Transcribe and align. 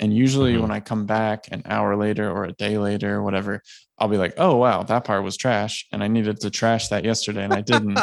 And 0.00 0.14
usually 0.14 0.54
Mhm. 0.54 0.62
when 0.62 0.70
I 0.70 0.80
come 0.80 1.06
back 1.06 1.48
an 1.50 1.62
hour 1.66 1.96
later 1.96 2.30
or 2.30 2.44
a 2.44 2.52
day 2.52 2.78
later 2.78 3.16
or 3.16 3.22
whatever, 3.22 3.62
I'll 3.98 4.08
be 4.08 4.16
like, 4.16 4.34
oh 4.38 4.56
wow, 4.56 4.84
that 4.84 5.04
part 5.04 5.24
was 5.24 5.36
trash. 5.36 5.86
And 5.92 6.04
I 6.04 6.08
needed 6.08 6.40
to 6.40 6.50
trash 6.50 6.88
that 6.88 7.04
yesterday 7.04 7.44
and 7.44 7.52
I 7.52 7.62
didn't. 7.62 7.98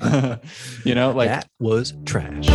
you 0.84 0.94
know, 0.94 1.12
like 1.12 1.28
that 1.28 1.48
was 1.58 1.94
trash. 2.04 2.46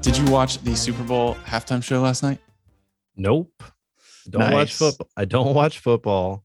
did 0.00 0.16
you 0.18 0.24
watch 0.26 0.58
the 0.58 0.74
Super 0.74 1.04
Bowl 1.04 1.36
halftime 1.46 1.82
show 1.82 2.00
last 2.00 2.22
night? 2.22 2.38
Nope. 3.16 3.62
Don't 4.28 4.52
watch 4.52 4.74
football. 4.74 5.08
I 5.16 5.24
don't 5.24 5.54
watch 5.54 5.78
football. 5.78 6.44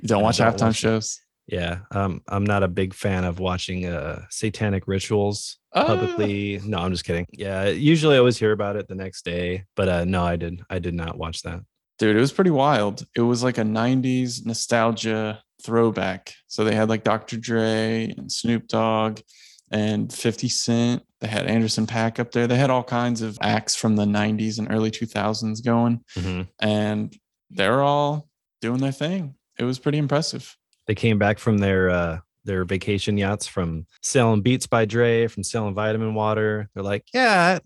You 0.00 0.08
don't 0.08 0.22
watch 0.22 0.38
don't 0.38 0.54
halftime 0.54 0.66
watch 0.68 0.76
shows? 0.76 1.20
Yeah, 1.46 1.78
um, 1.92 2.22
I'm 2.28 2.44
not 2.44 2.62
a 2.64 2.68
big 2.68 2.92
fan 2.92 3.24
of 3.24 3.38
watching 3.38 3.86
uh, 3.86 4.22
satanic 4.30 4.88
rituals 4.88 5.58
Ah. 5.72 5.84
publicly. 5.86 6.60
No, 6.64 6.78
I'm 6.78 6.90
just 6.90 7.04
kidding. 7.04 7.26
Yeah, 7.32 7.66
usually 7.68 8.16
I 8.16 8.18
always 8.18 8.38
hear 8.38 8.52
about 8.52 8.76
it 8.76 8.88
the 8.88 8.94
next 8.94 9.24
day, 9.24 9.64
but 9.76 9.88
uh, 9.88 10.04
no, 10.04 10.24
I 10.24 10.36
did. 10.36 10.62
I 10.70 10.78
did 10.78 10.94
not 10.94 11.18
watch 11.18 11.42
that. 11.42 11.60
Dude, 11.98 12.16
it 12.16 12.20
was 12.20 12.32
pretty 12.32 12.50
wild. 12.50 13.06
It 13.14 13.20
was 13.22 13.42
like 13.44 13.58
a 13.58 13.62
90s 13.62 14.44
nostalgia 14.44 15.42
throwback. 15.62 16.34
So 16.48 16.64
they 16.64 16.74
had 16.74 16.88
like 16.88 17.04
Dr. 17.04 17.36
Dre 17.36 18.12
and 18.16 18.30
Snoop 18.30 18.68
Dogg 18.68 19.20
and 19.70 20.12
50 20.12 20.48
Cent. 20.48 21.02
They 21.20 21.28
had 21.28 21.46
Anderson 21.46 21.86
.Paak 21.86 22.18
up 22.18 22.32
there. 22.32 22.46
They 22.46 22.56
had 22.56 22.70
all 22.70 22.84
kinds 22.84 23.22
of 23.22 23.38
acts 23.40 23.74
from 23.74 23.96
the 23.96 24.04
90s 24.04 24.58
and 24.58 24.70
early 24.70 24.90
2000s 24.90 25.64
going, 25.64 26.00
and 26.60 27.14
they're 27.50 27.82
all 27.82 28.28
doing 28.60 28.80
their 28.80 28.92
thing. 28.92 29.34
It 29.58 29.64
was 29.64 29.78
pretty 29.78 29.98
impressive. 29.98 30.56
They 30.86 30.94
came 30.94 31.18
back 31.18 31.38
from 31.38 31.58
their 31.58 31.90
uh, 31.90 32.18
their 32.44 32.64
vacation 32.64 33.18
yachts 33.18 33.46
from 33.46 33.86
selling 34.02 34.40
Beats 34.42 34.66
by 34.66 34.84
Dre, 34.84 35.26
from 35.26 35.42
selling 35.42 35.74
vitamin 35.74 36.14
water. 36.14 36.68
They're 36.74 36.82
like, 36.84 37.04
yeah, 37.12 37.58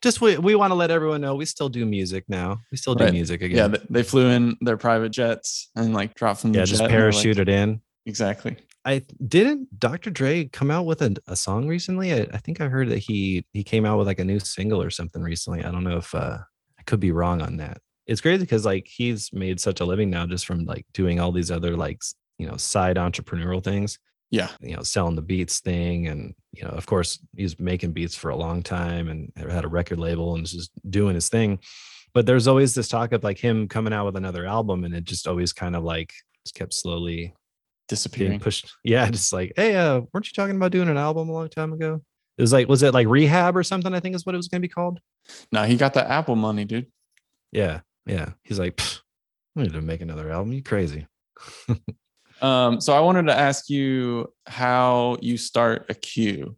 just 0.00 0.20
we, 0.20 0.36
we 0.38 0.54
want 0.54 0.70
to 0.70 0.76
let 0.76 0.90
everyone 0.92 1.20
know 1.20 1.34
we 1.34 1.44
still 1.44 1.68
do 1.68 1.84
music 1.84 2.24
now. 2.28 2.58
We 2.70 2.76
still 2.78 2.94
do 2.94 3.04
Right. 3.04 3.12
music 3.12 3.42
again. 3.42 3.72
Yeah, 3.72 3.78
they 3.90 4.02
flew 4.04 4.28
in 4.28 4.56
their 4.60 4.76
private 4.76 5.10
jets 5.10 5.70
and 5.74 5.92
like 5.92 6.14
dropped 6.14 6.40
from 6.42 6.52
the 6.52 6.60
yeah, 6.60 6.64
just 6.66 6.80
they're 6.80 6.88
like- 6.88 7.14
parachuted 7.14 7.48
in. 7.48 7.80
exactly. 8.06 8.56
I 8.84 9.02
didn't 9.26 9.78
Dr. 9.78 10.08
Dre 10.08 10.44
come 10.44 10.70
out 10.70 10.86
with 10.86 11.02
a, 11.02 11.14
a 11.26 11.34
song 11.36 11.66
recently. 11.66 12.14
I, 12.14 12.26
I 12.32 12.38
think 12.38 12.60
I 12.60 12.68
heard 12.68 12.88
that 12.90 12.98
he 12.98 13.44
he 13.52 13.62
came 13.64 13.84
out 13.84 13.98
with 13.98 14.06
like 14.06 14.20
a 14.20 14.24
new 14.24 14.38
single 14.38 14.80
or 14.80 14.88
something 14.88 15.20
recently. 15.20 15.62
I 15.64 15.70
don't 15.72 15.84
know 15.84 15.98
if 15.98 16.14
uh, 16.14 16.38
I 16.78 16.82
could 16.84 17.00
be 17.00 17.10
wrong 17.10 17.42
on 17.42 17.56
that. 17.58 17.78
It's 18.06 18.20
crazy 18.22 18.44
because 18.44 18.64
like 18.64 18.86
he's 18.86 19.30
made 19.32 19.60
such 19.60 19.80
a 19.80 19.84
living 19.84 20.08
now 20.08 20.26
just 20.26 20.46
from 20.46 20.64
like 20.64 20.86
doing 20.94 21.18
all 21.20 21.32
these 21.32 21.50
other 21.50 21.76
like 21.76 22.00
you 22.38 22.46
know 22.46 22.56
side 22.56 22.96
entrepreneurial 22.96 23.62
things. 23.62 23.98
Yeah. 24.30 24.48
You 24.60 24.76
know, 24.76 24.82
selling 24.82 25.16
the 25.16 25.22
beats 25.22 25.60
thing, 25.60 26.08
and 26.08 26.34
you 26.52 26.62
know, 26.62 26.70
of 26.70 26.84
course, 26.86 27.18
he's 27.36 27.58
making 27.58 27.92
beats 27.92 28.14
for 28.14 28.28
a 28.30 28.36
long 28.36 28.62
time 28.62 29.08
and 29.08 29.32
had 29.36 29.64
a 29.64 29.68
record 29.68 29.98
label 29.98 30.34
and 30.34 30.42
was 30.42 30.52
just 30.52 30.70
doing 30.90 31.14
his 31.14 31.28
thing. 31.30 31.60
But 32.12 32.26
there's 32.26 32.46
always 32.46 32.74
this 32.74 32.88
talk 32.88 33.12
of 33.12 33.24
like 33.24 33.38
him 33.38 33.68
coming 33.68 33.92
out 33.92 34.04
with 34.06 34.16
another 34.16 34.44
album, 34.46 34.84
and 34.84 34.94
it 34.94 35.04
just 35.04 35.26
always 35.26 35.52
kind 35.52 35.74
of 35.74 35.82
like 35.82 36.12
just 36.44 36.54
kept 36.54 36.74
slowly 36.74 37.34
Disappearing. 37.88 38.38
pushed. 38.38 38.70
Yeah, 38.84 39.10
just 39.10 39.32
like, 39.32 39.54
hey, 39.56 39.74
uh, 39.74 40.02
weren't 40.12 40.26
you 40.26 40.32
talking 40.34 40.56
about 40.56 40.72
doing 40.72 40.88
an 40.88 40.98
album 40.98 41.30
a 41.30 41.32
long 41.32 41.48
time 41.48 41.72
ago? 41.72 42.02
It 42.36 42.42
was 42.42 42.52
like, 42.52 42.68
was 42.68 42.82
it 42.82 42.92
like 42.92 43.08
rehab 43.08 43.56
or 43.56 43.62
something? 43.62 43.94
I 43.94 44.00
think 44.00 44.14
is 44.14 44.26
what 44.26 44.34
it 44.34 44.38
was 44.38 44.48
going 44.48 44.60
to 44.60 44.68
be 44.68 44.72
called. 44.72 45.00
No, 45.50 45.64
he 45.64 45.76
got 45.76 45.94
the 45.94 46.08
Apple 46.08 46.36
money, 46.36 46.66
dude. 46.66 46.86
Yeah, 47.50 47.80
yeah. 48.06 48.32
He's 48.44 48.58
like, 48.58 48.80
I 49.56 49.62
need 49.62 49.72
to 49.72 49.80
make 49.80 50.02
another 50.02 50.30
album. 50.30 50.52
You 50.52 50.62
crazy? 50.62 51.06
Um, 52.40 52.80
so 52.80 52.92
I 52.92 53.00
wanted 53.00 53.26
to 53.26 53.38
ask 53.38 53.68
you 53.68 54.32
how 54.46 55.16
you 55.20 55.36
start 55.36 55.86
a 55.88 55.94
cue. 55.94 56.56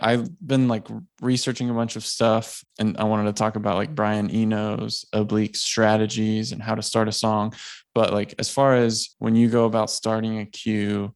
I've 0.00 0.28
been 0.44 0.66
like 0.66 0.88
researching 1.20 1.70
a 1.70 1.74
bunch 1.74 1.94
of 1.96 2.04
stuff 2.04 2.64
and 2.78 2.96
I 2.96 3.04
wanted 3.04 3.24
to 3.26 3.32
talk 3.32 3.56
about 3.56 3.76
like 3.76 3.94
Brian 3.94 4.34
Eno's 4.34 5.04
oblique 5.12 5.54
strategies 5.54 6.50
and 6.50 6.60
how 6.60 6.74
to 6.74 6.82
start 6.82 7.08
a 7.08 7.12
song. 7.12 7.54
But 7.94 8.12
like 8.12 8.34
as 8.38 8.50
far 8.50 8.74
as 8.74 9.10
when 9.18 9.36
you 9.36 9.48
go 9.48 9.64
about 9.66 9.90
starting 9.90 10.40
a 10.40 10.46
cue, 10.46 11.14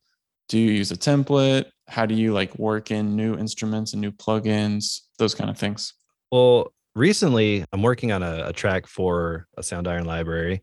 do 0.49 0.59
you 0.59 0.71
use 0.71 0.93
a 0.93 0.97
template? 0.97 1.66
How 1.89 2.06
do 2.06 2.15
you 2.15 2.33
like 2.33 2.56
work 2.59 2.91
in 2.91 3.16
new 3.16 3.37
instruments 3.37 3.93
and 3.93 4.00
new 4.00 4.12
plugins, 4.12 5.00
those 5.19 5.34
kind 5.34 5.50
of 5.50 5.59
things? 5.59 5.95
Well, 6.31 6.72
recently 6.95 7.65
I'm 7.72 7.83
working 7.83 8.12
on 8.12 8.22
a, 8.22 8.47
a 8.49 8.53
track 8.53 8.87
for 8.87 9.49
a 9.56 9.62
Soundiron 9.62 10.06
library, 10.06 10.62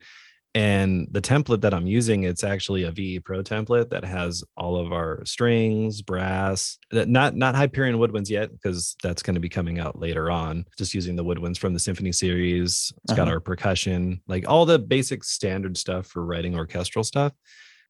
and 0.55 1.07
the 1.11 1.21
template 1.21 1.61
that 1.61 1.73
I'm 1.73 1.87
using 1.87 2.23
it's 2.23 2.43
actually 2.43 2.83
a 2.83 2.91
VE 2.91 3.19
Pro 3.21 3.41
template 3.41 3.89
that 3.89 4.05
has 4.05 4.43
all 4.55 4.75
of 4.77 4.91
our 4.91 5.25
strings, 5.25 6.01
brass, 6.01 6.77
not 6.91 7.35
not 7.35 7.55
Hyperion 7.55 7.97
woodwinds 7.97 8.29
yet 8.29 8.51
because 8.51 8.95
that's 9.01 9.23
going 9.23 9.33
to 9.33 9.39
be 9.39 9.49
coming 9.49 9.79
out 9.79 9.99
later 9.99 10.29
on. 10.29 10.65
Just 10.77 10.93
using 10.93 11.15
the 11.15 11.23
woodwinds 11.25 11.57
from 11.57 11.73
the 11.73 11.79
Symphony 11.79 12.11
series. 12.11 12.93
It's 13.03 13.13
got 13.13 13.23
Uh-huh. 13.23 13.31
our 13.31 13.39
percussion, 13.39 14.21
like 14.27 14.47
all 14.47 14.65
the 14.65 14.77
basic 14.79 15.23
standard 15.23 15.75
stuff 15.77 16.05
for 16.07 16.23
writing 16.25 16.55
orchestral 16.55 17.03
stuff. 17.03 17.33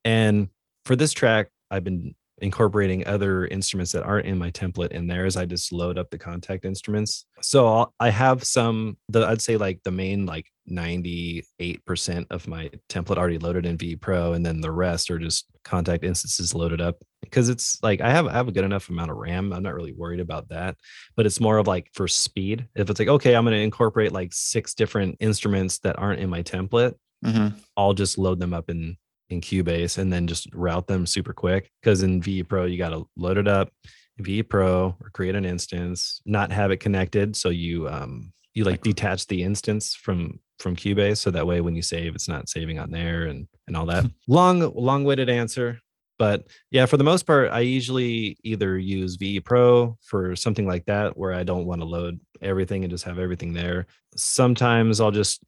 And 0.04 0.48
for 0.86 0.96
this 0.96 1.12
track, 1.12 1.48
I've 1.70 1.84
been 1.84 2.14
incorporating 2.38 3.06
other 3.06 3.46
instruments 3.46 3.92
that 3.92 4.02
aren't 4.02 4.26
in 4.26 4.36
my 4.38 4.50
template 4.50 4.90
in 4.90 5.06
there 5.06 5.24
as 5.24 5.36
I 5.36 5.44
just 5.46 5.72
load 5.72 5.98
up 5.98 6.10
the 6.10 6.18
Kontakt 6.18 6.64
instruments. 6.64 7.26
So 7.40 7.66
I'll, 7.66 7.94
I 8.00 8.10
have 8.10 8.42
some, 8.44 8.96
the 9.08 9.26
I'd 9.26 9.40
say 9.40 9.56
like 9.56 9.80
the 9.84 9.90
main 9.92 10.26
like 10.26 10.46
98% 10.70 12.26
of 12.30 12.46
my 12.48 12.70
template 12.88 13.16
already 13.16 13.38
loaded 13.38 13.66
in 13.66 13.76
VE 13.76 13.96
Pro, 13.96 14.32
and 14.32 14.44
then 14.44 14.60
the 14.60 14.70
rest 14.70 15.10
are 15.10 15.18
just 15.18 15.46
Kontakt 15.64 16.04
instances 16.04 16.54
loaded 16.54 16.80
up 16.80 16.96
because 17.22 17.48
it's 17.48 17.78
like 17.82 18.00
I 18.00 18.10
have 18.10 18.26
I 18.26 18.32
have 18.32 18.48
a 18.48 18.52
good 18.52 18.64
enough 18.64 18.88
amount 18.90 19.10
of 19.10 19.16
RAM. 19.16 19.52
I'm 19.52 19.62
not 19.62 19.74
really 19.74 19.92
worried 19.92 20.20
about 20.20 20.48
that, 20.50 20.76
but 21.16 21.26
it's 21.26 21.40
more 21.40 21.58
of 21.58 21.66
like 21.66 21.88
for 21.94 22.06
speed. 22.08 22.68
If 22.74 22.90
it's 22.90 22.98
like 22.98 23.08
okay, 23.08 23.34
I'm 23.34 23.44
going 23.44 23.54
to 23.56 23.60
incorporate 23.62 24.12
like 24.12 24.32
six 24.32 24.74
different 24.74 25.16
instruments 25.20 25.78
that 25.80 25.98
aren't 25.98 26.20
in 26.20 26.30
my 26.30 26.42
template, 26.42 26.94
Mm-hmm. 27.24 27.56
I'll 27.74 27.94
just 27.94 28.18
load 28.18 28.38
them 28.38 28.52
up 28.52 28.68
in 28.68 28.96
in 29.30 29.40
Cubase 29.40 29.96
and 29.96 30.12
then 30.12 30.26
just 30.26 30.46
route 30.54 30.86
them 30.86 31.06
super 31.06 31.32
quick. 31.32 31.70
Because 31.80 32.02
in 32.02 32.20
VE 32.20 32.42
Pro, 32.42 32.66
you 32.66 32.76
got 32.76 32.90
to 32.90 33.08
load 33.16 33.38
it 33.38 33.48
up, 33.48 33.70
VE 34.18 34.42
Pro, 34.42 34.94
or 35.00 35.10
create 35.14 35.34
an 35.34 35.46
instance, 35.46 36.20
not 36.26 36.52
have 36.52 36.70
it 36.70 36.76
connected. 36.80 37.34
So 37.34 37.48
you 37.48 37.88
um 37.88 38.32
you 38.52 38.64
Like- 38.64 38.82
detach 38.82 39.26
the 39.26 39.42
instance 39.42 39.94
from 39.94 40.38
from 40.58 40.76
Cubase, 40.76 41.18
so 41.18 41.30
that 41.30 41.46
way 41.46 41.60
when 41.60 41.74
you 41.74 41.82
save, 41.82 42.14
it's 42.14 42.28
not 42.28 42.48
saving 42.48 42.78
on 42.78 42.90
there 42.90 43.24
and 43.24 43.46
and 43.66 43.76
all 43.76 43.86
that. 43.86 44.04
Hmm. 44.04 44.08
long 44.28 44.74
long 44.74 45.04
winded 45.04 45.28
answer. 45.28 45.80
But 46.16 46.46
yeah, 46.70 46.86
for 46.86 46.96
the 46.96 47.04
most 47.04 47.26
part, 47.26 47.50
I 47.50 47.60
usually 47.60 48.36
either 48.44 48.78
use 48.78 49.16
VE 49.16 49.40
Pro 49.40 49.98
for 50.00 50.36
something 50.36 50.66
like 50.66 50.84
that 50.86 51.16
where 51.16 51.32
I 51.32 51.42
don't 51.42 51.66
want 51.66 51.80
to 51.80 51.86
load 51.86 52.20
everything 52.40 52.84
and 52.84 52.90
just 52.90 53.04
have 53.04 53.18
everything 53.18 53.52
there. 53.52 53.86
Sometimes 54.14 55.00
I'll 55.00 55.10
just 55.10 55.42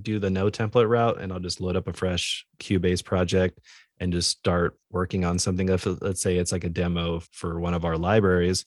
do 0.00 0.18
the 0.18 0.30
no 0.30 0.50
template 0.50 0.88
route 0.88 1.20
and 1.20 1.32
I'll 1.32 1.40
just 1.40 1.60
load 1.60 1.76
up 1.76 1.86
a 1.86 1.92
fresh 1.92 2.46
Cubase 2.58 3.04
project 3.04 3.60
and 4.00 4.12
just 4.12 4.30
start 4.30 4.78
working 4.90 5.24
on 5.24 5.38
something. 5.38 5.68
If 5.68 5.86
let's 6.00 6.22
say 6.22 6.36
it's 6.36 6.52
like 6.52 6.64
a 6.64 6.70
demo 6.70 7.20
for 7.32 7.60
one 7.60 7.74
of 7.74 7.84
our 7.84 7.96
libraries, 7.98 8.64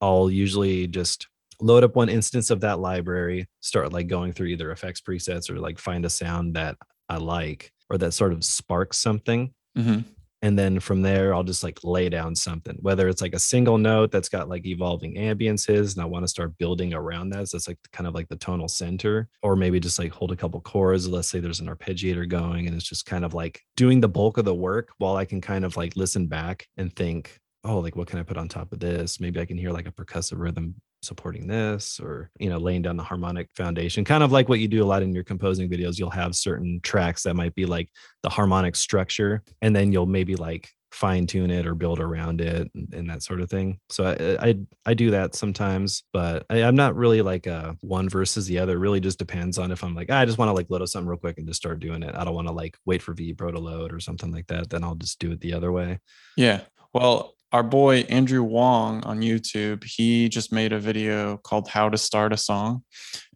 I'll 0.00 0.30
usually 0.30 0.86
just 0.86 1.28
load 1.60 1.84
up 1.84 1.96
one 1.96 2.08
instance 2.08 2.50
of 2.50 2.60
that 2.60 2.80
library, 2.80 3.48
start 3.60 3.92
like 3.92 4.06
going 4.06 4.32
through 4.32 4.48
either 4.48 4.70
effects 4.70 5.00
presets 5.00 5.50
or 5.50 5.58
like 5.58 5.78
find 5.78 6.04
a 6.04 6.10
sound 6.10 6.54
that 6.56 6.76
I 7.08 7.16
like 7.16 7.72
or 7.88 7.98
that 7.98 8.12
sort 8.12 8.32
of 8.32 8.44
sparks 8.44 8.98
something. 8.98 9.52
Mm-hmm. 9.76 10.00
And 10.42 10.58
then 10.58 10.80
from 10.80 11.02
there, 11.02 11.34
I'll 11.34 11.42
just 11.42 11.62
like 11.62 11.84
lay 11.84 12.08
down 12.08 12.34
something, 12.34 12.76
whether 12.80 13.08
it's 13.08 13.20
like 13.20 13.34
a 13.34 13.38
single 13.38 13.76
note 13.76 14.10
that's 14.10 14.30
got 14.30 14.48
like 14.48 14.64
evolving 14.64 15.16
ambiances, 15.16 15.94
and 15.94 16.02
I 16.02 16.06
want 16.06 16.24
to 16.24 16.28
start 16.28 16.56
building 16.56 16.94
around 16.94 17.30
that. 17.30 17.48
So 17.48 17.56
it's 17.56 17.68
like 17.68 17.76
kind 17.92 18.06
of 18.06 18.14
like 18.14 18.28
the 18.28 18.36
tonal 18.36 18.68
center, 18.68 19.28
or 19.42 19.54
maybe 19.54 19.78
just 19.80 19.98
like 19.98 20.12
hold 20.12 20.32
a 20.32 20.36
couple 20.36 20.58
chords. 20.62 21.06
Let's 21.06 21.28
say 21.28 21.40
there's 21.40 21.60
an 21.60 21.68
arpeggiator 21.68 22.26
going, 22.26 22.66
and 22.66 22.74
it's 22.74 22.88
just 22.88 23.04
kind 23.04 23.24
of 23.24 23.34
like 23.34 23.60
doing 23.76 24.00
the 24.00 24.08
bulk 24.08 24.38
of 24.38 24.46
the 24.46 24.54
work 24.54 24.88
while 24.96 25.16
I 25.16 25.26
can 25.26 25.42
kind 25.42 25.64
of 25.64 25.76
like 25.76 25.94
listen 25.94 26.26
back 26.26 26.66
and 26.78 26.94
think, 26.96 27.38
oh, 27.62 27.80
like 27.80 27.94
what 27.94 28.08
can 28.08 28.18
I 28.18 28.22
put 28.22 28.38
on 28.38 28.48
top 28.48 28.72
of 28.72 28.80
this? 28.80 29.20
Maybe 29.20 29.40
I 29.40 29.44
can 29.44 29.58
hear 29.58 29.72
like 29.72 29.88
a 29.88 29.92
percussive 29.92 30.38
rhythm 30.38 30.74
supporting 31.02 31.46
this 31.46 31.98
or 32.00 32.30
you 32.38 32.50
know 32.50 32.58
laying 32.58 32.82
down 32.82 32.96
the 32.96 33.02
harmonic 33.02 33.48
foundation 33.54 34.04
kind 34.04 34.22
of 34.22 34.32
like 34.32 34.48
what 34.48 34.60
you 34.60 34.68
do 34.68 34.82
a 34.82 34.86
lot 34.86 35.02
in 35.02 35.14
your 35.14 35.24
composing 35.24 35.68
videos. 35.68 35.98
You'll 35.98 36.10
have 36.10 36.34
certain 36.34 36.80
tracks 36.82 37.22
that 37.22 37.34
might 37.34 37.54
be 37.54 37.66
like 37.66 37.88
the 38.22 38.28
harmonic 38.28 38.76
structure 38.76 39.42
and 39.62 39.74
then 39.74 39.92
you'll 39.92 40.06
maybe 40.06 40.36
like 40.36 40.68
fine 40.92 41.24
tune 41.26 41.50
it 41.50 41.66
or 41.66 41.74
build 41.74 42.00
around 42.00 42.40
it 42.40 42.68
and, 42.74 42.92
and 42.92 43.08
that 43.08 43.22
sort 43.22 43.40
of 43.40 43.48
thing. 43.48 43.78
So 43.90 44.04
I, 44.04 44.48
I 44.48 44.54
i 44.86 44.94
do 44.94 45.12
that 45.12 45.34
sometimes 45.34 46.02
but 46.12 46.44
I, 46.50 46.62
i'm 46.62 46.74
not 46.74 46.96
really 46.96 47.22
like 47.22 47.46
a 47.46 47.76
one 47.80 48.08
versus 48.08 48.46
the 48.46 48.58
other. 48.58 48.74
It 48.74 48.80
really 48.80 49.00
just 49.00 49.18
depends 49.18 49.58
on 49.58 49.70
if 49.70 49.82
i'm 49.82 49.94
like 49.94 50.08
"Ah, 50.10 50.18
i 50.18 50.24
just 50.24 50.38
want 50.38 50.48
to 50.48 50.54
like 50.54 50.68
load 50.68 50.82
up 50.82 50.88
something 50.88 51.08
real 51.08 51.18
quick 51.18 51.38
and 51.38 51.46
just 51.46 51.60
start 51.60 51.80
doing 51.80 52.02
it. 52.02 52.14
I 52.14 52.24
don't 52.24 52.34
want 52.34 52.48
to 52.48 52.52
like 52.52 52.76
wait 52.84 53.02
for 53.02 53.14
VE 53.14 53.34
Pro 53.34 53.50
to 53.50 53.58
load 53.58 53.92
or 53.92 54.00
something 54.00 54.32
like 54.32 54.48
that. 54.48 54.68
Then 54.68 54.84
i'll 54.84 54.96
just 54.96 55.18
do 55.18 55.32
it 55.32 55.40
the 55.40 55.54
other 55.54 55.72
way. 55.72 55.98
Yeah. 56.36 56.60
Well, 56.92 57.34
our 57.52 57.62
boy 57.62 58.00
Andrew 58.08 58.42
Huang 58.42 59.02
on 59.04 59.20
YouTube, 59.20 59.84
he 59.84 60.28
just 60.28 60.52
made 60.52 60.72
a 60.72 60.78
video 60.78 61.36
called 61.38 61.68
How 61.68 61.88
to 61.88 61.98
Start 61.98 62.32
a 62.32 62.36
Song. 62.36 62.84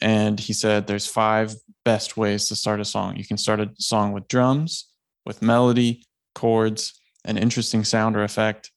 And 0.01 0.39
he 0.39 0.53
said 0.53 0.87
there's 0.87 1.07
five 1.07 1.55
best 1.85 2.17
ways 2.17 2.49
to 2.49 2.57
start 2.57 2.81
a 2.81 2.85
song. 2.85 3.17
You 3.17 3.25
can 3.25 3.37
start 3.37 3.61
a 3.61 3.71
song 3.79 4.13
with 4.13 4.29
drums, 4.29 4.91
with 5.27 5.43
melody, 5.43 6.07
chords, 6.35 7.01
an 7.25 7.37
interesting 7.37 7.85
sound 7.85 8.17
or 8.17 8.23
effect, 8.23 8.71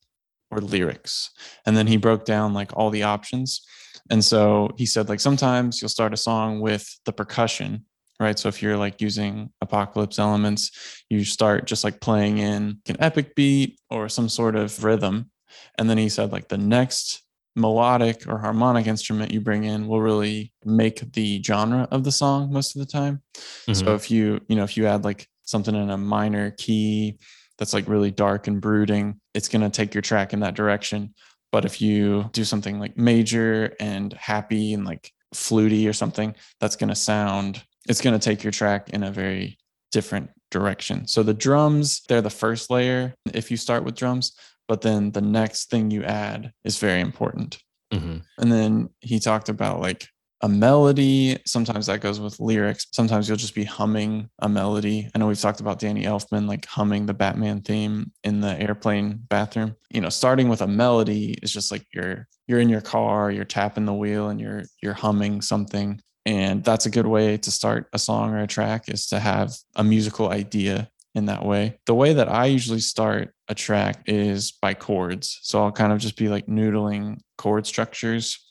or 0.49 0.59
lyrics. 0.59 1.29
And 1.65 1.77
then 1.77 1.87
he 1.87 1.97
broke 1.97 2.25
down 2.25 2.53
like 2.53 2.75
all 2.75 2.89
the 2.89 3.03
options. 3.03 3.65
And 4.09 4.23
so 4.23 4.69
he 4.77 4.85
said, 4.85 5.09
like, 5.09 5.19
sometimes 5.19 5.81
you'll 5.81 5.89
start 5.89 6.13
a 6.13 6.17
song 6.17 6.61
with 6.61 6.87
the 7.05 7.11
percussion, 7.11 7.85
right? 8.19 8.37
So 8.37 8.49
if 8.49 8.61
you're 8.61 8.77
like 8.77 9.01
using 9.01 9.51
apocalypse 9.61 10.19
elements, 10.19 11.03
you 11.09 11.23
start 11.23 11.65
just 11.65 11.83
like 11.83 12.01
playing 12.01 12.39
in 12.39 12.79
an 12.87 12.97
epic 12.99 13.35
beat 13.35 13.79
or 13.89 14.09
some 14.09 14.29
sort 14.29 14.55
of 14.55 14.83
rhythm. 14.83 15.29
And 15.77 15.89
then 15.89 15.97
he 15.97 16.09
said, 16.09 16.31
like, 16.31 16.47
the 16.49 16.57
next 16.57 17.23
melodic 17.55 18.27
or 18.27 18.37
harmonic 18.37 18.85
instrument 18.85 19.31
you 19.31 19.41
bring 19.41 19.63
in 19.63 19.87
will 19.87 20.01
really 20.01 20.53
make 20.63 21.13
the 21.13 21.41
genre 21.41 21.87
of 21.91 22.03
the 22.03 22.11
song 22.11 22.51
most 22.51 22.75
of 22.75 22.79
the 22.79 22.91
time. 22.91 23.21
Mm-hmm. 23.35 23.73
So 23.73 23.95
if 23.95 24.11
you, 24.11 24.39
you 24.47 24.55
know, 24.55 24.63
if 24.63 24.77
you 24.77 24.85
add 24.85 25.03
like 25.03 25.27
something 25.43 25.73
in 25.73 25.89
a 25.89 25.97
minor 25.97 26.51
key 26.51 27.17
that's 27.57 27.73
like 27.73 27.87
really 27.87 28.11
dark 28.11 28.47
and 28.47 28.61
brooding, 28.61 29.19
it's 29.33 29.47
going 29.47 29.63
to 29.63 29.69
take 29.69 29.95
your 29.95 30.03
track 30.03 30.33
in 30.33 30.41
that 30.41 30.53
direction. 30.53 31.15
But 31.51 31.65
if 31.65 31.81
you 31.81 32.29
do 32.33 32.43
something 32.43 32.79
like 32.79 32.97
major 32.97 33.75
and 33.79 34.13
happy 34.13 34.73
and 34.73 34.85
like 34.85 35.11
fluty 35.33 35.87
or 35.87 35.93
something, 35.93 36.35
that's 36.59 36.75
going 36.75 36.89
to 36.89 36.95
sound, 36.95 37.63
it's 37.87 38.01
going 38.01 38.17
to 38.17 38.23
take 38.23 38.43
your 38.43 38.51
track 38.51 38.89
in 38.89 39.03
a 39.03 39.11
very 39.11 39.57
different 39.91 40.29
direction. 40.51 41.07
So 41.07 41.23
the 41.23 41.33
drums, 41.33 42.01
they're 42.07 42.21
the 42.21 42.29
first 42.29 42.69
layer 42.69 43.13
if 43.33 43.51
you 43.51 43.57
start 43.57 43.83
with 43.83 43.95
drums, 43.95 44.33
but 44.67 44.81
then 44.81 45.11
the 45.11 45.21
next 45.21 45.69
thing 45.69 45.91
you 45.91 46.03
add 46.03 46.51
is 46.63 46.77
very 46.77 47.01
important. 47.01 47.57
Mm-hmm. 47.93 48.17
And 48.37 48.51
then 48.51 48.89
he 48.99 49.19
talked 49.19 49.49
about 49.49 49.79
like 49.79 50.07
a 50.41 50.49
melody. 50.49 51.37
Sometimes 51.45 51.87
that 51.87 52.01
goes 52.01 52.19
with 52.19 52.39
lyrics. 52.39 52.87
Sometimes 52.91 53.27
you'll 53.27 53.37
just 53.37 53.55
be 53.55 53.63
humming 53.63 54.29
a 54.39 54.49
melody. 54.49 55.09
I 55.13 55.17
know 55.17 55.27
we've 55.27 55.39
talked 55.39 55.61
about 55.61 55.79
Danny 55.79 56.03
Elfman 56.03 56.47
like 56.47 56.65
humming 56.65 57.05
the 57.05 57.13
Batman 57.13 57.61
theme 57.61 58.11
in 58.23 58.41
the 58.41 58.59
airplane 58.61 59.19
bathroom. 59.29 59.75
You 59.89 60.01
know, 60.01 60.09
starting 60.09 60.49
with 60.49 60.61
a 60.61 60.67
melody 60.67 61.37
is 61.41 61.51
just 61.51 61.71
like 61.71 61.85
you're 61.93 62.27
you're 62.47 62.59
in 62.59 62.69
your 62.69 62.81
car, 62.81 63.31
you're 63.31 63.45
tapping 63.45 63.85
the 63.85 63.93
wheel 63.93 64.29
and 64.29 64.39
you're 64.39 64.63
you're 64.81 64.93
humming 64.93 65.41
something. 65.41 66.01
And 66.27 66.61
that's 66.61 66.85
a 66.85 66.89
good 66.89 67.07
way 67.07 67.37
to 67.37 67.51
start 67.51 67.87
a 67.93 67.97
song 67.97 68.33
or 68.33 68.39
a 68.39 68.47
track 68.47 68.89
is 68.89 69.07
to 69.07 69.19
have 69.19 69.55
a 69.77 69.83
musical 69.83 70.29
idea 70.29 70.91
in 71.15 71.27
that 71.27 71.45
way. 71.45 71.79
The 71.85 71.95
way 71.95 72.11
that 72.11 72.27
I 72.27 72.47
usually 72.47 72.81
start 72.81 73.33
a 73.47 73.55
track 73.55 74.03
is 74.07 74.51
by 74.51 74.73
chords. 74.73 75.39
So 75.41 75.63
I'll 75.63 75.71
kind 75.71 75.93
of 75.93 75.99
just 75.99 76.17
be 76.17 76.27
like 76.27 76.47
noodling 76.47 77.19
chord 77.37 77.65
structures 77.65 78.45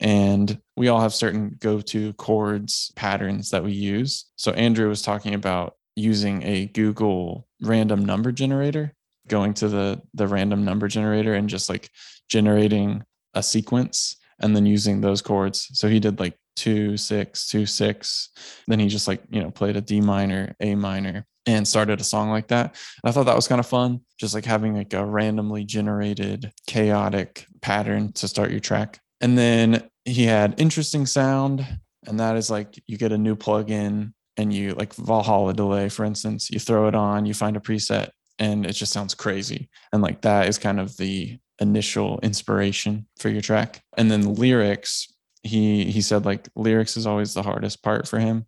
and 0.00 0.60
we 0.76 0.88
all 0.88 1.00
have 1.00 1.14
certain 1.14 1.56
go-to 1.60 2.12
chords 2.14 2.90
patterns 2.96 3.50
that 3.50 3.62
we 3.62 3.70
use. 3.70 4.24
So 4.34 4.50
Andrew 4.50 4.88
was 4.88 5.00
talking 5.00 5.34
about 5.34 5.76
using 5.94 6.42
a 6.42 6.66
Google 6.66 7.46
random 7.62 8.04
number 8.04 8.32
generator, 8.32 8.94
going 9.28 9.54
to 9.54 9.68
the 9.68 10.02
the 10.12 10.26
random 10.26 10.64
number 10.64 10.88
generator 10.88 11.34
and 11.34 11.48
just 11.48 11.68
like 11.68 11.88
generating 12.28 13.04
a 13.34 13.44
sequence 13.44 14.16
and 14.40 14.56
then 14.56 14.66
using 14.66 15.00
those 15.00 15.22
chords. 15.22 15.68
So 15.72 15.88
he 15.88 16.00
did 16.00 16.18
like 16.18 16.36
two, 16.56 16.96
six, 16.96 17.48
two, 17.48 17.66
six. 17.66 18.30
Then 18.66 18.78
he 18.78 18.88
just 18.88 19.08
like, 19.08 19.22
you 19.30 19.40
know, 19.40 19.50
played 19.50 19.76
a 19.76 19.80
D 19.80 20.00
minor, 20.00 20.54
A 20.60 20.74
minor, 20.74 21.26
and 21.46 21.66
started 21.66 22.00
a 22.00 22.04
song 22.04 22.30
like 22.30 22.48
that. 22.48 22.76
And 23.02 23.10
I 23.10 23.12
thought 23.12 23.26
that 23.26 23.36
was 23.36 23.48
kind 23.48 23.58
of 23.58 23.66
fun, 23.66 24.00
just 24.18 24.34
like 24.34 24.44
having 24.44 24.74
like 24.74 24.94
a 24.94 25.04
randomly 25.04 25.64
generated 25.64 26.52
chaotic 26.66 27.46
pattern 27.60 28.12
to 28.14 28.28
start 28.28 28.50
your 28.50 28.60
track. 28.60 29.00
And 29.20 29.36
then 29.38 29.88
he 30.04 30.24
had 30.24 30.60
interesting 30.60 31.06
sound, 31.06 31.66
and 32.06 32.20
that 32.20 32.36
is 32.36 32.50
like 32.50 32.80
you 32.86 32.98
get 32.98 33.12
a 33.12 33.18
new 33.18 33.36
plugin 33.36 34.12
and 34.36 34.52
you 34.52 34.72
like 34.74 34.94
Valhalla 34.94 35.54
delay, 35.54 35.88
for 35.88 36.04
instance, 36.04 36.50
you 36.50 36.58
throw 36.58 36.88
it 36.88 36.94
on, 36.94 37.26
you 37.26 37.34
find 37.34 37.56
a 37.56 37.60
preset, 37.60 38.10
and 38.38 38.66
it 38.66 38.72
just 38.72 38.92
sounds 38.92 39.14
crazy. 39.14 39.68
And 39.92 40.02
like 40.02 40.22
that 40.22 40.48
is 40.48 40.58
kind 40.58 40.80
of 40.80 40.96
the 40.96 41.38
initial 41.60 42.18
inspiration 42.22 43.06
for 43.18 43.28
your 43.28 43.42
track. 43.42 43.82
And 43.96 44.10
then 44.10 44.34
lyrics, 44.34 45.12
he 45.42 45.84
he 45.84 46.00
said 46.00 46.24
like 46.24 46.48
lyrics 46.54 46.96
is 46.96 47.06
always 47.06 47.34
the 47.34 47.42
hardest 47.42 47.82
part 47.82 48.06
for 48.06 48.18
him 48.18 48.46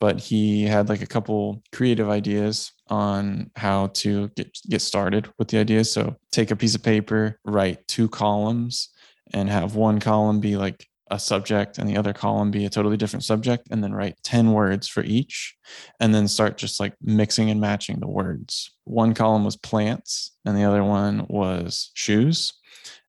but 0.00 0.18
he 0.18 0.64
had 0.64 0.88
like 0.88 1.02
a 1.02 1.06
couple 1.06 1.62
creative 1.72 2.08
ideas 2.08 2.72
on 2.88 3.50
how 3.56 3.88
to 3.88 4.28
get 4.36 4.58
get 4.68 4.80
started 4.80 5.28
with 5.38 5.48
the 5.48 5.58
ideas 5.58 5.92
so 5.92 6.16
take 6.32 6.50
a 6.50 6.56
piece 6.56 6.74
of 6.74 6.82
paper 6.82 7.38
write 7.44 7.86
two 7.86 8.08
columns 8.08 8.88
and 9.32 9.48
have 9.48 9.74
one 9.74 10.00
column 10.00 10.40
be 10.40 10.56
like 10.56 10.86
a 11.10 11.18
subject 11.18 11.78
and 11.78 11.88
the 11.88 11.96
other 11.96 12.12
column 12.12 12.50
be 12.50 12.64
a 12.64 12.70
totally 12.70 12.96
different 12.96 13.24
subject 13.24 13.66
and 13.70 13.82
then 13.82 13.92
write 13.92 14.16
10 14.22 14.52
words 14.52 14.86
for 14.86 15.02
each 15.02 15.56
and 15.98 16.14
then 16.14 16.28
start 16.28 16.56
just 16.56 16.78
like 16.78 16.94
mixing 17.02 17.50
and 17.50 17.60
matching 17.60 17.98
the 17.98 18.08
words. 18.08 18.72
One 18.84 19.12
column 19.12 19.44
was 19.44 19.56
plants 19.56 20.36
and 20.44 20.56
the 20.56 20.64
other 20.64 20.84
one 20.84 21.26
was 21.28 21.90
shoes 21.94 22.52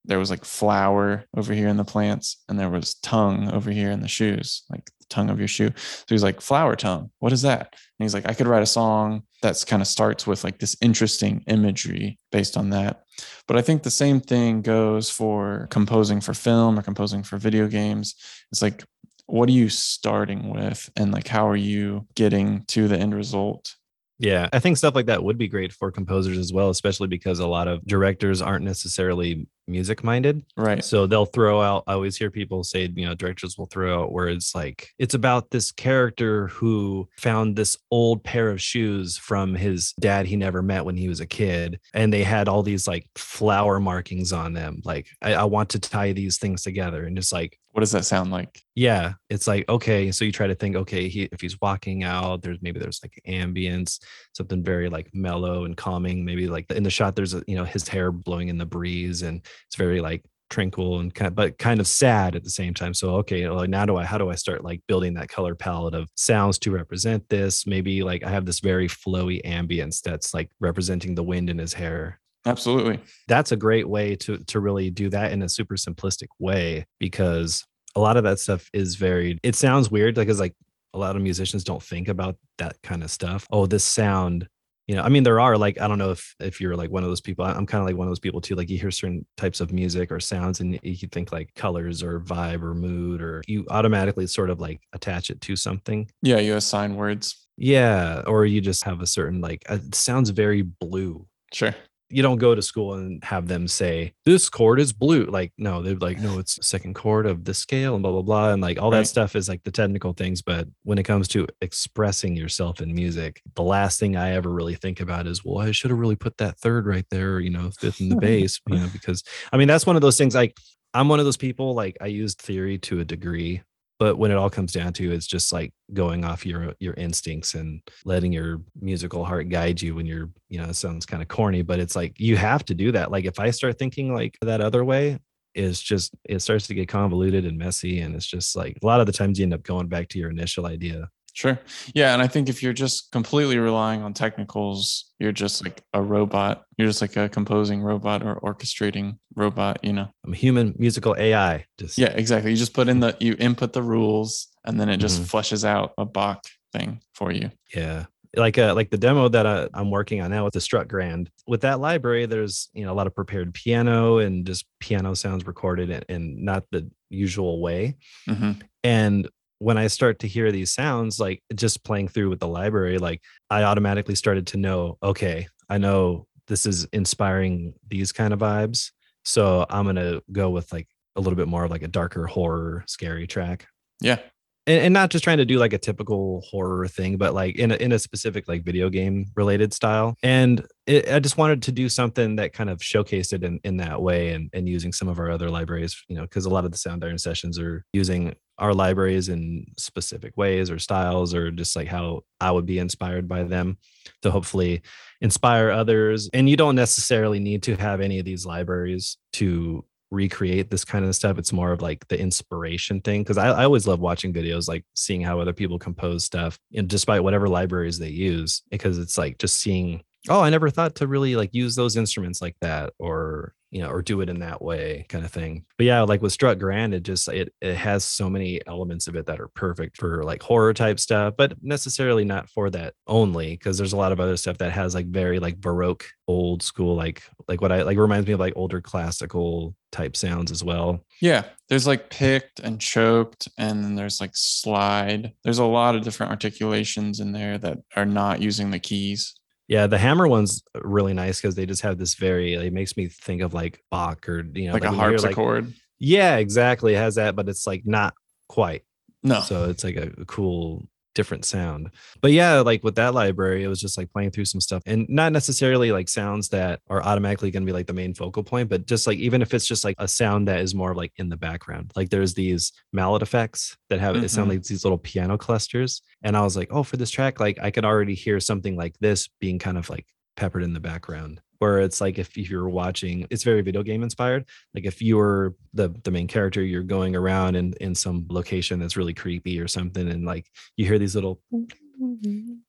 there 0.06 0.20
was 0.20 0.30
like 0.30 0.46
flower 0.46 1.26
over 1.36 1.54
here 1.54 1.68
in 1.68 1.78
the 1.78 1.84
plants 1.84 2.38
and 2.50 2.60
there 2.60 2.70
was 2.70 2.96
tongue 2.96 3.52
over 3.52 3.72
here 3.72 3.92
in 3.92 4.02
the 4.02 4.08
shoes 4.08 4.64
like 4.70 4.86
the 4.86 5.06
tongue 5.10 5.30
of 5.30 5.40
your 5.40 5.48
shoe. 5.48 5.70
So 5.76 6.06
he's 6.08 6.24
like 6.24 6.42
flower 6.42 6.76
tongue 6.76 7.12
what 7.20 7.34
is 7.34 7.44
that? 7.44 7.74
And 8.00 8.06
he's 8.06 8.14
like 8.14 8.28
i 8.28 8.34
could 8.34 8.48
write 8.48 8.64
a 8.64 8.68
song 8.68 9.24
that's 9.42 9.66
kind 9.66 9.82
of 9.82 9.88
starts 9.88 10.28
with 10.28 10.44
like 10.44 10.60
this 10.60 10.76
interesting 10.82 11.44
imagery 11.48 12.20
based 12.32 12.58
on 12.58 12.70
that. 12.72 13.04
But 13.48 13.58
i 13.58 13.62
think 13.62 13.84
the 13.84 13.92
same 13.92 14.20
thing 14.20 14.62
goes 14.62 15.10
for 15.10 15.68
composing 15.70 16.22
for 16.22 16.34
film 16.34 16.80
or 16.80 16.82
composing 16.82 17.24
for 17.24 17.38
video 17.38 17.68
games. 17.68 18.16
It's 18.52 18.62
like 18.62 18.84
what 19.28 19.48
are 19.48 19.54
you 19.54 19.70
starting 19.70 20.50
with 20.50 20.90
and 20.98 21.12
like 21.12 21.28
how 21.28 21.48
are 21.48 21.56
you 21.56 22.06
getting 22.16 22.66
to 22.68 22.88
the 22.88 22.98
end 22.98 23.16
result? 23.16 23.76
Yeah, 24.22 24.50
I 24.54 24.60
think 24.60 24.78
stuff 24.78 24.94
like 24.94 25.08
that 25.08 25.24
would 25.24 25.40
be 25.40 25.48
great 25.48 25.74
for 25.74 25.92
composers 25.92 26.38
as 26.38 26.54
well, 26.54 26.70
especially 26.70 27.08
because 27.08 27.40
a 27.40 27.48
lot 27.48 27.68
of 27.68 27.84
directors 27.88 28.40
aren't 28.40 28.64
necessarily 28.64 29.48
music 29.68 30.04
minded. 30.04 30.44
Right. 30.58 30.84
So 30.84 31.08
they'll 31.08 31.26
throw 31.26 31.62
out, 31.62 31.84
I 31.88 31.94
always 31.94 32.18
hear 32.18 32.30
people 32.30 32.64
say, 32.64 32.92
you 32.96 33.06
know, 33.06 33.16
directors 33.16 33.58
will 33.58 33.68
throw 33.68 34.04
out 34.04 34.12
words 34.12 34.52
like, 34.54 34.90
it's 35.00 35.14
about 35.14 35.52
this 35.52 35.72
character 35.72 36.48
who 36.48 37.08
found 37.18 37.56
this 37.56 37.78
old 37.90 38.24
pair 38.24 38.50
of 38.50 38.62
shoes 38.62 39.18
from 39.18 39.56
his 39.56 39.94
dad 40.00 40.26
he 40.26 40.36
never 40.36 40.62
met 40.62 40.86
when 40.86 40.98
he 40.98 41.08
was 41.08 41.20
a 41.20 41.28
kid. 41.28 41.80
And 41.94 42.12
they 42.12 42.24
had 42.24 42.48
all 42.48 42.64
these 42.64 42.88
like 42.88 43.08
flower 43.16 43.80
markings 43.80 44.34
on 44.34 44.54
them. 44.54 44.82
Like, 44.84 45.08
I, 45.22 45.34
I 45.36 45.44
want 45.46 45.70
to 45.70 45.80
tie 45.80 46.12
these 46.12 46.38
things 46.38 46.64
together. 46.64 47.06
And 47.06 47.16
just 47.16 47.34
like, 47.34 47.58
what 47.72 47.80
does 47.82 47.92
that 47.92 48.06
sound 48.06 48.32
like? 48.32 48.62
Yeah, 48.76 49.14
it's 49.30 49.48
like 49.48 49.68
okay, 49.70 50.12
so 50.12 50.26
you 50.26 50.32
try 50.32 50.48
to 50.48 50.56
think, 50.56 50.76
okay, 50.76 51.08
he, 51.08 51.24
if 51.32 51.40
he's 51.40 51.60
walking 51.62 52.04
out, 52.04 52.42
there's 52.42 52.62
maybe 52.62 52.80
there's 52.80 53.02
like 53.04 53.22
ambience, 53.28 54.00
something 54.34 54.64
very 54.64 54.90
like 54.90 55.10
mellow 55.14 55.66
and 55.66 55.78
calming. 55.78 56.26
Maybe 56.26 56.48
like 56.48 56.70
in 56.72 56.84
the 56.84 56.90
shot, 56.90 57.16
there's 57.16 57.34
a 57.34 57.44
you 57.48 57.56
know 57.56 57.64
his 57.64 57.88
hair 57.88 58.12
blowing 58.12 58.50
in 58.50 58.58
the 58.58 58.66
breeze, 58.66 59.22
and 59.22 59.42
it's 59.68 59.76
very 59.76 60.02
like 60.02 60.24
tranquil 60.52 61.00
and 61.00 61.16
kind 61.16 61.30
of, 61.30 61.36
but 61.36 61.58
kind 61.58 61.80
of 61.80 61.88
sad 61.88 62.36
at 62.36 62.44
the 62.44 62.50
same 62.50 62.74
time. 62.74 62.94
So 62.94 63.16
okay, 63.18 63.48
well, 63.48 63.66
now 63.68 63.86
do 63.86 63.96
I 63.98 64.04
how 64.04 64.18
do 64.20 64.30
I 64.30 64.36
start 64.36 64.64
like 64.64 64.82
building 64.88 65.16
that 65.16 65.30
color 65.30 65.56
palette 65.56 65.96
of 65.96 66.10
sounds 66.16 66.60
to 66.60 66.72
represent 66.72 67.28
this? 67.30 67.66
Maybe 67.66 68.04
like 68.04 68.24
I 68.24 68.30
have 68.30 68.46
this 68.46 68.60
very 68.60 68.88
flowy 68.88 69.42
ambience 69.44 70.02
that's 70.02 70.34
like 70.34 70.52
representing 70.60 71.16
the 71.16 71.24
wind 71.24 71.50
in 71.50 71.58
his 71.58 71.74
hair. 71.74 72.20
Absolutely. 72.46 73.00
That's 73.28 73.52
a 73.52 73.58
great 73.58 73.88
way 73.88 74.16
to 74.18 74.38
to 74.38 74.60
really 74.60 74.92
do 74.92 75.10
that 75.10 75.32
in 75.32 75.42
a 75.42 75.50
super 75.50 75.76
simplistic 75.76 76.28
way 76.38 76.86
because 77.00 77.66
a 77.96 78.00
lot 78.00 78.18
of 78.18 78.24
that 78.24 78.40
stuff 78.40 78.70
is 78.74 78.96
very 78.96 79.40
it 79.44 79.56
sounds 79.56 79.92
weird 79.92 80.18
like 80.18 80.30
it's 80.30 80.40
like 80.40 80.56
a 80.94 80.98
lot 80.98 81.16
of 81.16 81.22
musicians 81.22 81.64
don't 81.64 81.84
think 81.84 82.08
about 82.08 82.38
that 82.58 82.76
kind 82.84 83.04
of 83.04 83.12
stuff. 83.12 83.48
Oh, 83.52 83.66
this 83.66 83.84
sound 83.84 84.48
you 84.88 84.96
know 84.96 85.04
i 85.04 85.10
mean 85.10 85.24
there 85.24 85.40
are 85.40 85.58
like 85.58 85.80
i 85.80 85.88
don't 85.88 85.98
know 85.98 86.12
if 86.12 86.36
if 86.40 86.60
you're 86.60 86.76
like 86.76 86.90
one 86.90 87.04
of 87.04 87.10
those 87.10 87.22
people 87.22 87.46
i'm 87.46 87.66
kind 87.66 87.82
of 87.82 87.86
like 87.88 87.96
one 87.96 88.08
of 88.08 88.12
those 88.12 88.20
people 88.20 88.42
too 88.42 88.56
like 88.56 88.70
you 88.70 88.78
hear 88.78 88.92
certain 88.92 89.26
types 89.38 89.60
of 89.60 89.72
music 89.72 90.12
or 90.12 90.20
sounds 90.20 90.60
and 90.60 90.80
you 90.84 91.08
think 91.12 91.32
like 91.32 91.54
colors 91.56 92.04
or 92.04 92.20
vibe 92.20 92.62
or 92.62 92.74
mood 92.74 93.22
or 93.22 93.42
you 93.48 93.66
automatically 93.70 94.28
sort 94.28 94.50
of 94.50 94.60
like 94.60 94.82
attach 94.94 95.30
it 95.30 95.42
to 95.42 95.56
something. 95.56 96.10
Yeah 96.22 96.40
you 96.40 96.56
assign 96.56 96.96
words. 96.96 97.48
Yeah 97.58 98.22
or 98.28 98.46
you 98.46 98.62
just 98.62 98.84
have 98.84 99.02
a 99.02 99.08
certain 99.08 99.42
like 99.42 99.64
uh, 99.70 99.76
it 99.76 99.96
sounds 99.96 100.30
very 100.30 100.62
blue. 100.62 101.26
Sure 101.54 101.76
you 102.12 102.22
don't 102.22 102.38
go 102.38 102.54
to 102.54 102.62
school 102.62 102.94
and 102.94 103.24
have 103.24 103.48
them 103.48 103.68
say 103.68 104.14
this 104.26 104.50
chord 104.50 104.80
is 104.80 104.92
blue 104.94 105.26
like 105.26 105.52
no 105.58 105.82
they're 105.82 105.96
like 105.96 106.20
no 106.20 106.40
it's 106.40 106.66
second 106.66 106.94
chord 106.94 107.26
of 107.26 107.46
the 107.46 107.54
scale 107.54 107.94
and 107.94 108.04
blah 108.04 108.12
blah 108.12 108.22
blah 108.22 108.52
and 108.52 108.62
like 108.62 108.80
all 108.82 108.92
right. 108.92 109.00
that 109.00 109.08
stuff 109.08 109.36
is 109.36 109.48
like 109.48 109.64
the 109.64 109.72
technical 109.72 110.14
things 110.14 110.42
but 110.42 110.68
when 110.84 110.98
it 110.98 111.04
comes 111.04 111.28
to 111.28 111.48
expressing 111.62 112.36
yourself 112.36 112.82
in 112.82 112.94
music 112.94 113.42
the 113.56 113.64
last 113.64 114.00
thing 114.00 114.16
i 114.16 114.32
ever 114.32 114.50
really 114.50 114.76
think 114.76 115.00
about 115.00 115.28
is 115.28 115.44
well 115.44 115.66
i 115.66 115.72
should 115.72 115.90
have 115.90 116.00
really 116.00 116.16
put 116.16 116.38
that 116.38 116.58
third 116.60 116.86
right 116.86 117.06
there 117.10 117.40
you 117.40 117.50
know 117.50 117.72
fifth 117.80 118.02
in 118.02 118.10
the 118.10 118.16
bass 118.22 118.60
you 118.68 118.78
know 118.78 118.88
because 118.92 119.24
i 119.52 119.58
mean 119.58 119.68
that's 119.68 119.86
one 119.86 119.96
of 119.96 120.02
those 120.02 120.18
things 120.18 120.36
like 120.36 120.56
i'm 120.94 121.08
one 121.08 121.20
of 121.20 121.26
those 121.26 121.38
people 121.38 121.74
like 121.74 121.98
i 122.02 122.08
used 122.08 122.42
theory 122.42 122.78
to 122.78 123.00
a 123.00 123.06
degree 123.06 123.62
but 124.02 124.18
when 124.18 124.32
it 124.32 124.38
all 124.38 124.50
comes 124.50 124.74
down 124.74 124.92
to 124.92 125.12
it's 125.12 125.28
just 125.28 125.54
like 125.54 125.72
going 125.94 126.26
off 126.26 126.44
your 126.44 126.72
uh, 126.72 126.74
your 126.80 126.96
instincts 126.96 127.54
and 127.54 127.80
letting 128.04 128.34
your 128.34 128.60
musical 128.82 129.24
heart 129.24 129.48
guide 129.48 129.80
you 129.80 129.94
when 129.94 130.08
you're 130.08 130.28
you 130.50 130.60
know 130.60 130.68
it 130.68 130.76
sounds 130.76 131.06
kind 131.06 131.22
of 131.22 131.28
corny 131.28 131.62
but 131.62 131.80
it's 131.80 131.96
like 131.96 132.20
you 132.20 132.36
have 132.36 132.66
to 132.66 132.74
do 132.74 132.92
that. 132.92 133.12
Like 133.12 133.26
if 133.26 133.40
i 133.40 133.52
start 133.52 133.78
thinking 133.78 134.12
like 134.12 134.40
that 134.42 134.60
other 134.60 134.84
way 134.84 135.20
is 135.54 135.80
just 135.80 136.16
it 136.28 136.40
starts 136.40 136.66
to 136.66 136.74
get 136.74 136.88
convoluted 136.88 137.46
and 137.46 137.60
messy 137.60 138.00
and 138.00 138.16
it's 138.16 138.26
just 138.26 138.56
like 138.56 138.76
a 138.82 138.86
lot 138.88 139.02
of 139.02 139.06
the 139.06 139.14
times 139.14 139.38
you 139.38 139.44
end 139.44 139.54
up 139.54 139.62
going 139.62 139.88
back 139.88 140.08
to 140.08 140.18
your 140.18 140.32
initial 140.32 140.66
idea 140.66 141.08
Sure. 141.34 141.60
Yeah. 141.94 142.14
And 142.14 142.22
I 142.22 142.28
think 142.28 142.50
if 142.50 142.62
you're 142.62 142.74
just 142.74 143.12
completely 143.12 143.58
relying 143.58 144.02
on 144.04 144.14
technicals, 144.14 145.12
you're 145.20 145.32
just 145.32 145.64
like 145.64 145.82
a 145.94 146.02
robot. 146.02 146.64
You're 146.78 146.88
just 146.88 147.02
like 147.02 147.16
a 147.16 147.30
composing 147.30 147.82
robot 147.82 148.22
or 148.24 148.40
orchestrating 148.42 149.18
robot, 149.36 149.80
you 149.84 149.94
know? 149.94 150.08
I'm 150.26 150.34
a 150.34 150.36
human 150.36 150.76
musical 150.78 151.16
AI. 151.18 151.66
Just 151.78 151.98
Yeah, 151.98 152.10
exactly. 152.10 152.52
You 152.52 152.58
just 152.58 152.74
put 152.74 152.90
in 152.90 153.00
the, 153.00 153.16
you 153.20 153.36
input 153.40 153.74
the 153.74 153.82
rules 153.84 154.48
and 154.66 154.80
then 154.80 154.90
it 154.90 154.98
just 154.98 155.22
Mhm. 155.22 155.26
fleshes 155.32 155.64
out 155.64 155.94
a 155.98 156.06
Bach 156.06 156.44
thing 156.74 157.02
for 157.14 157.32
you. 157.32 157.50
Yeah. 157.74 158.06
Like 158.36 158.58
uh 158.58 158.74
like 158.74 158.90
the 158.90 158.98
demo 158.98 159.28
that 159.28 159.46
I, 159.46 159.68
I'm 159.74 159.92
working 159.92 160.22
on 160.22 160.32
now 160.32 160.46
with 160.46 160.54
the 160.54 160.62
Struck 160.62 160.88
Grand. 160.88 161.30
With 161.48 161.62
that 161.62 161.82
library, 161.82 162.26
there's 162.28 162.70
you 162.74 162.86
know 162.86 162.94
a 162.94 162.96
lot 162.96 163.06
of 163.08 163.14
prepared 163.14 163.54
piano 163.54 164.20
and 164.20 164.46
just 164.48 164.66
piano 164.80 165.14
sounds 165.16 165.46
recorded 165.46 165.90
in, 165.90 166.04
in 166.08 166.46
not 166.46 166.64
the 166.72 166.90
usual 167.10 167.60
way. 167.62 167.98
hmm 168.26 168.52
And 168.86 169.28
when 169.62 169.78
I 169.78 169.86
start 169.86 170.18
to 170.20 170.28
hear 170.28 170.52
these 170.52 170.74
sounds, 170.74 171.20
like 171.20 171.44
just 171.54 171.84
playing 171.84 172.08
through 172.08 172.32
with 172.32 172.40
the 172.40 172.48
library, 172.48 172.98
like 172.98 173.22
I 173.52 173.62
automatically 173.62 174.16
started 174.16 174.48
to 174.48 174.58
know, 174.58 174.98
okay, 175.04 175.48
I 175.70 175.78
know 175.78 176.26
this 176.48 176.66
is 176.66 176.86
inspiring 176.86 177.76
these 177.88 178.12
kind 178.12 178.34
of 178.34 178.40
vibes. 178.40 178.90
So 179.24 179.68
I'm 179.70 179.86
gonna 179.86 180.22
go 180.32 180.50
with 180.50 180.74
like 180.74 180.88
a 181.16 181.22
little 181.22 181.38
bit 181.38 181.48
more 181.48 181.64
of 181.64 181.70
like 181.70 181.84
a 181.84 181.88
darker 181.88 182.26
horror, 182.26 182.84
scary 182.88 183.28
track. 183.28 183.68
Yeah. 184.02 184.18
and, 184.66 184.86
and 184.86 184.94
not 184.94 185.10
just 185.10 185.24
trying 185.24 185.38
to 185.38 185.46
do 185.46 185.60
like 185.60 185.74
a 185.74 185.78
typical 185.78 186.42
horror 186.50 186.88
thing, 186.88 187.18
but 187.18 187.34
like 187.34 187.56
in 187.58 187.72
a, 187.72 187.76
in 187.76 187.92
a 187.92 188.00
specific 188.00 188.48
like 188.48 188.64
video 188.64 188.90
game 188.90 189.26
related 189.36 189.74
style. 189.74 190.16
And 190.24 190.66
it, 190.88 191.08
I 191.12 191.20
just 191.20 191.38
wanted 191.38 191.62
to 191.64 191.72
do 191.72 191.90
something 191.90 192.36
that 192.38 192.54
kind 192.54 192.70
of 192.70 192.80
showcased 192.80 193.34
it 193.34 193.44
in, 193.44 193.60
in 193.64 193.78
that 193.78 194.02
way 194.02 194.34
and, 194.34 194.50
and 194.54 194.68
using 194.68 194.92
some 194.92 195.08
of 195.08 195.20
our 195.20 195.30
other 195.30 195.50
libraries, 195.50 196.04
you 196.08 196.16
know, 196.16 196.24
because 196.24 196.46
a 196.46 196.50
lot 196.50 196.66
of 196.66 196.72
the 196.72 196.78
Soundiron 196.78 197.20
sessions 197.20 197.60
are 197.60 197.86
using 197.94 198.36
our 198.62 198.74
libraries 198.74 199.28
in 199.28 199.66
specific 199.78 200.38
ways 200.38 200.70
or 200.70 200.78
styles 200.78 201.34
or 201.34 201.50
just 201.50 201.76
like 201.76 201.88
how 201.88 202.22
I 202.40 202.52
would 202.52 202.66
be 202.66 202.80
inspired 202.80 203.28
by 203.28 203.44
them 203.44 203.78
to 204.22 204.30
hopefully 204.30 204.84
inspire 205.20 205.72
others. 205.72 206.30
And 206.32 206.48
you 206.48 206.56
don't 206.56 206.76
necessarily 206.76 207.40
need 207.40 207.64
to 207.64 207.76
have 207.76 208.02
any 208.02 208.20
of 208.20 208.26
these 208.26 208.46
libraries 208.46 209.18
to 209.34 209.84
recreate 210.12 210.70
this 210.70 210.86
kind 210.86 211.06
of 211.06 211.16
stuff. 211.16 211.40
It's 211.40 211.54
more 211.54 211.72
of 211.72 211.82
like 211.82 212.08
the 212.08 212.20
inspiration 212.20 213.02
thing. 213.02 213.26
Cause 213.26 213.38
I, 213.38 213.48
I 213.48 213.64
always 213.64 213.88
love 213.88 214.00
watching 214.00 214.32
videos, 214.32 214.68
like 214.68 214.86
seeing 214.94 215.22
how 215.22 215.40
other 215.40 215.54
people 215.54 215.80
compose 215.80 216.24
stuff 216.24 216.60
and 216.76 216.88
despite 216.88 217.24
whatever 217.24 217.50
libraries 217.50 217.98
they 217.98 218.10
use, 218.10 218.62
because 218.70 219.00
it's 219.00 219.18
like 219.18 219.40
just 219.40 219.58
seeing, 219.58 220.04
oh, 220.30 220.42
I 220.42 220.50
never 220.50 220.70
thought 220.70 220.96
to 220.96 221.08
really 221.08 221.36
like 221.36 221.54
use 221.54 221.76
those 221.76 221.98
instruments 221.98 222.42
like 222.42 222.56
that 222.62 222.94
or, 223.00 223.54
you 223.72 223.82
know, 223.82 223.90
or 223.90 224.02
do 224.02 224.22
it 224.22 224.30
in 224.30 224.40
that 224.40 224.62
way 224.62 225.06
kind 225.10 225.24
of 225.26 225.32
thing. 225.32 225.66
But 225.78 225.86
yeah, 225.86 226.02
like 226.02 226.22
with 226.22 226.34
Struck 226.34 226.60
Grand, 226.60 226.94
it 226.94 227.04
just, 227.04 227.28
it, 227.30 227.54
it 227.62 227.76
has 227.76 228.04
so 228.04 228.30
many 228.30 228.60
elements 228.68 229.08
of 229.08 229.16
it 229.16 229.26
that 229.28 229.40
are 229.40 229.48
perfect 229.48 229.98
for 229.98 230.24
like 230.24 230.44
horror 230.44 230.74
type 230.74 231.00
stuff, 231.00 231.36
but 231.38 231.54
necessarily 231.62 232.26
not 232.26 232.50
for 232.50 232.70
that 232.70 232.94
only. 233.08 233.58
Cause 233.58 233.78
there's 233.78 233.94
a 233.94 233.98
lot 233.98 234.12
of 234.12 234.20
other 234.20 234.38
stuff 234.38 234.58
that 234.60 234.74
has 234.74 234.94
like 234.94 235.08
very 235.08 235.40
like 235.40 235.60
Baroque 235.60 236.06
old 236.28 236.62
school, 236.62 236.96
like, 236.96 237.24
like 237.48 237.62
what 237.62 237.72
I 237.72 237.84
like 237.84 237.98
reminds 237.98 238.28
me 238.28 238.34
of 238.34 238.40
like 238.40 238.54
older 238.56 238.82
classical 238.82 239.76
type 239.92 240.16
sounds 240.16 240.52
as 240.52 240.64
well. 240.64 241.04
Yeah. 241.22 241.46
There's 241.70 241.88
like 241.88 242.10
picked 242.10 242.60
and 242.60 242.80
choked, 242.80 243.48
and 243.58 243.84
then 243.84 243.96
there's 243.96 244.20
like 244.20 244.32
slide. 244.34 245.34
There's 245.44 245.60
a 245.60 245.66
lot 245.66 245.96
of 245.96 246.04
different 246.04 246.32
articulations 246.32 247.20
in 247.22 247.32
there 247.32 247.58
that 247.58 247.80
are 247.96 248.06
not 248.06 248.42
using 248.42 248.72
the 248.72 248.80
keys. 248.80 249.34
Yeah, 249.72 249.88
the 249.88 249.98
hammer 249.98 250.28
one's 250.28 250.64
uh, 250.76 250.82
really 250.84 251.14
nice 251.14 251.40
because 251.40 251.56
they 251.56 251.66
just 251.66 251.82
have 251.84 251.98
this 251.98 252.16
very. 252.16 252.56
It 252.56 252.74
makes 252.74 252.98
me 252.98 253.08
think 253.08 253.42
of 253.42 253.54
like 253.54 253.82
Bach 253.90 254.28
or 254.28 254.42
you 254.54 254.68
know, 254.68 254.74
Like, 254.74 254.84
a 254.84 254.88
when 254.92 254.96
you 254.96 255.00
hear, 255.00 255.12
like- 255.12 255.22
harpsichord. 255.36 255.74
yeah, 255.98 256.36
exactly. 256.36 256.94
It 256.94 256.98
has 256.98 257.16
that, 257.16 257.38
but 257.38 257.48
it's 257.48 257.66
like 257.66 257.84
not 257.86 258.14
quite. 258.50 258.84
no. 259.24 259.40
So 259.40 259.70
it's 259.70 259.86
like 259.86 259.96
a, 259.96 260.12
a 260.20 260.26
cool 260.26 260.84
different 261.14 261.46
sound. 261.46 261.90
But 262.22 262.32
yeah, 262.32 262.60
like 262.62 262.84
with 262.84 262.96
that 262.96 263.14
library, 263.14 263.64
it 263.64 263.68
was 263.68 263.82
just 263.82 263.98
like 263.98 264.12
playing 264.12 264.32
through 264.32 264.46
some 264.46 264.62
stuff 264.62 264.82
and 264.86 265.06
not 265.10 265.32
necessarily 265.34 265.92
like 265.92 266.08
sounds 266.10 266.50
that 266.50 266.80
are 266.90 267.04
automatically 267.04 267.52
going 267.52 267.64
to 267.64 267.68
be 267.68 267.74
like 267.74 267.88
the 267.88 267.94
main 267.94 268.14
focal 268.14 268.44
point, 268.44 268.70
but 268.70 268.88
just 268.88 269.08
like 269.08 269.18
even 269.18 269.42
if 269.42 269.54
it's 269.54 269.66
just 269.68 269.84
like 269.84 269.96
a 270.00 270.08
sound 270.08 270.48
that 270.48 270.60
is 270.62 270.74
more 270.76 270.96
like 270.96 271.12
in 271.18 271.30
the 271.30 271.38
background. 271.38 271.92
Like 271.96 272.10
there's 272.10 272.34
these 272.34 272.72
mallet 272.94 273.22
effects 273.22 273.78
that 273.90 274.00
have 274.00 274.16
it 274.16 274.30
sound 274.30 274.48
Mhm. 274.50 274.56
like 274.56 274.64
these 274.64 274.86
little 274.86 274.98
piano 274.98 275.38
clusters. 275.38 276.02
And 276.24 276.38
I 276.38 276.42
was 276.42 276.56
like, 276.56 276.70
oh, 276.72 276.84
for 276.84 276.98
this 276.98 277.12
track, 277.12 277.40
like 277.40 277.60
I 277.62 277.72
could 277.72 277.86
already 277.86 278.16
hear 278.16 278.40
something 278.40 278.76
like 278.76 278.98
this 279.00 279.28
being 279.40 279.60
kind 279.60 279.78
of 279.78 279.90
like 279.90 280.06
peppered 280.38 280.64
in 280.64 280.74
the 280.74 280.80
background. 280.80 281.42
Where 281.62 281.80
it's 281.82 282.02
like 282.02 282.18
if, 282.18 282.36
you're 282.36 282.68
watching, 282.70 283.28
it's 283.30 283.44
very 283.44 283.62
video 283.62 283.84
game 283.84 284.02
inspired. 284.02 284.46
Like 284.74 284.86
if 284.86 285.00
you 285.00 285.18
were 285.18 285.54
the 285.76 285.90
the 286.04 286.10
main 286.10 286.26
character, 286.28 286.64
you're 286.64 286.82
going 286.82 287.16
around 287.16 287.56
in 287.56 287.74
in 287.80 287.94
some 287.94 288.26
location 288.30 288.80
that's 288.80 288.98
really 288.98 289.14
creepy 289.14 289.60
or 289.60 289.68
something, 289.68 290.10
and 290.10 290.26
like 290.26 290.48
you 290.76 290.88
hear 290.88 290.98
these 290.98 291.14
little 291.14 291.40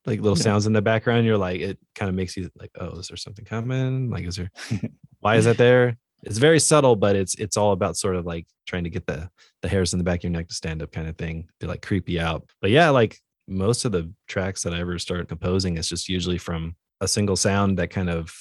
like 0.07 0.21
little 0.21 0.37
Yeah. 0.37 0.43
sounds 0.43 0.67
in 0.67 0.75
the 0.75 0.83
background. 0.83 1.25
You're 1.25 1.39
like, 1.39 1.63
it 1.63 1.79
kind 1.95 2.11
of 2.11 2.15
makes 2.15 2.37
you 2.37 2.51
like, 2.55 2.71
oh, 2.79 2.99
is 2.99 3.09
there 3.09 3.17
something 3.17 3.47
coming? 3.47 4.11
Like, 4.11 4.27
is 4.27 4.37
there? 4.37 4.51
why 5.21 5.37
is 5.37 5.47
that 5.47 5.57
there? 5.57 5.97
It's 6.23 6.37
very 6.39 6.61
subtle, 6.61 6.95
but 6.95 7.17
it's 7.17 7.35
it's 7.37 7.57
all 7.57 7.73
about 7.73 7.97
sort 7.97 8.17
of 8.17 8.27
like 8.27 8.47
trying 8.67 8.85
to 8.85 8.91
get 8.91 9.07
the 9.07 9.31
the 9.63 9.69
hairs 9.69 9.95
in 9.95 9.99
the 9.99 10.05
back 10.05 10.21
of 10.21 10.25
your 10.25 10.33
neck 10.33 10.49
to 10.49 10.55
stand 10.55 10.83
up, 10.83 10.93
kind 10.93 11.09
of 11.09 11.17
thing. 11.17 11.49
To 11.61 11.67
like 11.67 11.81
creep 11.81 12.11
you 12.11 12.21
out. 12.21 12.45
But 12.61 12.71
yeah, 12.71 12.91
like 12.91 13.19
most 13.49 13.87
of 13.87 13.93
the 13.93 14.13
tracks 14.29 14.63
that 14.65 14.75
I 14.75 14.81
ever 14.81 14.99
start 14.99 15.29
composing 15.29 15.79
is 15.79 15.89
just 15.89 16.11
usually 16.11 16.39
from 16.39 16.77
a 17.01 17.09
single 17.09 17.37
sound 17.37 17.79
that 17.79 17.89
kind 17.91 18.09
of 18.11 18.33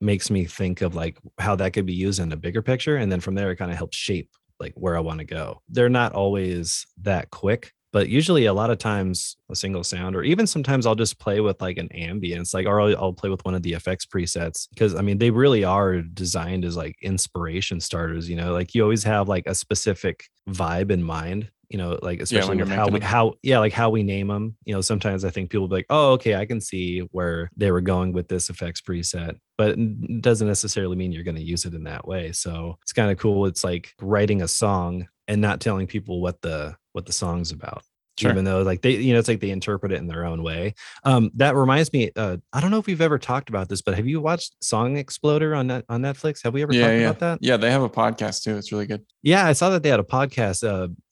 makes 0.00 0.30
me 0.30 0.44
think 0.44 0.82
of 0.82 0.94
like 0.94 1.18
how 1.38 1.56
that 1.56 1.72
could 1.72 1.86
be 1.86 1.94
used 1.94 2.20
in 2.20 2.32
a 2.32 2.36
bigger 2.36 2.62
picture 2.62 2.96
and 2.96 3.10
then 3.10 3.20
from 3.20 3.34
there 3.34 3.50
it 3.50 3.56
kind 3.56 3.70
of 3.70 3.76
helps 3.76 3.96
shape 3.96 4.30
like 4.60 4.72
where 4.74 4.96
I 4.96 5.00
want 5.00 5.18
to 5.18 5.24
go. 5.24 5.60
They're 5.68 5.88
not 5.88 6.12
always 6.12 6.86
that 7.02 7.30
quick, 7.30 7.72
but 7.92 8.08
usually 8.08 8.46
a 8.46 8.52
lot 8.52 8.70
of 8.70 8.78
times 8.78 9.36
a 9.50 9.56
single 9.56 9.84
sound 9.84 10.16
or 10.16 10.22
even 10.22 10.46
sometimes 10.46 10.86
I'll 10.86 10.94
just 10.94 11.18
play 11.18 11.40
with 11.40 11.60
like 11.60 11.78
an 11.78 11.88
ambience 11.94 12.54
like 12.54 12.66
or 12.66 12.80
I'll, 12.80 12.96
I'll 12.96 13.12
play 13.12 13.30
with 13.30 13.44
one 13.44 13.54
of 13.54 13.62
the 13.62 13.72
effects 13.72 14.06
presets 14.06 14.68
because 14.70 14.94
I 14.94 15.02
mean 15.02 15.18
they 15.18 15.30
really 15.30 15.64
are 15.64 16.02
designed 16.02 16.64
as 16.64 16.76
like 16.76 16.96
inspiration 17.02 17.80
starters, 17.80 18.28
you 18.28 18.36
know, 18.36 18.52
like 18.52 18.74
you 18.74 18.82
always 18.82 19.04
have 19.04 19.28
like 19.28 19.46
a 19.46 19.54
specific 19.54 20.24
vibe 20.48 20.90
in 20.90 21.02
mind 21.02 21.50
you 21.68 21.78
know, 21.78 21.98
like 22.02 22.20
especially 22.20 22.56
you're 22.56 22.66
with 22.66 22.74
how 22.74 22.86
we, 22.86 22.98
them. 22.98 23.02
how 23.02 23.34
yeah, 23.42 23.58
like 23.58 23.72
how 23.72 23.90
we 23.90 24.02
name 24.02 24.28
them. 24.28 24.56
You 24.64 24.74
know, 24.74 24.80
sometimes 24.80 25.24
I 25.24 25.30
think 25.30 25.50
people 25.50 25.68
be 25.68 25.76
like, 25.76 25.86
oh, 25.90 26.12
okay, 26.12 26.36
I 26.36 26.46
can 26.46 26.60
see 26.60 27.00
where 27.12 27.50
they 27.56 27.70
were 27.70 27.80
going 27.80 28.12
with 28.12 28.28
this 28.28 28.50
effects 28.50 28.80
preset, 28.80 29.36
but 29.58 29.78
it 29.78 30.22
doesn't 30.22 30.48
necessarily 30.48 30.96
mean 30.96 31.12
you're 31.12 31.24
going 31.24 31.36
to 31.36 31.42
use 31.42 31.64
it 31.64 31.74
in 31.74 31.84
that 31.84 32.06
way. 32.06 32.32
So 32.32 32.78
it's 32.82 32.92
kind 32.92 33.10
of 33.10 33.18
cool. 33.18 33.46
It's 33.46 33.64
like 33.64 33.94
writing 34.00 34.42
a 34.42 34.48
song 34.48 35.08
and 35.28 35.40
not 35.40 35.60
telling 35.60 35.86
people 35.86 36.20
what 36.20 36.40
the 36.42 36.76
what 36.92 37.06
the 37.06 37.12
song's 37.12 37.50
about. 37.50 37.82
Sure. 38.18 38.30
Even 38.30 38.46
though 38.46 38.62
like 38.62 38.80
they, 38.80 38.92
you 38.92 39.12
know, 39.12 39.18
it's 39.18 39.28
like 39.28 39.40
they 39.40 39.50
interpret 39.50 39.92
it 39.92 39.96
in 39.96 40.06
their 40.06 40.24
own 40.24 40.42
way. 40.42 40.74
Um, 41.04 41.30
that 41.34 41.54
reminds 41.54 41.92
me, 41.92 42.10
uh, 42.16 42.38
I 42.50 42.62
don't 42.62 42.70
know 42.70 42.78
if 42.78 42.86
we've 42.86 43.02
ever 43.02 43.18
talked 43.18 43.50
about 43.50 43.68
this, 43.68 43.82
but 43.82 43.94
have 43.94 44.06
you 44.06 44.22
watched 44.22 44.56
Song 44.64 44.96
Exploder 44.96 45.54
on 45.54 45.66
net 45.66 45.84
on 45.90 46.00
Netflix? 46.00 46.42
Have 46.42 46.54
we 46.54 46.62
ever 46.62 46.72
yeah, 46.72 46.80
talked 46.80 46.92
yeah. 46.94 47.10
about 47.10 47.18
that? 47.20 47.38
Yeah, 47.42 47.58
they 47.58 47.70
have 47.70 47.82
a 47.82 47.90
podcast 47.90 48.42
too. 48.42 48.56
It's 48.56 48.72
really 48.72 48.86
good. 48.86 49.04
Yeah, 49.22 49.46
I 49.46 49.52
saw 49.52 49.68
that 49.68 49.82
they 49.82 49.90
had 49.90 50.00
a 50.00 50.04
podcast 50.04 50.64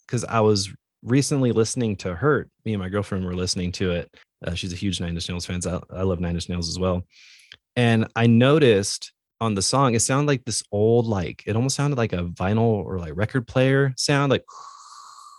because 0.07 0.25
I 0.25 0.41
was 0.41 0.73
recently 1.03 1.53
listening 1.53 1.97
to 1.97 2.15
Hurt. 2.15 2.49
Me 2.65 2.73
and 2.73 2.83
my 2.83 2.89
girlfriend 2.89 3.25
were 3.25 3.35
listening 3.35 3.73
to 3.73 3.93
it. 3.93 4.15
Uh, 4.47 4.55
she's 4.55 4.73
a 4.73 4.77
huge 4.77 5.01
Nine 5.01 5.15
Inch 5.15 5.29
Nails 5.29 5.47
fan. 5.47 5.61
I, 5.67 5.81
I 5.95 6.03
love 6.03 6.21
Nine 6.21 6.35
Inch 6.35 6.49
Nails 6.49 6.69
as 6.69 6.79
well. 6.79 7.03
And 7.77 8.07
I 8.15 8.27
noticed 8.27 9.13
on 9.41 9.55
the 9.55 9.63
song, 9.63 9.95
it 9.95 10.01
sounded 10.01 10.29
like 10.31 10.45
this 10.45 10.63
old, 10.73 11.07
like 11.07 11.43
it 11.47 11.57
almost 11.57 11.77
sounded 11.77 11.97
like 11.99 12.13
a 12.13 12.25
vinyl 12.25 12.85
or 12.85 12.99
like 12.99 13.13
record 13.17 13.47
player 13.47 13.93
sound, 13.97 14.31
like 14.31 14.45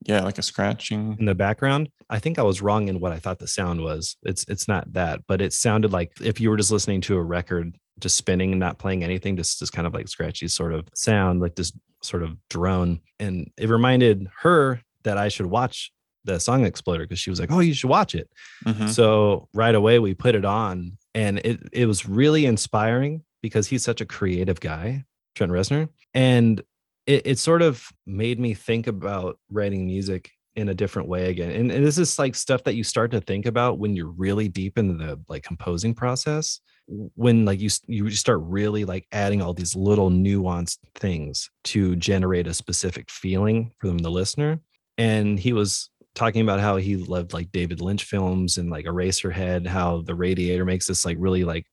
Yeah, 0.06 0.22
like 0.22 0.38
a 0.38 0.42
scratching. 0.44 1.16
in 1.20 1.26
the 1.26 1.36
background. 1.36 1.90
I 2.10 2.20
think 2.20 2.38
I 2.38 2.44
was 2.44 2.62
wrong 2.62 2.88
in 2.88 3.00
what 3.00 3.12
I 3.14 3.20
thought 3.20 3.40
the 3.40 3.48
sound 3.48 3.82
was. 3.82 4.18
It's 4.24 4.46
it's 4.48 4.68
not 4.68 4.92
that, 4.94 5.22
but 5.28 5.42
it 5.42 5.54
sounded 5.54 5.92
like 5.92 6.12
if 6.22 6.40
you 6.40 6.50
were 6.50 6.58
just 6.58 6.72
listening 6.72 7.02
to 7.02 7.16
a 7.18 7.24
record, 7.24 7.76
just 8.00 8.18
spinning 8.18 8.52
and 8.52 8.60
not 8.60 8.78
playing 8.80 9.04
anything, 9.04 9.38
just 9.38 9.60
just 9.60 9.74
kind 9.74 9.88
of 9.88 9.94
like 9.94 10.08
scratchy 10.08 10.48
sort 10.48 10.74
of 10.74 10.88
sound, 10.94 11.40
like 11.42 11.56
this 11.56 11.72
sort 12.02 12.24
of 12.24 12.38
drone. 12.50 13.00
And 13.20 13.50
it 13.58 13.70
reminded 13.70 14.28
her 14.42 14.82
that 15.04 15.18
I 15.18 15.30
should 15.30 15.48
watch 15.48 15.92
the 16.24 16.40
song 16.40 16.66
exploder 16.66 17.04
because 17.04 17.20
she 17.20 17.30
was 17.30 17.40
like, 17.40 17.52
"Oh, 17.52 17.60
you 17.60 17.74
should 17.74 17.90
watch 17.90 18.16
it." 18.16 18.30
Mhm. 18.66 18.90
So 18.90 19.48
right 19.54 19.76
away 19.76 20.00
we 20.00 20.14
put 20.14 20.36
it 20.36 20.46
on, 20.46 20.98
and 21.14 21.40
it 21.40 21.62
it 21.72 21.86
was 21.86 22.08
really 22.08 22.46
inspiring 22.46 23.24
because 23.42 23.68
he's 23.68 23.84
such 23.84 24.02
a 24.02 24.06
creative 24.06 24.60
guy, 24.60 25.04
Trent 25.36 25.52
Reznor, 25.52 25.90
and 26.14 26.62
it, 27.06 27.22
it 27.26 27.40
sort 27.40 27.62
of 27.62 27.92
made 28.08 28.40
me 28.40 28.54
think 28.56 28.88
about 28.88 29.38
writing 29.52 29.86
music 29.86 30.32
in 30.56 30.70
a 30.70 30.74
different 30.74 31.08
way 31.08 31.30
again. 31.30 31.52
And, 31.52 31.72
and 31.72 31.86
this 31.86 31.98
is 31.98 32.18
like 32.18 32.34
stuff 32.34 32.64
that 32.64 32.76
you 32.76 32.84
start 32.84 33.12
to 33.12 33.22
think 33.22 33.46
about 33.46 33.78
when 33.78 33.96
you're 33.96 34.12
really 34.12 34.48
deep 34.48 34.78
in 34.78 34.98
the 34.98 35.20
like 35.28 35.44
composing 35.44 35.94
process. 35.94 36.62
When 36.88 37.46
like 37.46 37.60
you 37.60 37.70
you 37.88 38.10
start 38.12 38.42
really 38.44 38.86
like 38.86 39.08
adding 39.12 39.42
all 39.42 39.54
these 39.54 39.76
little 39.76 40.12
nuanced 40.12 40.78
things 40.96 41.50
to 41.66 41.96
generate 41.96 42.48
a 42.48 42.54
specific 42.54 43.10
feeling 43.10 43.72
from 43.80 43.98
the 43.98 44.12
listener. 44.12 44.60
And 44.98 45.40
he 45.40 45.52
was 45.52 45.90
talking 46.14 46.42
about 46.42 46.60
how 46.60 46.78
he 46.78 46.96
loved 46.96 47.34
like 47.34 47.52
David 47.52 47.82
Lynch 47.82 48.04
films 48.04 48.58
and 48.58 48.70
like 48.70 48.86
Eraserhead, 48.86 49.68
how 49.68 50.02
the 50.02 50.16
radiator 50.16 50.64
makes 50.64 50.88
this 50.88 51.06
like 51.06 51.18
really 51.20 51.44
like 51.44 51.66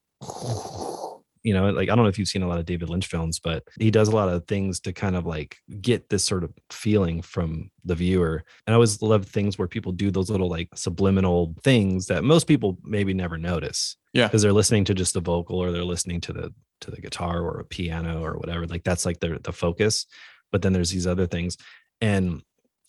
you 1.43 1.53
know, 1.53 1.69
like 1.69 1.89
I 1.89 1.95
don't 1.95 2.03
know 2.03 2.09
if 2.09 2.17
you've 2.17 2.27
seen 2.27 2.41
a 2.41 2.47
lot 2.47 2.59
of 2.59 2.65
David 2.65 2.89
Lynch 2.89 3.07
films, 3.07 3.39
but 3.39 3.63
he 3.79 3.91
does 3.91 4.07
a 4.07 4.15
lot 4.15 4.29
of 4.29 4.47
things 4.47 4.79
to 4.81 4.93
kind 4.93 5.15
of 5.15 5.25
like 5.25 5.57
get 5.81 6.09
this 6.09 6.23
sort 6.23 6.43
of 6.43 6.53
feeling 6.71 7.21
from 7.21 7.69
the 7.83 7.95
viewer. 7.95 8.43
And 8.65 8.73
I 8.73 8.75
always 8.75 9.01
love 9.01 9.25
things 9.25 9.57
where 9.57 9.67
people 9.67 9.91
do 9.91 10.09
those 10.09 10.29
little 10.29 10.49
like 10.49 10.69
subliminal 10.73 11.53
things 11.63 12.07
that 12.07 12.23
most 12.23 12.47
people 12.47 12.77
maybe 12.83 13.13
never 13.13 13.37
notice. 13.37 13.97
Yeah. 14.13 14.27
Because 14.27 14.41
they're 14.41 14.53
listening 14.53 14.85
to 14.85 14.93
just 14.93 15.13
the 15.13 15.21
vocal 15.21 15.57
or 15.57 15.71
they're 15.71 15.83
listening 15.83 16.21
to 16.21 16.33
the 16.33 16.53
to 16.81 16.91
the 16.91 17.01
guitar 17.01 17.41
or 17.41 17.59
a 17.59 17.65
piano 17.65 18.23
or 18.23 18.37
whatever. 18.37 18.65
Like 18.65 18.83
that's 18.83 19.05
like 19.05 19.19
their 19.19 19.37
the 19.37 19.51
focus. 19.51 20.05
But 20.51 20.61
then 20.61 20.71
there's 20.71 20.91
these 20.91 21.07
other 21.07 21.27
things. 21.27 21.57
And 21.99 22.41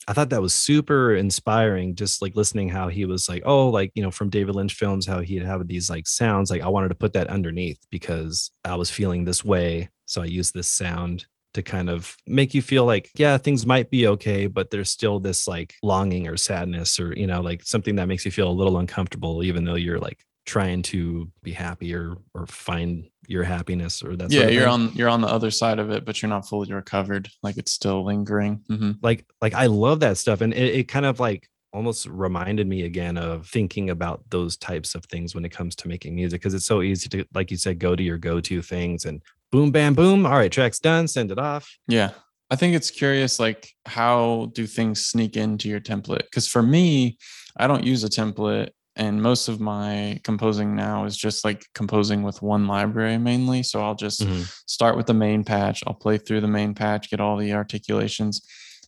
I 0.06 0.12
thought 0.12 0.30
that 0.30 0.42
was 0.42 0.54
super 0.54 1.14
inspiring, 1.14 1.94
just 1.94 2.22
like 2.22 2.36
listening 2.36 2.68
how 2.68 2.88
he 2.88 3.04
was 3.04 3.28
like, 3.28 3.42
oh, 3.46 3.68
like, 3.68 3.90
you 3.94 4.02
know, 4.02 4.10
from 4.10 4.30
David 4.30 4.54
Lynch 4.54 4.74
films, 4.74 5.06
how 5.06 5.20
he'd 5.20 5.42
have 5.42 5.66
these 5.66 5.88
like 5.88 6.06
sounds. 6.06 6.50
Like 6.50 6.62
I 6.62 6.68
wanted 6.68 6.88
to 6.88 6.94
put 6.94 7.12
that 7.14 7.28
underneath 7.28 7.78
because 7.90 8.50
I 8.64 8.76
was 8.76 8.90
feeling 8.90 9.24
this 9.24 9.44
way. 9.44 9.88
So 10.06 10.22
I 10.22 10.26
used 10.26 10.54
this 10.54 10.68
sound 10.68 11.26
to 11.54 11.62
kind 11.62 11.88
of 11.88 12.16
make 12.26 12.52
you 12.52 12.60
feel 12.60 12.84
like, 12.84 13.10
yeah, 13.16 13.38
things 13.38 13.64
might 13.64 13.88
be 13.88 14.06
okay, 14.08 14.46
but 14.46 14.70
there's 14.70 14.90
still 14.90 15.20
this 15.20 15.46
like 15.46 15.74
longing 15.82 16.28
or 16.28 16.36
sadness 16.36 16.98
or, 16.98 17.16
you 17.16 17.26
know, 17.26 17.40
like 17.40 17.62
something 17.62 17.96
that 17.96 18.08
makes 18.08 18.24
you 18.24 18.30
feel 18.30 18.50
a 18.50 18.52
little 18.52 18.78
uncomfortable, 18.78 19.42
even 19.42 19.64
though 19.64 19.76
you're 19.76 20.00
like 20.00 20.24
trying 20.46 20.82
to 20.82 21.30
be 21.42 21.52
happy 21.52 21.94
or 21.94 22.16
or 22.34 22.46
find 22.46 23.08
your 23.28 23.44
happiness 23.44 24.02
or 24.02 24.16
that 24.16 24.30
yeah 24.30 24.48
you're 24.48 24.68
on 24.68 24.92
you're 24.94 25.08
on 25.08 25.20
the 25.20 25.28
other 25.28 25.50
side 25.50 25.78
of 25.78 25.90
it 25.90 26.04
but 26.04 26.20
you're 26.20 26.28
not 26.28 26.48
fully 26.48 26.72
recovered. 26.72 27.28
Like 27.42 27.56
it's 27.56 27.72
still 27.72 28.04
lingering. 28.04 28.62
Hmm 28.68 28.92
like 29.02 29.26
like 29.40 29.54
i 29.54 29.66
love 29.66 30.00
that 30.00 30.16
stuff 30.18 30.40
and 30.40 30.52
it, 30.54 30.74
it 30.74 30.88
kind 30.88 31.06
of 31.06 31.20
like 31.20 31.48
almost 31.74 32.06
reminded 32.06 32.68
me 32.68 32.82
again 32.82 33.18
of 33.18 33.48
thinking 33.48 33.90
about 33.90 34.22
those 34.30 34.56
types 34.56 34.94
of 34.94 35.04
things 35.06 35.34
when 35.34 35.44
it 35.44 35.50
comes 35.50 35.74
to 35.74 35.88
making 35.88 36.14
music 36.14 36.40
because 36.40 36.54
it's 36.54 36.64
so 36.64 36.82
easy 36.82 37.08
to 37.08 37.24
like 37.34 37.50
you 37.50 37.56
said 37.56 37.80
go 37.80 37.96
to 37.96 38.02
your 38.02 38.16
go-to 38.16 38.62
things 38.62 39.04
and 39.04 39.20
boom 39.50 39.72
bam 39.72 39.92
boom 39.92 40.24
all 40.24 40.32
right 40.32 40.52
track's 40.52 40.78
done 40.78 41.08
send 41.08 41.30
it 41.32 41.38
off. 41.38 41.76
Yeah. 41.88 42.10
I 42.50 42.56
think 42.56 42.76
it's 42.76 42.90
curious 42.90 43.40
like 43.40 43.68
how 43.86 44.52
do 44.54 44.66
things 44.66 45.06
sneak 45.06 45.36
into 45.36 45.68
your 45.68 45.80
template? 45.80 46.22
Because 46.22 46.46
for 46.46 46.62
me 46.62 47.18
i 47.56 47.66
don't 47.66 47.84
use 47.84 48.04
a 48.04 48.08
template 48.08 48.70
and 48.96 49.20
most 49.22 49.48
of 49.48 49.60
my 49.60 50.20
composing 50.24 50.74
now 50.76 51.04
is 51.04 51.16
just 51.16 51.44
like 51.44 51.66
composing 51.74 52.22
with 52.22 52.42
one 52.42 52.66
library 52.66 53.18
mainly. 53.18 53.62
So 53.62 53.82
i'll 53.82 53.94
just 53.94 54.20
Mhm. 54.22 54.44
start 54.66 54.96
with 54.96 55.06
the 55.06 55.14
main 55.14 55.44
patch. 55.44 55.82
I'll 55.86 55.94
play 55.94 56.18
through 56.18 56.40
the 56.42 56.48
main 56.48 56.74
patch 56.74 57.10
get 57.10 57.20
all 57.20 57.36
the 57.36 57.52
articulations 57.52 58.40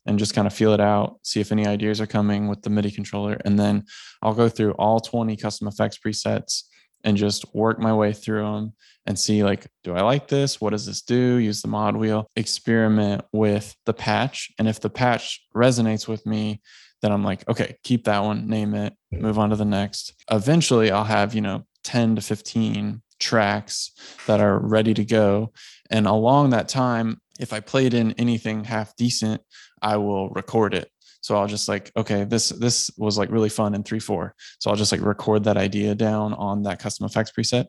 and 0.06 0.18
just 0.18 0.34
kind 0.34 0.46
of 0.46 0.52
feel 0.54 0.72
it 0.72 0.80
out 0.80 1.18
see 1.25 1.40
if 1.40 1.50
any 1.50 1.66
ideas 1.66 2.00
are 2.00 2.06
coming 2.06 2.46
with 2.48 2.62
the 2.62 2.70
midi 2.70 2.90
controller. 2.90 3.38
And 3.44 3.58
then 3.58 3.84
i'll 4.22 4.34
go 4.34 4.48
through 4.48 4.72
all 4.72 5.00
20 5.00 5.36
custom 5.36 5.66
effects 5.68 5.98
presets 5.98 6.62
and 7.04 7.16
just 7.16 7.44
work 7.54 7.78
my 7.78 7.92
way 7.92 8.12
through 8.12 8.42
them 8.44 8.72
and 9.06 9.18
see 9.18 9.42
like 9.44 9.66
do 9.84 9.94
i 9.94 10.00
like 10.02 10.28
this? 10.28 10.60
What 10.60 10.70
does 10.70 10.86
this 10.86 11.02
do? 11.02 11.36
Use 11.36 11.62
the 11.62 11.68
mod 11.68 11.96
wheel. 11.96 12.26
Experiment 12.36 13.22
with 13.32 13.75
the 13.86 13.92
patch. 13.94 14.50
And 14.58 14.66
if 14.68 14.80
the 14.80 14.90
patch 14.90 15.40
resonates 15.54 16.08
with 16.08 16.25
me 16.26 16.60
then 17.03 17.12
i'm 17.12 17.25
like 17.25 17.49
okay 17.49 17.76
keep 17.83 18.05
that 18.05 18.23
one 18.23 18.49
name 18.49 18.75
it 18.75 18.93
move 19.21 19.38
on 19.38 19.50
to 19.50 19.57
the 19.57 19.65
next. 19.65 20.15
Eventually 20.31 20.91
i'll 20.91 21.05
have 21.05 21.35
you 21.35 21.41
know 21.41 21.65
10 21.85 22.17
to 22.17 22.23
15 22.23 23.03
tracks 23.19 23.93
that 24.26 24.41
are 24.41 24.59
ready 24.59 24.93
to 24.93 25.05
go. 25.05 25.53
And 25.91 26.07
along 26.07 26.50
that 26.50 26.69
time 26.69 27.21
if 27.38 27.53
i 27.53 27.61
played 27.61 27.95
in 27.95 28.12
anything 28.12 28.65
half 28.65 28.95
decent 28.97 29.41
i 29.83 29.97
will 29.97 30.31
record 30.31 30.75
it. 30.75 30.91
So 31.21 31.37
i'll 31.37 31.47
just 31.47 31.69
like 31.69 31.91
okay 31.97 32.25
this 32.25 32.50
this 32.50 32.91
was 32.97 33.19
like 33.19 33.31
really 33.31 33.49
fun 33.49 33.75
in 33.75 33.83
3 33.83 33.99
4 33.99 34.35
so 34.59 34.71
i'll 34.71 34.76
just 34.76 34.93
like 34.93 35.00
record 35.00 35.45
that 35.45 35.57
idea 35.57 35.95
down 35.95 36.35
on 36.35 36.62
that 36.65 36.79
custom 36.79 37.07
effects 37.07 37.33
preset. 37.37 37.67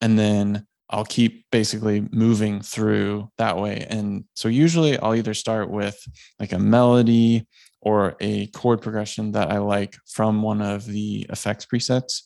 And 0.00 0.18
then 0.18 0.66
I'll 0.90 1.04
keep 1.04 1.46
basically 1.50 2.06
moving 2.12 2.60
through 2.60 3.30
that 3.38 3.56
way. 3.56 3.86
And 3.88 4.24
so 4.34 4.48
usually 4.48 4.98
I'll 4.98 5.14
either 5.14 5.32
start 5.32 5.70
with 5.70 5.98
like 6.38 6.52
a 6.52 6.58
melody 6.58 7.46
or 7.84 8.16
a 8.20 8.46
chord 8.48 8.80
progression 8.82 9.32
that 9.32 9.50
I 9.50 9.58
like 9.58 9.96
from 10.06 10.42
one 10.42 10.60
of 10.62 10.86
the 10.86 11.26
effects 11.28 11.66
presets. 11.66 12.22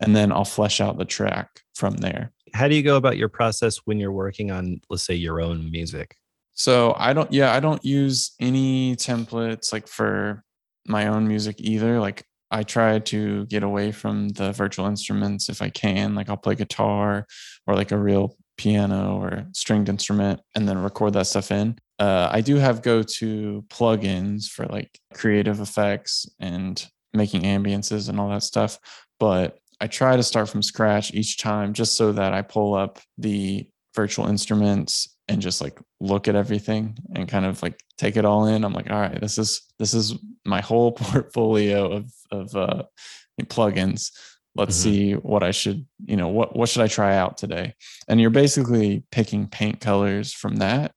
And 0.00 0.14
then 0.14 0.32
I'll 0.32 0.44
flesh 0.44 0.80
out 0.80 0.98
the 0.98 1.04
track 1.04 1.48
from 1.74 1.94
there. 1.96 2.32
how 2.52 2.68
do 2.68 2.74
you 2.74 2.82
go 2.82 2.96
about 2.96 3.16
your 3.16 3.28
process 3.28 3.78
when 3.84 3.98
you're 3.98 4.12
working 4.12 4.50
on 4.50 4.80
let's 4.90 5.04
say 5.04 5.14
your 5.14 5.40
own 5.40 5.70
music 5.70 6.16
So 6.54 6.94
I 6.98 7.14
don't, 7.14 7.32
yeah, 7.32 7.54
I 7.54 7.60
don't 7.60 7.82
use 7.84 8.32
any 8.38 8.96
templates 8.96 9.72
like 9.72 9.88
for 9.88 10.44
my 10.86 11.06
own 11.06 11.26
music 11.26 11.56
either. 11.58 12.00
Like 12.00 12.24
I 12.50 12.64
try 12.64 12.98
to 12.98 13.46
get 13.46 13.62
away 13.62 13.92
from 13.92 14.28
the 14.30 14.52
virtual 14.52 14.86
instruments 14.86 15.48
if 15.48 15.62
I 15.62 15.70
can. 15.70 16.14
Like 16.14 16.28
I'll 16.28 16.36
play 16.36 16.56
guitar 16.56 17.26
or 17.66 17.74
like 17.74 17.92
a 17.92 17.98
real 17.98 18.36
piano 18.58 19.16
or 19.16 19.46
stringed 19.54 19.88
instrument 19.88 20.40
and 20.54 20.68
then 20.68 20.82
record 20.82 21.14
that 21.14 21.26
stuff 21.26 21.50
in. 21.50 21.78
Uh, 22.00 22.28
I 22.32 22.40
do 22.40 22.56
have 22.56 22.80
go 22.82 23.02
to 23.02 23.64
plugins 23.68 24.46
for 24.48 24.64
like 24.66 24.98
creative 25.14 25.60
effects 25.60 26.26
and 26.40 26.84
making 27.12 27.42
ambiances 27.42 28.08
and 28.08 28.18
all 28.18 28.30
that 28.30 28.42
stuff. 28.42 28.78
But 29.20 29.58
I 29.82 29.86
try 29.86 30.16
to 30.16 30.22
start 30.22 30.48
from 30.48 30.62
scratch 30.62 31.12
each 31.14 31.38
time 31.38 31.74
just 31.74 31.96
so 31.96 32.12
that 32.12 32.32
I 32.32 32.42
pull 32.42 32.74
up 32.74 32.98
the 33.18 33.68
virtual 33.94 34.26
instruments 34.28 35.14
and 35.28 35.42
just 35.42 35.60
like 35.60 35.78
look 36.00 36.26
at 36.26 36.34
everything 36.34 36.96
and 37.14 37.28
kind 37.28 37.44
of 37.44 37.62
like 37.62 37.78
take 37.98 38.16
it 38.16 38.24
all 38.24 38.46
in. 38.46 38.64
I'm 38.64 38.72
like, 38.72 38.90
all 38.90 39.00
right, 39.00 39.20
this 39.20 39.36
is 39.38 39.62
this 39.78 39.92
is 39.94 40.14
my 40.46 40.60
whole 40.60 40.92
portfolio 41.02 41.92
of 41.92 42.10
of 42.30 42.56
uh, 42.56 42.82
plugins. 43.42 44.10
Let's 44.56 44.76
Mhm. 44.78 44.82
see 44.82 45.12
what 45.14 45.42
I 45.42 45.50
should, 45.50 45.86
you 46.06 46.16
know, 46.16 46.28
what 46.28 46.56
what 46.56 46.68
should 46.70 46.82
I 46.82 46.88
try 46.88 47.16
out 47.16 47.36
today? 47.36 47.74
And 48.08 48.20
you're 48.20 48.30
basically 48.30 49.04
picking 49.12 49.48
paint 49.48 49.80
colors 49.80 50.32
from 50.32 50.56
that. 50.56 50.92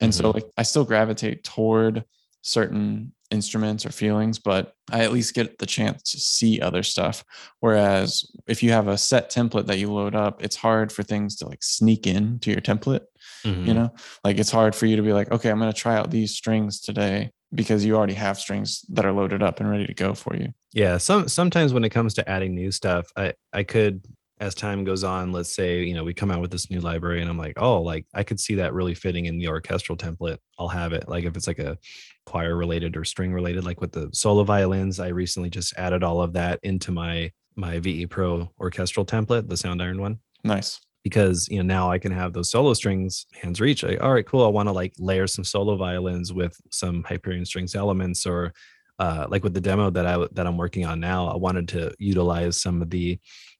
And 0.00 0.14
so 0.14 0.30
like 0.30 0.44
I 0.56 0.62
still 0.62 0.84
gravitate 0.84 1.44
toward 1.44 2.04
certain 2.42 3.12
instruments 3.30 3.84
or 3.84 3.90
feelings, 3.90 4.38
but 4.38 4.72
I 4.90 5.04
at 5.04 5.12
least 5.12 5.34
get 5.34 5.58
the 5.58 5.66
chance 5.66 6.02
to 6.12 6.18
see 6.18 6.60
other 6.60 6.82
stuff. 6.82 7.24
Whereas 7.60 8.24
if 8.46 8.62
you 8.62 8.70
have 8.72 8.88
a 8.88 8.96
set 8.96 9.30
template 9.30 9.66
that 9.66 9.78
you 9.78 9.92
load 9.92 10.14
up, 10.14 10.42
it's 10.42 10.56
hard 10.56 10.90
for 10.92 11.02
things 11.02 11.36
to 11.36 11.48
like 11.48 11.62
sneak 11.62 12.06
in 12.06 12.38
to 12.40 12.50
your 12.50 12.60
template 12.60 13.02
Mhm. 13.44 13.66
you 13.66 13.74
know 13.74 13.90
like 14.24 14.38
it's 14.38 14.50
hard 14.50 14.74
for 14.74 14.86
you 14.86 14.96
to 14.96 15.02
be 15.02 15.12
like 15.12 15.30
okay 15.30 15.50
i'm 15.50 15.58
going 15.58 15.72
to 15.72 15.78
try 15.78 15.96
out 15.96 16.10
these 16.10 16.32
strings 16.34 16.80
today 16.80 17.30
because 17.54 17.84
you 17.84 17.94
already 17.96 18.14
have 18.14 18.38
strings 18.38 18.84
that 18.88 19.04
are 19.04 19.12
loaded 19.12 19.42
up 19.42 19.60
and 19.60 19.70
ready 19.70 19.86
to 19.86 19.94
go 19.94 20.12
for 20.14 20.34
you 20.36 20.48
Yeah, 20.72 20.98
some 20.98 21.28
sometimes 21.28 21.72
when 21.72 21.84
it 21.84 21.90
comes 21.90 22.14
to 22.14 22.28
adding 22.28 22.54
new 22.54 22.70
stuff, 22.72 23.06
I 23.16 23.34
I 23.52 23.62
could 23.62 24.04
as 24.40 24.54
time 24.54 24.84
goes 24.84 25.04
on, 25.04 25.32
let's 25.32 25.54
say, 25.54 25.82
you 25.82 25.94
know, 25.94 26.04
we 26.04 26.14
come 26.14 26.30
out 26.30 26.40
with 26.40 26.50
this 26.50 26.70
new 26.70 26.80
library 26.80 27.20
and 27.20 27.30
I'm 27.30 27.38
like, 27.38 27.54
oh, 27.56 27.80
like 27.82 28.06
I 28.14 28.22
could 28.22 28.38
see 28.38 28.54
that 28.56 28.72
really 28.72 28.94
fitting 28.94 29.26
in 29.26 29.38
the 29.38 29.48
orchestral 29.48 29.96
template. 29.96 30.38
I'll 30.58 30.68
have 30.68 30.92
it. 30.92 31.08
Like 31.08 31.24
if 31.24 31.36
it's 31.36 31.46
like 31.46 31.58
a 31.58 31.78
choir 32.26 32.56
related 32.56 32.96
or 32.96 33.04
string 33.04 33.32
related, 33.32 33.64
like 33.64 33.80
with 33.80 33.92
the 33.92 34.10
solo 34.12 34.44
violins, 34.44 35.00
I 35.00 35.08
recently 35.08 35.50
just 35.50 35.76
added 35.76 36.02
all 36.02 36.22
of 36.22 36.32
that 36.34 36.60
into 36.62 36.92
my 36.92 37.32
my 37.56 37.80
VE 37.80 38.06
Pro 38.06 38.48
orchestral 38.60 39.04
template, 39.04 39.48
the 39.48 39.56
Soundiron 39.56 39.98
one 39.98 40.18
nice 40.44 40.80
because 41.02 41.48
you 41.48 41.56
know 41.56 41.62
now 41.62 41.90
I 41.90 41.98
can 41.98 42.12
have 42.12 42.32
those 42.32 42.50
solo 42.50 42.74
strings 42.74 43.26
hands 43.32 43.60
reach. 43.60 43.82
Like, 43.82 44.02
all 44.02 44.12
right, 44.12 44.26
cool. 44.26 44.44
I 44.44 44.48
want 44.48 44.68
to 44.68 44.72
like 44.72 44.94
layer 44.98 45.26
some 45.26 45.44
solo 45.44 45.76
violins 45.76 46.32
with 46.32 46.60
some 46.70 47.02
Hyperion 47.04 47.44
strings 47.44 47.74
elements, 47.74 48.26
or 48.26 48.52
uh, 48.98 49.26
like 49.28 49.42
with 49.42 49.54
the 49.54 49.60
demo 49.60 49.90
that 49.90 50.06
I 50.06 50.26
that 50.32 50.46
I'm 50.46 50.56
working 50.56 50.84
on 50.84 51.00
now. 51.00 51.28
I 51.28 51.36
wanted 51.36 51.68
to 51.68 51.94
utilize 51.98 52.60
some 52.60 52.82
of 52.82 52.90
the 52.90 53.18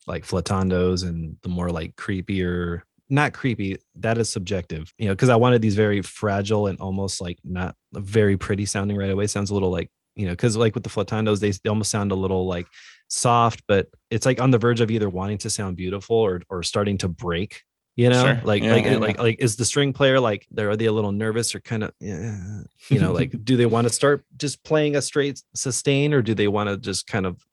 like 0.08 0.26
flautandos 0.26 1.06
and 1.06 1.36
the 1.42 1.48
more 1.48 1.70
like 1.70 1.94
creepier. 1.96 2.82
Not 3.10 3.32
creepy. 3.32 3.76
That 3.94 4.18
is 4.18 4.28
subjective, 4.28 4.92
you 4.98 5.06
know, 5.06 5.14
because 5.14 5.30
I 5.30 5.36
wanted 5.36 5.62
these 5.62 5.74
very 5.76 6.02
fragile 6.02 6.66
and 6.66 6.78
almost 6.78 7.20
like 7.22 7.38
not 7.42 7.74
very 7.92 8.36
pretty 8.36 8.66
sounding 8.66 8.96
right 8.98 9.10
away. 9.10 9.26
Sounds 9.26 9.50
a 9.50 9.54
little 9.54 9.70
like 9.70 9.90
you 10.14 10.26
know, 10.26 10.32
because 10.32 10.56
like 10.56 10.74
with 10.74 10.82
the 10.82 10.90
flautandos, 10.90 11.38
they, 11.40 11.52
they 11.52 11.70
almost 11.70 11.90
sound 11.92 12.10
a 12.10 12.16
little 12.16 12.46
like 12.46 12.66
soft, 13.08 13.62
but 13.68 13.86
it's 14.10 14.26
like 14.26 14.40
on 14.40 14.50
the 14.50 14.58
verge 14.58 14.80
of 14.80 14.90
either 14.90 15.08
wanting 15.08 15.38
to 15.38 15.48
sound 15.50 15.76
beautiful 15.76 16.16
or 16.16 16.42
or 16.50 16.62
starting 16.62 16.98
to 16.98 17.08
break. 17.08 17.62
You 17.96 18.10
know, 18.10 18.24
Sure. 18.24 18.40
like 18.44 18.62
Yeah, 18.62 18.72
like 18.72 18.84
yeah, 18.84 18.96
like 18.98 19.18
like 19.18 19.36
is 19.40 19.56
the 19.56 19.64
string 19.64 19.92
player 19.92 20.20
like 20.20 20.46
they're 20.50 20.70
are 20.70 20.76
they 20.76 20.84
a 20.86 20.92
little 20.92 21.10
nervous 21.12 21.54
or 21.54 21.60
kind 21.60 21.82
of 21.82 21.92
yeah, 21.98 22.60
you 22.90 23.00
know 23.00 23.12
like 23.12 23.32
do 23.44 23.56
they 23.56 23.66
want 23.66 23.88
to 23.88 23.92
start 23.92 24.24
just 24.36 24.62
playing 24.64 24.94
a 24.96 25.02
straight 25.02 25.42
sustain 25.54 26.12
or 26.14 26.22
do 26.22 26.34
they 26.34 26.46
want 26.46 26.68
to 26.68 26.76
just 26.76 27.06
kind 27.08 27.26
of 27.26 27.44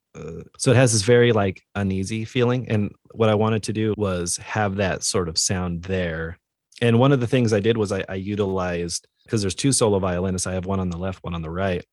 so 0.58 0.72
it 0.72 0.78
has 0.78 0.94
this 0.94 1.02
very 1.02 1.32
like 1.32 1.62
uneasy 1.76 2.26
feeling 2.26 2.70
and 2.70 2.92
what 3.14 3.30
I 3.30 3.36
wanted 3.36 3.64
to 3.64 3.74
do 3.74 3.94
was 3.98 4.38
have 4.38 4.76
that 4.78 5.04
sort 5.04 5.30
of 5.30 5.38
sound 5.38 5.84
there. 5.84 6.38
And 6.82 7.00
one 7.00 7.12
of 7.12 7.20
the 7.20 7.28
things 7.28 7.54
I 7.54 7.60
did 7.62 7.78
was 7.78 7.92
I, 7.92 8.04
I 8.10 8.16
utilized 8.16 9.08
because 9.24 9.42
there's 9.42 9.56
two 9.56 9.72
solo 9.72 10.00
violinists. 10.00 10.48
I 10.48 10.54
have 10.54 10.66
one 10.66 10.80
on 10.80 10.90
the 10.90 10.98
left, 10.98 11.24
one 11.24 11.34
on 11.34 11.42
the 11.42 11.50
right 11.50 11.84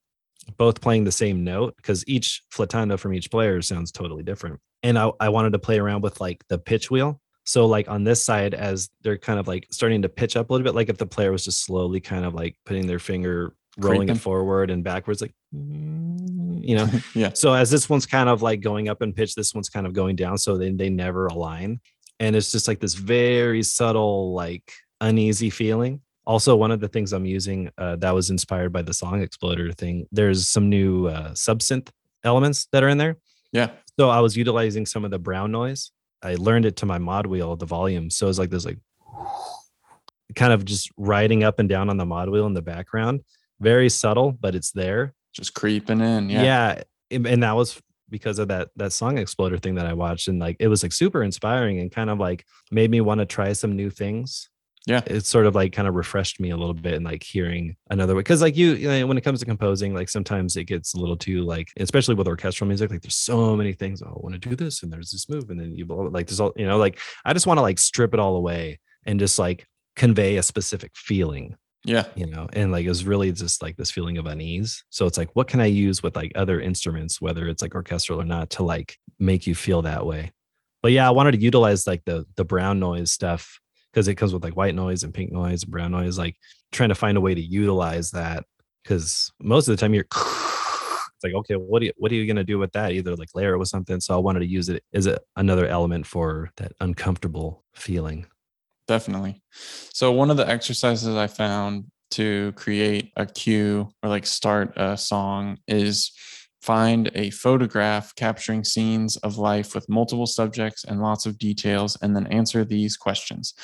both 0.56 0.80
playing 0.80 1.04
the 1.04 1.12
same 1.12 1.44
note 1.44 1.76
because 1.76 2.04
each 2.06 2.42
flautando 2.50 2.98
from 2.98 3.14
each 3.14 3.30
player 3.30 3.62
sounds 3.62 3.92
totally 3.92 4.22
different. 4.22 4.61
And 4.82 4.98
I, 4.98 5.11
I 5.20 5.28
wanted 5.28 5.52
to 5.52 5.58
play 5.58 5.78
around 5.78 6.02
with 6.02 6.20
like 6.20 6.44
the 6.48 6.58
pitch 6.58 6.90
wheel. 6.90 7.20
So 7.44 7.66
like 7.66 7.88
on 7.88 8.04
this 8.04 8.22
side, 8.24 8.54
as 8.54 8.88
they're 9.02 9.18
kind 9.18 9.38
of 9.38 9.48
like 9.48 9.66
starting 9.70 10.02
to 10.02 10.08
pitch 10.08 10.37
up 10.37 10.48
a 10.48 10.52
little 10.52 10.64
bit, 10.64 10.74
like 10.74 10.88
if 10.88 10.98
the 10.98 11.06
player 11.06 11.32
was 11.32 11.44
just 11.44 11.64
slowly 11.64 12.00
kind 12.00 12.24
of 12.24 12.35
like 12.35 12.56
putting 12.64 12.87
their 12.87 12.98
finger, 12.98 13.54
rolling 13.78 14.08
it 14.08 14.18
forward 14.18 14.70
and 14.70 14.85
backwards, 14.85 15.20
like 15.20 15.32
you 15.52 16.76
know. 16.76 16.88
yeah 17.14 17.30
So 17.35 17.52
as 17.54 17.70
this 17.70 17.88
one's 17.88 18.06
kind 18.06 18.28
of 18.28 18.42
like 18.42 18.61
going 18.61 18.88
up 18.88 19.02
in 19.02 19.12
pitch, 19.12 19.35
this 19.35 19.54
one's 19.54 19.68
kind 19.68 19.87
of 19.87 19.92
going 19.92 20.16
down. 20.16 20.38
So 20.38 20.56
they, 20.58 20.70
they 20.70 20.90
never 20.90 21.26
align. 21.26 21.80
and 22.20 22.37
it's 22.37 22.52
just 22.52 22.68
like 22.68 22.78
this 22.80 22.94
very 22.94 23.62
subtle 23.62 24.32
like 24.35 24.72
uneasy 25.00 25.50
feeling 25.50 26.00
also 26.24 26.54
one 26.54 26.70
of 26.70 26.78
the 26.78 26.87
things 26.87 27.12
i'm 27.12 27.24
using 27.26 27.68
uh, 27.78 27.96
that 27.96 28.14
was 28.14 28.30
inspired 28.30 28.72
by 28.72 28.80
the 28.82 28.94
song 28.94 29.20
exploder 29.20 29.72
thing 29.72 30.06
there's 30.12 30.46
some 30.46 30.68
new 30.68 31.08
uh, 31.08 31.30
subsynth 31.32 31.88
elements 32.22 32.68
that 32.70 32.85
are 32.85 32.88
in 32.88 32.98
there 32.98 33.16
Yeah. 33.50 33.70
so 33.98 34.08
i 34.11 34.20
was 34.20 34.37
utilizing 34.37 34.87
some 34.87 35.04
of 35.04 35.11
the 35.11 35.18
brown 35.18 35.50
noise 35.50 35.90
i 36.22 36.37
learned 36.37 36.66
it 36.66 36.76
to 36.76 36.87
my 36.87 36.98
mod 36.98 37.26
wheel 37.26 37.56
the 37.56 37.66
volume 37.66 38.08
so 38.11 38.28
it's 38.28 38.38
like 38.38 38.50
this 38.50 38.64
like 38.64 38.78
kind 40.37 40.52
of 40.52 40.64
just 40.64 40.90
riding 40.96 41.42
up 41.42 41.58
and 41.58 41.68
down 41.68 41.90
on 41.90 41.96
the 41.96 42.06
mod 42.06 42.28
wheel 42.28 42.46
in 42.46 42.54
the 42.54 42.62
background 42.62 43.20
very 43.62 43.88
subtle 43.88 44.33
but 44.33 44.55
it's 44.55 44.72
there 44.72 45.14
Just 45.33 45.55
creeping 45.55 46.01
in. 46.01 46.29
Yeah. 46.31 46.42
yeah, 47.11 47.18
and 47.27 47.42
that 47.42 47.57
was 47.57 47.81
because 48.11 48.38
of 48.38 48.48
that 48.48 48.68
that 48.77 48.92
song 48.92 49.16
exploder 49.16 49.57
thing 49.57 49.77
that 49.77 49.87
i 49.87 49.94
watched 49.94 50.29
and 50.29 50.38
like 50.38 50.57
it 50.61 50.68
was 50.68 50.83
like 50.83 50.92
super 50.92 51.22
inspiring 51.22 51.79
and 51.81 51.90
kind 51.90 52.11
of 52.11 52.18
like 52.18 52.44
made 52.70 52.90
me 52.90 53.01
want 53.01 53.20
to 53.20 53.27
try 53.27 53.53
some 53.55 53.75
new 53.75 53.88
things 53.88 54.51
Yeah. 54.87 55.01
it 55.07 55.25
sort 55.25 55.46
of 55.46 55.55
like 55.55 55.72
kind 55.72 55.88
of 55.88 55.94
refreshed 55.94 56.38
me 56.40 56.51
a 56.51 56.57
little 56.57 56.75
bit 56.75 56.94
and 56.94 57.05
like 57.07 57.22
hearing 57.22 57.77
another 57.88 58.14
way 58.14 58.20
because 58.20 58.42
like 58.42 58.57
you, 58.57 58.75
you 58.75 58.88
know, 58.88 59.07
when 59.07 59.16
it 59.16 59.22
comes 59.25 59.40
to 59.40 59.46
composing 59.46 59.94
like 59.94 60.11
sometimes 60.11 60.57
it 60.57 60.64
gets 60.64 60.92
a 60.94 60.98
little 60.98 61.16
too 61.16 61.42
like 61.55 61.68
especially 61.79 62.14
with 62.14 62.29
orchestral 62.29 62.68
music 62.68 62.90
like 62.90 63.01
there's 63.01 63.14
so 63.33 63.57
many 63.57 63.72
things 63.72 64.03
oh, 64.03 64.09
i 64.16 64.20
want 64.25 64.35
to 64.35 64.48
do 64.51 64.55
this 64.57 64.83
and 64.83 64.92
there's 64.92 65.11
this 65.12 65.29
move 65.31 65.48
and 65.51 65.59
then 65.61 65.75
you 65.75 65.87
like 66.11 66.27
there's 66.27 66.40
all 66.40 66.53
you 66.57 66.66
know 66.66 66.77
like 66.77 66.98
i 67.25 67.33
just 67.33 67.46
want 67.46 67.57
to 67.59 67.62
like 67.62 67.79
strip 67.79 68.12
it 68.12 68.20
all 68.20 68.37
away 68.37 68.79
and 69.07 69.18
just 69.20 69.38
like 69.38 69.66
convey 69.96 70.37
a 70.37 70.42
specific 70.42 70.90
feeling 70.94 71.55
Yeah. 71.84 72.04
you 72.14 72.26
know 72.26 72.48
and 72.52 72.70
like 72.70 72.84
it 72.84 72.88
was 72.88 73.04
really 73.04 73.32
just 73.32 73.60
like 73.60 73.76
this 73.76 73.90
feeling 73.90 74.18
of 74.18 74.26
unease. 74.26 74.84
So 74.90 75.06
it's 75.06 75.18
like 75.18 75.30
what 75.34 75.48
can 75.48 75.60
i 75.60 75.66
use 75.66 76.02
with 76.02 76.14
like 76.16 76.32
other 76.34 76.60
instruments 76.60 77.20
whether 77.20 77.48
it's 77.48 77.62
like 77.62 77.74
orchestral 77.74 78.20
or 78.20 78.24
not 78.24 78.50
to 78.50 78.62
like 78.62 78.98
make 79.18 79.46
you 79.46 79.54
feel 79.54 79.82
that 79.82 80.06
way? 80.06 80.32
But 80.82 80.92
yeah 80.92 81.06
i 81.06 81.10
wanted 81.10 81.32
to 81.32 81.40
utilize 81.40 81.86
like 81.86 82.04
the 82.04 82.24
the 82.36 82.44
brown 82.44 82.78
noise 82.78 83.12
stuff 83.12 83.60
because 83.92 84.08
it 84.08 84.14
comes 84.14 84.32
with 84.32 84.44
like 84.44 84.56
white 84.56 84.74
noise 84.74 85.02
and 85.02 85.12
pink 85.12 85.32
noise 85.32 85.62
and 85.62 85.72
brown 85.72 85.92
noise 85.92 86.18
like 86.18 86.36
trying 86.72 86.88
to 86.88 86.94
find 86.94 87.16
a 87.18 87.20
way 87.20 87.34
to 87.34 87.40
utilize 87.40 88.10
that 88.12 88.44
because 88.82 89.30
most 89.40 89.68
of 89.68 89.76
the 89.76 89.80
time 89.80 89.94
you're 89.94 90.06
it's 90.14 91.24
like 91.24 91.34
okay 91.34 91.54
what 91.54 91.82
are 91.82 91.86
you 91.86 91.92
what 91.98 92.10
are 92.10 92.14
you 92.14 92.32
to 92.34 92.44
do 92.44 92.58
with 92.58 92.72
that? 92.72 92.92
Either 92.92 93.14
like 93.16 93.28
layer 93.34 93.54
it 93.54 93.58
with 93.58 93.68
something. 93.68 94.00
So 94.00 94.14
i 94.14 94.18
wanted 94.18 94.40
to 94.40 94.46
use 94.46 94.68
it 94.68 94.82
as 94.92 95.06
a, 95.06 95.18
another 95.36 95.66
element 95.66 96.06
for 96.06 96.50
that 96.56 96.72
uncomfortable 96.80 97.64
feeling 97.74 98.26
Definitely. 98.92 99.40
So 99.94 100.12
one 100.12 100.31
of 100.31 100.37
the 100.37 100.46
exercises 100.46 101.16
I 101.16 101.26
found 101.26 101.87
to 102.11 102.52
create 102.57 103.11
a 103.16 103.24
cue 103.24 103.88
or 104.02 104.11
like 104.11 104.26
start 104.26 104.74
a 104.76 104.98
song 104.98 105.57
is 105.66 106.12
find 106.61 107.11
a 107.14 107.31
photograph 107.31 108.14
capturing 108.16 108.64
scenes 108.64 109.16
of 109.16 109.38
life 109.38 109.74
with 109.74 109.88
multiple 109.88 110.26
subjects 110.26 110.85
and 110.85 111.00
lots 111.00 111.24
of 111.24 111.38
details 111.38 111.96
and 112.02 112.14
then 112.14 112.26
answer 112.26 112.66
these 112.66 112.98
questions. 112.98 113.55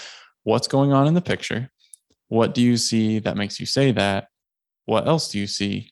What's 0.45 0.67
going 0.67 0.95
on 0.95 1.07
in 1.07 1.13
the 1.13 1.21
picture? 1.21 1.69
What 2.29 2.55
do 2.55 2.63
you 2.63 2.79
see 2.79 3.19
that 3.19 3.37
makes 3.37 3.61
you 3.61 3.67
say 3.67 3.93
that? 3.93 4.29
What 4.87 5.07
else 5.07 5.31
do 5.31 5.39
you 5.39 5.47
see? 5.47 5.91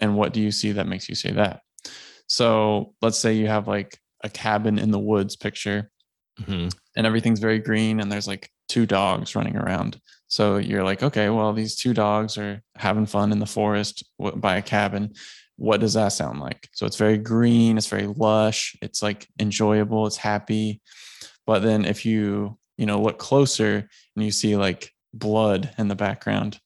And 0.00 0.16
what 0.16 0.32
do 0.32 0.40
you 0.40 0.50
see 0.50 0.72
that 0.72 0.88
makes 0.88 1.10
you 1.10 1.14
say 1.14 1.32
that? 1.32 1.60
So 2.26 2.94
let's 3.02 3.18
say 3.18 3.34
you 3.34 3.48
have 3.48 3.68
like 3.68 3.98
a 4.24 4.30
cabin 4.30 4.78
in 4.78 4.92
the 4.92 4.98
woods 4.98 5.36
picture 5.36 5.90
mm-hmm. 6.40 6.68
and 6.96 7.06
everything's 7.06 7.40
very 7.40 7.58
green 7.58 8.00
and 8.00 8.10
there's 8.10 8.28
like 8.28 8.48
two 8.72 8.86
dogs 8.86 9.36
running 9.36 9.56
around. 9.56 10.00
So 10.28 10.56
you're 10.56 10.84
like 10.84 11.02
okay 11.02 11.28
well 11.28 11.52
these 11.52 11.76
two 11.76 11.92
dogs 11.92 12.38
are 12.38 12.62
having 12.76 13.06
fun 13.06 13.32
in 13.32 13.38
the 13.38 13.46
forest 13.46 14.04
by 14.18 14.56
a 14.56 14.62
cabin. 14.62 15.12
What 15.56 15.80
does 15.80 15.94
that 15.94 16.08
sound 16.08 16.40
like? 16.40 16.68
So 16.72 16.86
it's 16.86 16.96
very 16.96 17.18
green 17.18 17.76
it's 17.76 17.88
very 17.88 18.06
lush 18.06 18.76
it's 18.80 19.02
like 19.02 19.28
enjoyable 19.38 20.06
it's 20.06 20.16
happy. 20.16 20.80
But 21.46 21.60
then 21.60 21.84
if 21.84 22.06
you 22.06 22.58
you 22.78 22.86
know 22.86 23.00
look 23.00 23.18
closer 23.18 23.88
and 24.16 24.24
you 24.24 24.30
see 24.30 24.56
like 24.56 24.90
blood 25.12 25.70
in 25.76 25.88
the 25.88 25.94
background 25.94 26.58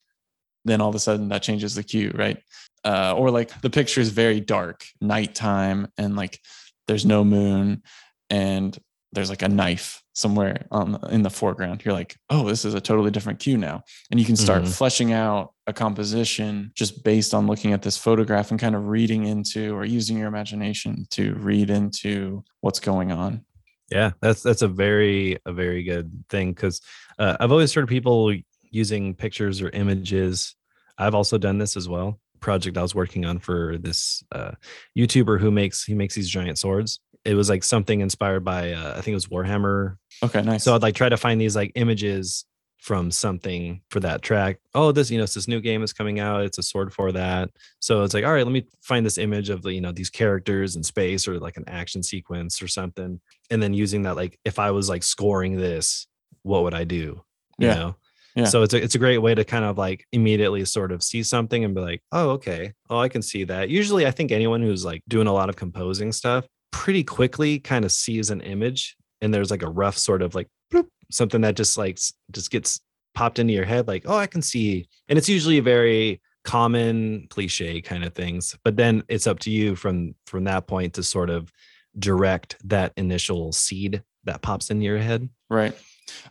then 0.64 0.80
all 0.80 0.88
of 0.88 0.94
a 0.94 1.00
sudden 1.00 1.28
that 1.28 1.42
changes 1.42 1.74
the 1.74 1.82
cue 1.82 2.12
right? 2.14 2.38
Uh, 2.84 3.14
or 3.16 3.32
like 3.32 3.60
the 3.62 3.70
picture 3.70 4.00
is 4.00 4.10
very 4.10 4.40
dark 4.40 4.84
nighttime 5.00 5.88
and 5.98 6.14
like 6.14 6.38
there's 6.86 7.04
no 7.04 7.24
moon. 7.24 7.82
And 8.30 8.76
there's 9.12 9.30
like 9.30 9.42
a 9.42 9.48
knife 9.48 10.02
somewhere 10.14 10.66
on 10.70 10.98
in 11.10 11.22
the 11.22 11.30
foreground 11.30 11.84
you're 11.84 11.94
like 11.94 12.16
oh 12.30 12.46
this 12.48 12.64
is 12.64 12.74
a 12.74 12.80
totally 12.80 13.10
different 13.10 13.38
cue 13.38 13.56
now 13.56 13.82
and 14.10 14.18
you 14.18 14.26
can 14.26 14.36
start 14.36 14.62
Mhm. 14.62 14.76
fleshing 14.76 15.12
out 15.12 15.52
a 15.66 15.72
composition 15.72 16.70
just 16.74 17.02
based 17.04 17.32
on 17.34 17.46
looking 17.46 17.72
at 17.72 17.82
this 17.82 17.96
photograph 17.96 18.50
and 18.50 18.60
kind 18.60 18.74
of 18.74 18.86
reading 18.86 19.26
into 19.26 19.74
or 19.74 19.84
using 19.84 20.16
your 20.18 20.28
imagination 20.28 21.06
to 21.10 21.34
read 21.34 21.70
into 21.70 22.42
what's 22.60 22.80
going 22.80 23.12
on 23.12 23.44
Yeah, 23.90 24.10
that's 24.20 24.42
that's 24.42 24.62
a 24.62 24.68
very 24.68 25.38
a 25.46 25.52
very 25.52 25.82
good 25.84 26.10
thing 26.28 26.52
because 26.52 26.80
uh, 27.18 27.36
I've 27.38 27.52
always 27.52 27.72
heard 27.72 27.86
people 27.88 28.34
using 28.70 29.14
pictures 29.14 29.62
or 29.62 29.70
images. 29.70 30.56
I've 30.98 31.14
also 31.14 31.38
done 31.38 31.58
this 31.58 31.76
as 31.76 31.88
well. 31.88 32.18
Project 32.40 32.76
I 32.76 32.82
was 32.82 32.94
working 32.96 33.24
on 33.24 33.38
for 33.38 33.78
this 33.78 34.24
uh, 34.32 34.52
YouTuber 34.98 35.38
who 35.40 35.50
makes 35.50 35.84
he 35.84 35.94
makes 35.94 36.14
these 36.16 36.28
giant 36.28 36.58
swords. 36.58 37.00
It 37.26 37.34
was 37.34 37.48
like 37.48 37.64
something 37.64 38.00
inspired 38.00 38.44
by 38.44 38.72
uh, 38.72 38.92
I 38.92 39.00
think 39.00 39.08
it 39.08 39.14
was 39.14 39.26
Warhammer. 39.26 39.96
okay 40.22 40.42
nice 40.42 40.64
So 40.64 40.74
I'd 40.74 40.82
like 40.82 40.94
try 40.94 41.08
to 41.08 41.16
find 41.16 41.40
these 41.40 41.56
like 41.56 41.72
images 41.74 42.44
from 42.78 43.10
something 43.10 43.80
for 43.90 43.98
that 44.00 44.22
track. 44.22 44.58
Oh, 44.74 44.92
this 44.92 45.10
you 45.10 45.18
know 45.18 45.24
it's 45.24 45.34
this 45.34 45.48
new 45.48 45.60
game 45.60 45.82
is 45.82 45.92
coming 45.92 46.20
out. 46.20 46.42
It's 46.44 46.58
a 46.58 46.62
sword 46.62 46.92
for 46.92 47.10
that. 47.12 47.50
So 47.80 48.02
it's 48.04 48.14
like 48.14 48.24
all 48.24 48.32
right, 48.32 48.44
let 48.44 48.52
me 48.52 48.66
find 48.82 49.04
this 49.04 49.18
image 49.18 49.50
of 49.50 49.62
the 49.62 49.72
you 49.72 49.80
know 49.80 49.92
these 49.92 50.10
characters 50.10 50.76
in 50.76 50.84
space 50.84 51.26
or 51.26 51.38
like 51.40 51.56
an 51.56 51.64
action 51.66 52.02
sequence 52.02 52.62
or 52.62 52.68
something 52.68 53.20
and 53.50 53.62
then 53.62 53.74
using 53.74 54.02
that 54.02 54.16
like 54.16 54.38
if 54.44 54.58
i 54.58 54.70
was 54.70 54.88
like 54.88 55.02
scoring 55.04 55.56
this 55.56 56.06
what 56.42 56.62
would 56.64 56.74
i 56.74 56.84
do 56.84 57.22
you 57.58 57.66
Yeah. 57.68 57.74
know 57.74 57.96
Yeah. 58.36 58.44
so 58.46 58.62
it's 58.62 58.74
a, 58.74 58.82
it's 58.82 58.94
a 58.94 58.98
great 58.98 59.18
way 59.18 59.34
to 59.34 59.44
kind 59.44 59.64
of 59.64 59.78
like 59.78 60.04
immediately 60.12 60.64
sort 60.64 60.90
of 60.92 61.02
see 61.02 61.22
something 61.22 61.64
and 61.64 61.74
be 61.74 61.80
like 61.80 62.02
oh 62.12 62.30
okay 62.30 62.72
oh 62.90 62.98
i 62.98 63.08
can 63.08 63.22
see 63.22 63.44
that 63.44 63.68
usually 63.70 64.06
i 64.06 64.10
think 64.10 64.30
anyone 64.32 64.62
who's 64.62 64.84
like 64.84 65.02
doing 65.08 65.26
a 65.28 65.32
lot 65.32 65.48
of 65.48 65.56
composing 65.56 66.12
stuff 66.12 66.44
pretty 66.70 67.04
quickly 67.04 67.58
kind 67.58 67.84
of 67.84 67.92
sees 67.92 68.30
an 68.30 68.40
image 68.40 68.96
and 69.20 69.32
there's 69.32 69.50
like 69.50 69.62
a 69.62 69.70
rough 69.70 69.96
sort 69.96 70.22
of 70.22 70.34
like 70.34 70.48
bloop, 70.72 70.86
something 71.10 71.40
that 71.40 71.56
just 71.56 71.78
like 71.78 71.98
just 72.30 72.50
gets 72.50 72.80
popped 73.14 73.38
into 73.38 73.52
your 73.52 73.64
head 73.64 73.88
like 73.88 74.02
oh 74.06 74.16
i 74.16 74.26
can 74.26 74.42
see 74.42 74.86
and 75.08 75.18
it's 75.18 75.28
usually 75.28 75.58
very 75.60 76.20
common 76.44 77.26
cliche 77.30 77.80
kind 77.80 78.04
of 78.04 78.14
things 78.14 78.56
but 78.62 78.76
then 78.76 79.02
it's 79.08 79.26
up 79.26 79.38
to 79.38 79.50
you 79.50 79.74
from 79.74 80.14
from 80.26 80.44
that 80.44 80.66
point 80.66 80.92
to 80.92 81.02
sort 81.02 81.30
of 81.30 81.50
direct 81.98 82.56
that 82.64 82.92
initial 82.96 83.52
seed 83.52 84.02
that 84.24 84.42
pops 84.42 84.70
into 84.70 84.84
your 84.84 84.98
head. 84.98 85.28
Right 85.48 85.74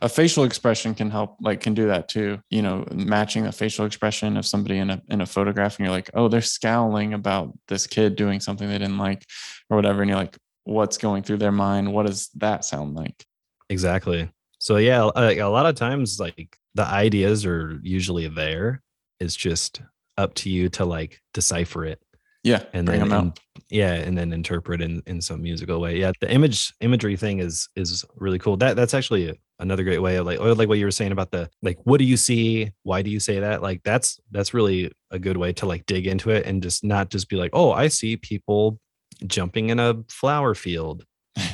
a 0.00 0.08
facial 0.08 0.44
expression 0.44 0.94
can 0.94 1.10
help 1.10 1.36
like 1.40 1.60
can 1.60 1.74
do 1.74 1.86
that 1.86 2.08
too 2.08 2.38
you 2.50 2.62
know 2.62 2.84
matching 2.92 3.46
a 3.46 3.52
facial 3.52 3.84
expression 3.84 4.36
of 4.36 4.46
somebody 4.46 4.78
in 4.78 4.90
a 4.90 5.02
in 5.08 5.20
a 5.20 5.26
photograph 5.26 5.76
and 5.76 5.84
you're 5.84 5.94
like 5.94 6.10
oh 6.14 6.28
they're 6.28 6.40
scowling 6.40 7.12
about 7.12 7.52
this 7.68 7.86
kid 7.86 8.16
doing 8.16 8.40
something 8.40 8.68
they 8.68 8.78
didn't 8.78 8.98
like 8.98 9.26
or 9.68 9.76
whatever 9.76 10.00
and 10.02 10.08
you're 10.08 10.18
like 10.18 10.36
what's 10.66 10.98
going 10.98 11.22
through 11.22 11.38
their 11.38 11.52
mind? 11.52 11.92
What 11.92 12.06
does 12.06 12.28
that 12.34 12.64
sound 12.64 12.94
like? 12.94 13.24
Exactly. 13.70 14.28
So 14.58 14.76
yeah 14.76 15.02
like 15.02 15.38
a 15.38 15.46
lot 15.46 15.66
of 15.66 15.74
times 15.76 16.20
like 16.20 16.58
the 16.74 16.84
ideas 16.84 17.46
are 17.46 17.78
usually 17.82 18.28
there. 18.28 18.82
It's 19.20 19.36
just 19.36 19.80
up 20.18 20.34
to 20.34 20.50
you 20.50 20.68
to 20.70 20.84
like 20.84 21.20
decipher 21.34 21.84
it 21.84 22.00
yeah 22.42 22.62
and 22.72 22.88
then 22.88 23.12
in- 23.12 23.32
yeah 23.70 23.92
and 23.92 24.16
then 24.16 24.32
interpret 24.32 24.80
in 24.80 25.02
in 25.06 25.20
some 25.20 25.42
musical 25.42 25.80
way. 25.80 25.98
Yeah 25.98 26.12
the 26.20 26.30
image 26.30 26.72
imagery 26.80 27.16
thing 27.16 27.38
is 27.38 27.68
is 27.76 28.04
really 28.16 28.38
cool. 28.38 28.56
That 28.56 28.76
that's 28.76 28.94
actually 28.94 29.38
another 29.58 29.84
great 29.84 30.00
way 30.00 30.16
of 30.16 30.26
like 30.26 30.40
or 30.40 30.54
like 30.54 30.68
what 30.68 30.78
you 30.78 30.84
were 30.84 30.90
saying 30.90 31.12
about 31.12 31.30
the 31.30 31.48
like 31.62 31.78
what 31.84 31.98
do 31.98 32.04
you 32.04 32.16
see? 32.16 32.72
Why 32.82 33.02
do 33.02 33.10
you 33.10 33.20
say 33.20 33.40
that? 33.40 33.62
Like 33.62 33.82
that's 33.82 34.18
that's 34.30 34.54
really 34.54 34.92
a 35.10 35.18
good 35.18 35.36
way 35.36 35.52
to 35.54 35.66
like 35.66 35.86
dig 35.86 36.06
into 36.06 36.30
it 36.30 36.46
and 36.46 36.62
just 36.62 36.84
not 36.84 37.10
just 37.10 37.28
be 37.28 37.36
like 37.36 37.50
oh 37.52 37.70
i 37.70 37.86
see 37.88 38.16
people 38.16 38.78
jumping 39.26 39.70
in 39.70 39.78
a 39.78 40.02
flower 40.08 40.54
field. 40.54 41.04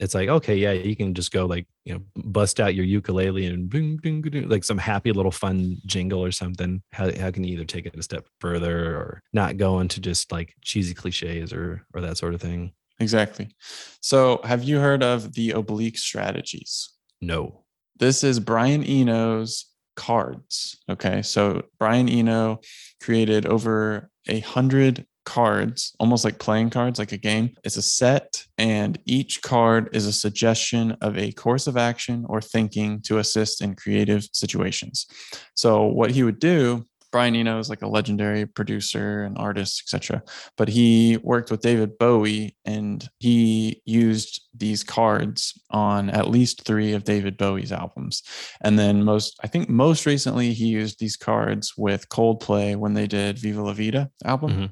It's 0.00 0.16
like 0.16 0.28
okay 0.28 0.56
yeah 0.56 0.72
you 0.72 0.96
can 0.96 1.14
just 1.14 1.30
go 1.30 1.46
like 1.46 1.64
you 1.84 1.94
know 1.94 2.00
bust 2.16 2.58
out 2.58 2.74
your 2.74 2.84
ukulele 2.84 3.46
and 3.46 4.50
like 4.50 4.64
some 4.64 4.76
happy 4.76 5.12
little 5.12 5.30
fun 5.30 5.76
jingle 5.86 6.24
or 6.24 6.32
something. 6.32 6.82
How, 6.90 7.16
how 7.16 7.30
can 7.30 7.44
you 7.44 7.52
either 7.54 7.64
take 7.64 7.86
it 7.86 7.96
a 7.96 8.02
step 8.02 8.26
further 8.40 8.96
or 8.96 9.22
not 9.32 9.58
go 9.58 9.78
into 9.78 10.00
just 10.00 10.32
like 10.32 10.56
cheesy 10.60 10.92
cliches 10.92 11.52
or 11.52 11.86
or 11.94 12.00
that 12.00 12.18
sort 12.18 12.34
of 12.34 12.40
thing? 12.40 12.72
Exactly. 12.98 13.54
So 14.00 14.40
have 14.42 14.64
you 14.64 14.80
heard 14.80 15.04
of 15.04 15.34
the 15.34 15.52
oblique 15.52 15.98
strategies 15.98 16.90
no 17.22 17.62
this 18.02 18.24
is 18.24 18.40
Brian 18.40 18.84
Eno's 18.84 19.66
cards. 19.94 20.78
Okay. 20.88 21.22
So 21.22 21.62
Brian 21.78 22.08
Eno 22.08 22.60
created 23.00 23.46
over 23.46 24.10
a 24.28 24.40
hundred 24.40 25.06
cards, 25.24 25.94
almost 26.00 26.24
like 26.24 26.38
playing 26.38 26.70
cards, 26.70 26.98
like 26.98 27.12
a 27.12 27.16
game. 27.16 27.54
It's 27.62 27.76
a 27.76 27.82
set, 27.82 28.44
and 28.58 28.98
each 29.04 29.40
card 29.42 29.88
is 29.92 30.06
a 30.06 30.12
suggestion 30.12 30.96
of 31.00 31.16
a 31.16 31.32
course 31.32 31.66
of 31.66 31.76
action 31.76 32.26
or 32.28 32.40
thinking 32.40 33.00
to 33.02 33.18
assist 33.18 33.62
in 33.62 33.76
creative 33.76 34.26
situations. 34.32 35.06
So 35.54 35.84
what 35.84 36.10
he 36.10 36.24
would 36.24 36.40
do 36.40 36.84
Brian 37.12 37.36
Eno 37.36 37.58
is 37.58 37.68
like 37.70 37.82
a 37.82 37.86
legendary 37.86 38.46
producer 38.46 39.22
and 39.22 39.36
artist, 39.38 39.82
etc. 39.84 40.22
But 40.56 40.68
he 40.68 41.18
worked 41.22 41.50
with 41.50 41.60
David 41.60 41.98
Bowie 41.98 42.56
and 42.64 43.06
he 43.20 43.82
used 43.84 44.48
these 44.56 44.82
cards 44.82 45.52
on 45.70 46.10
at 46.10 46.28
least 46.28 46.64
three 46.64 46.94
of 46.94 47.04
David 47.04 47.36
Bowie's 47.36 47.70
albums. 47.70 48.22
And 48.62 48.78
then 48.78 49.04
most, 49.04 49.38
I 49.44 49.46
think 49.46 49.68
most 49.68 50.06
recently, 50.06 50.52
he 50.54 50.66
used 50.66 50.98
these 50.98 51.16
cards 51.16 51.74
with 51.76 52.08
Coldplay 52.08 52.74
when 52.76 52.94
they 52.94 53.06
did 53.06 53.38
Viva 53.38 53.62
La 53.62 53.72
Vida 53.74 54.10
album. 54.24 54.50
Mhm. 54.50 54.70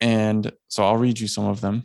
And 0.00 0.52
so 0.68 0.84
I'll 0.84 0.96
read 0.98 1.18
you 1.18 1.26
some 1.28 1.46
of 1.46 1.60
them. 1.62 1.84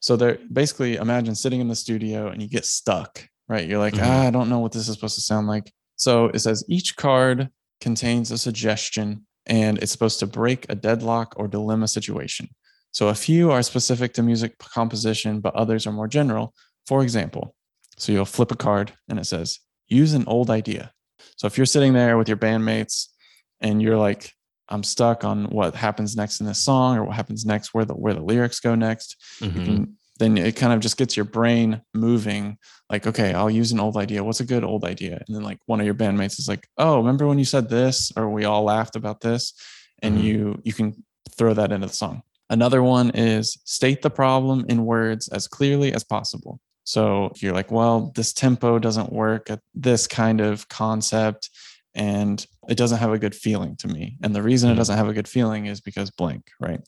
So 0.00 0.16
they're 0.16 0.38
basically 0.52 0.96
imagine 0.96 1.34
sitting 1.34 1.60
in 1.60 1.68
the 1.68 1.76
studio 1.76 2.28
and 2.28 2.42
you 2.42 2.48
get 2.48 2.66
stuck, 2.66 3.26
right? 3.48 3.66
You're 3.66 3.78
like, 3.78 3.94
Mhm. 3.94 4.02
ah, 4.04 4.26
I 4.26 4.30
don't 4.30 4.48
know 4.48 4.58
what 4.58 4.72
this 4.72 4.88
is 4.88 4.94
supposed 4.94 5.14
to 5.14 5.20
sound 5.20 5.46
like. 5.46 5.72
So 5.96 6.26
it 6.26 6.40
says 6.40 6.64
each 6.68 6.96
card 6.96 7.48
contains 7.80 8.30
a 8.30 8.38
suggestion 8.38 9.26
and 9.46 9.78
it's 9.78 9.92
supposed 9.92 10.18
to 10.20 10.26
break 10.26 10.66
a 10.68 10.74
deadlock 10.74 11.34
or 11.36 11.48
dilemma 11.48 11.86
situation. 11.88 12.48
So 12.92 13.08
a 13.08 13.14
few 13.14 13.50
are 13.50 13.62
specific 13.62 14.14
to 14.14 14.22
music 14.22 14.56
composition, 14.58 15.40
but 15.40 15.54
others 15.54 15.86
are 15.86 15.92
more 15.92 16.08
general. 16.08 16.54
For 16.86 17.02
example, 17.02 17.54
so 17.98 18.12
you'll 18.12 18.24
flip 18.24 18.52
a 18.52 18.56
card 18.56 18.92
and 19.08 19.18
it 19.18 19.26
says, 19.26 19.58
use 19.88 20.14
an 20.14 20.24
old 20.26 20.48
idea. 20.50 20.92
So 21.36 21.46
if 21.46 21.56
you're 21.58 21.66
sitting 21.66 21.92
there 21.92 22.16
with 22.16 22.28
your 22.28 22.36
bandmates 22.36 23.08
and 23.60 23.82
you're 23.82 23.98
like, 23.98 24.32
I'm 24.68 24.82
stuck 24.82 25.24
on 25.24 25.46
what 25.46 25.74
happens 25.74 26.16
next 26.16 26.40
in 26.40 26.46
this 26.46 26.62
song 26.64 26.96
or 26.96 27.04
what 27.04 27.16
happens 27.16 27.44
next, 27.44 27.74
where 27.74 27.84
the 27.84 27.94
where 27.94 28.14
the 28.14 28.22
lyrics 28.22 28.60
go 28.60 28.74
next, 28.74 29.16
you 29.40 29.48
Mhm. 29.50 29.64
can 29.64 29.98
then 30.18 30.38
it 30.38 30.56
kind 30.56 30.72
of 30.72 30.80
just 30.80 30.96
gets 30.96 31.16
your 31.16 31.24
brain 31.24 31.82
moving 31.92 32.56
like 32.90 33.06
okay 33.06 33.32
i'll 33.32 33.50
use 33.50 33.72
an 33.72 33.80
old 33.80 33.96
idea. 33.96 34.22
What's 34.22 34.40
a 34.40 34.44
good 34.44 34.64
old 34.64 34.84
idea? 34.84 35.22
And 35.26 35.34
then 35.34 35.42
like 35.42 35.58
one 35.66 35.80
of 35.80 35.86
your 35.86 35.94
bandmates 35.94 36.38
is 36.38 36.48
like 36.48 36.68
oh 36.78 36.98
remember 36.98 37.26
when 37.26 37.38
you 37.38 37.44
said 37.44 37.68
this 37.68 38.12
or 38.16 38.28
we 38.30 38.44
all 38.44 38.62
laughed 38.64 38.96
about 38.96 39.20
this? 39.20 39.52
And 40.02 40.16
Mhm. 40.18 40.22
you 40.22 40.60
you 40.64 40.72
can 40.72 41.04
throw 41.36 41.54
that 41.54 41.72
into 41.72 41.86
the 41.86 41.92
song. 41.92 42.22
Another 42.50 42.82
one 42.82 43.10
is 43.10 43.56
state 43.64 44.02
the 44.02 44.10
problem 44.10 44.64
in 44.68 44.84
words 44.84 45.28
as 45.28 45.48
clearly 45.48 45.92
as 45.94 46.04
possible. 46.04 46.60
So 46.84 47.30
if 47.34 47.42
you're 47.42 47.54
like 47.54 47.70
well 47.72 48.12
this 48.14 48.32
tempo 48.32 48.78
doesn't 48.78 49.12
work 49.12 49.50
at 49.50 49.60
this 49.74 50.06
kind 50.06 50.40
of 50.40 50.68
concept 50.68 51.50
and 51.94 52.46
it 52.68 52.76
doesn't 52.76 52.98
have 52.98 53.12
a 53.12 53.18
good 53.18 53.34
feeling 53.34 53.76
to 53.76 53.88
me 53.88 54.16
and 54.22 54.34
the 54.34 54.42
reason 54.42 54.70
it 54.70 54.74
Mhm. 54.74 54.76
doesn't 54.78 54.96
have 54.98 55.08
a 55.08 55.12
good 55.14 55.28
feeling 55.28 55.66
is 55.66 55.80
because 55.80 56.10
blank 56.10 56.50
right? 56.60 56.80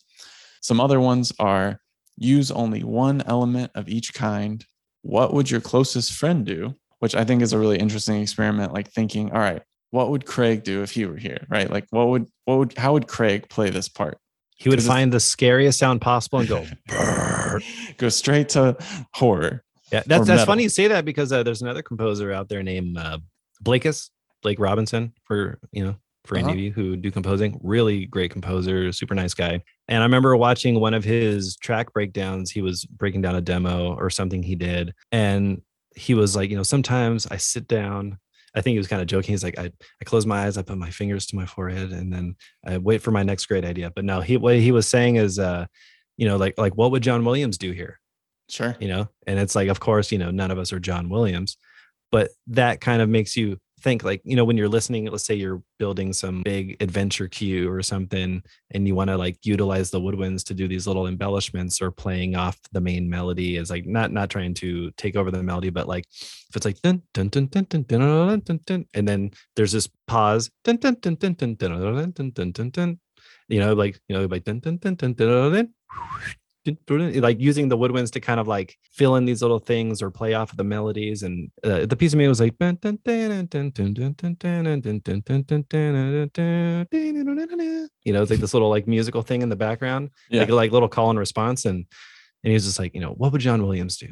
Some 0.60 0.80
other 0.80 1.00
ones 1.00 1.32
are 1.38 1.80
use 2.16 2.50
only 2.50 2.82
one 2.82 3.22
element 3.22 3.72
of 3.74 3.88
each 3.88 4.14
kind. 4.14 4.64
What 5.02 5.32
would 5.34 5.50
your 5.50 5.60
closest 5.60 6.12
friend 6.12 6.44
do? 6.44 6.74
Which 6.98 7.14
I 7.14 7.24
think 7.24 7.42
is 7.42 7.52
a 7.52 7.58
really 7.58 7.78
interesting 7.78 8.22
experiment, 8.22 8.72
like 8.72 8.90
thinking, 8.90 9.30
all 9.30 9.38
right, 9.38 9.62
what 9.90 10.10
would 10.10 10.24
Craig 10.24 10.64
do 10.64 10.82
if 10.82 10.92
he 10.92 11.04
were 11.04 11.16
here? 11.16 11.46
Right? 11.48 11.70
Like 11.70 11.86
what 11.90 12.08
would 12.08 12.26
what 12.44 12.58
would 12.58 12.78
how 12.78 12.94
would 12.94 13.06
Craig 13.06 13.48
play 13.48 13.70
this 13.70 13.88
part? 13.88 14.18
He 14.56 14.70
would 14.70 14.82
find 14.82 15.12
the 15.12 15.20
scariest 15.20 15.78
sound 15.78 16.00
possible 16.00 16.38
and 16.38 16.48
go. 16.48 16.66
Go 17.98 18.08
straight 18.08 18.48
to 18.50 18.76
horror. 19.14 19.62
Yeah, 19.92 20.02
that's 20.06 20.26
that's 20.26 20.28
metal. 20.28 20.46
funny 20.46 20.62
you 20.64 20.68
say 20.68 20.88
that 20.88 21.04
because 21.04 21.32
uh, 21.32 21.42
there's 21.42 21.62
another 21.62 21.82
composer 21.82 22.32
out 22.32 22.48
there 22.48 22.62
named 22.62 22.98
uh, 22.98 23.18
Blakus, 23.62 24.10
Blake 24.42 24.58
Robinson, 24.58 25.12
for 25.24 25.58
you 25.72 25.84
know, 25.84 25.96
for 26.26 26.36
Uh-huh. 26.36 26.48
any 26.48 26.58
of 26.58 26.64
you 26.64 26.72
who 26.72 26.96
do 26.96 27.10
composing. 27.10 27.58
Really 27.62 28.06
great 28.06 28.30
composer, 28.30 28.92
super 28.92 29.14
nice 29.14 29.34
guy. 29.34 29.62
And 29.88 29.98
I 30.02 30.06
remember 30.06 30.36
watching 30.36 30.80
one 30.80 30.94
of 30.94 31.04
his 31.04 31.56
track 31.56 31.92
breakdowns. 31.92 32.50
He 32.50 32.62
was 32.62 32.84
breaking 32.84 33.22
down 33.22 33.36
a 33.36 33.40
demo 33.40 33.94
or 33.94 34.10
something 34.10 34.42
he 34.42 34.54
did, 34.56 34.92
and 35.12 35.62
he 35.94 36.14
was 36.14 36.36
like, 36.36 36.50
you 36.50 36.56
know, 36.56 36.62
sometimes 36.62 37.26
I 37.30 37.36
sit 37.38 37.66
down. 37.68 38.18
I 38.54 38.60
think 38.62 38.72
he 38.74 38.78
was 38.78 38.88
kind 38.88 39.02
of 39.02 39.08
joking. 39.08 39.32
He's 39.32 39.44
like, 39.44 39.58
I, 39.58 39.70
I 40.00 40.04
close 40.04 40.24
my 40.26 40.46
eyes, 40.46 40.56
I 40.58 40.62
put 40.62 40.78
my 40.78 40.90
fingers 40.90 41.26
to 41.26 41.36
my 41.36 41.46
forehead, 41.46 41.90
and 41.92 42.12
then 42.12 42.36
I 42.66 42.78
wait 42.78 43.02
for 43.02 43.10
my 43.10 43.22
next 43.22 43.46
great 43.46 43.64
idea. 43.64 43.90
But 43.94 44.04
no, 44.04 44.20
he 44.20 44.36
what 44.38 44.56
he 44.56 44.72
was 44.72 44.88
saying 44.88 45.16
is, 45.16 45.38
uh, 45.38 45.66
you 46.16 46.26
know, 46.26 46.36
like 46.36 46.54
like 46.58 46.74
what 46.74 46.90
would 46.90 47.02
John 47.02 47.24
Williams 47.24 47.58
do 47.58 47.72
here? 47.72 48.00
Sure. 48.48 48.76
you 48.78 48.86
know 48.86 49.08
and 49.26 49.40
it's 49.40 49.56
like 49.56 49.68
of 49.68 49.80
course 49.80 50.12
you 50.12 50.18
know 50.18 50.30
none 50.30 50.52
of 50.52 50.58
us 50.60 50.72
are 50.72 50.78
john 50.78 51.08
williams 51.08 51.56
but 52.12 52.30
that 52.46 52.80
kind 52.80 53.02
of 53.02 53.08
makes 53.08 53.36
you 53.36 53.58
think 53.86 54.02
like 54.02 54.20
you 54.24 54.34
know 54.34 54.44
when 54.44 54.56
you're 54.56 54.68
listening 54.68 55.06
let's 55.06 55.22
say 55.24 55.32
you're 55.32 55.62
building 55.78 56.12
some 56.12 56.42
big 56.42 56.76
adventure 56.82 57.28
cue 57.28 57.70
or 57.70 57.84
something 57.84 58.42
and 58.72 58.88
you 58.88 58.96
want 58.96 59.08
to 59.08 59.16
like 59.16 59.38
utilize 59.44 59.92
the 59.92 60.00
woodwinds 60.00 60.42
to 60.42 60.54
do 60.54 60.66
these 60.66 60.88
little 60.88 61.06
embellishments 61.06 61.80
or 61.80 61.92
playing 61.92 62.34
off 62.34 62.58
the 62.72 62.80
main 62.80 63.08
melody 63.08 63.56
is 63.56 63.70
like 63.70 63.86
not 63.86 64.10
not 64.10 64.28
trying 64.28 64.52
to 64.52 64.90
take 64.96 65.14
over 65.14 65.30
the 65.30 65.40
melody 65.40 65.70
but 65.70 65.86
like 65.86 66.04
if 66.10 66.56
it's 66.56 66.66
like 66.66 66.82
dun 66.82 67.00
dun 67.14 67.28
dun 67.28 67.46
dun 67.46 67.64
dun 67.68 67.84
dun 67.84 68.00
dun 68.00 68.40
dun, 68.40 68.60
dun 68.66 68.84
and 68.94 69.06
then 69.06 69.30
there's 69.54 69.70
this 69.70 69.88
pause 70.08 70.50
dun 70.64 70.78
dun 70.78 70.96
dun 71.00 71.14
dun 71.14 71.34
dun 71.34 71.54
dun 71.54 72.10
dun 72.10 72.50
dun 72.50 72.70
dun 72.70 72.98
you 73.46 73.60
know 73.60 73.72
like 73.72 74.00
you 74.08 74.16
know 74.16 74.26
like 74.26 74.42
dun 74.42 74.58
dun 74.58 74.78
dun 74.78 74.96
dun 74.96 75.12
dun 75.12 75.52
dun 75.52 75.68
like 76.88 77.40
using 77.40 77.68
the 77.68 77.76
woodwinds 77.78 78.10
to 78.12 78.20
kind 78.20 78.40
of 78.40 78.46
like 78.48 78.76
fill 78.92 79.16
in 79.16 79.24
these 79.24 79.42
little 79.42 79.58
things 79.58 80.02
or 80.02 80.10
play 80.10 80.34
off 80.34 80.50
of 80.50 80.56
the 80.56 80.64
melodies 80.64 81.22
and 81.22 81.50
uh, 81.64 81.86
the 81.86 81.96
piece 81.96 82.12
of 82.12 82.18
me 82.18 82.28
was 82.28 82.40
like 82.40 82.54
you 88.04 88.12
know 88.12 88.22
it's 88.22 88.30
like 88.30 88.40
this 88.40 88.54
little 88.54 88.68
like 88.70 88.86
musical 88.86 89.22
thing 89.22 89.42
in 89.42 89.48
the 89.48 89.56
background 89.56 90.10
Yeah. 90.30 90.40
like 90.42 90.50
like 90.50 90.72
little 90.72 90.88
call 90.88 91.10
and 91.10 91.18
response 91.18 91.64
and 91.64 91.76
and 92.44 92.50
he 92.50 92.52
was 92.54 92.64
just 92.64 92.78
like 92.78 92.94
you 92.94 93.00
know 93.00 93.10
what 93.10 93.32
would 93.32 93.40
john 93.40 93.62
williams 93.62 93.96
do 93.96 94.08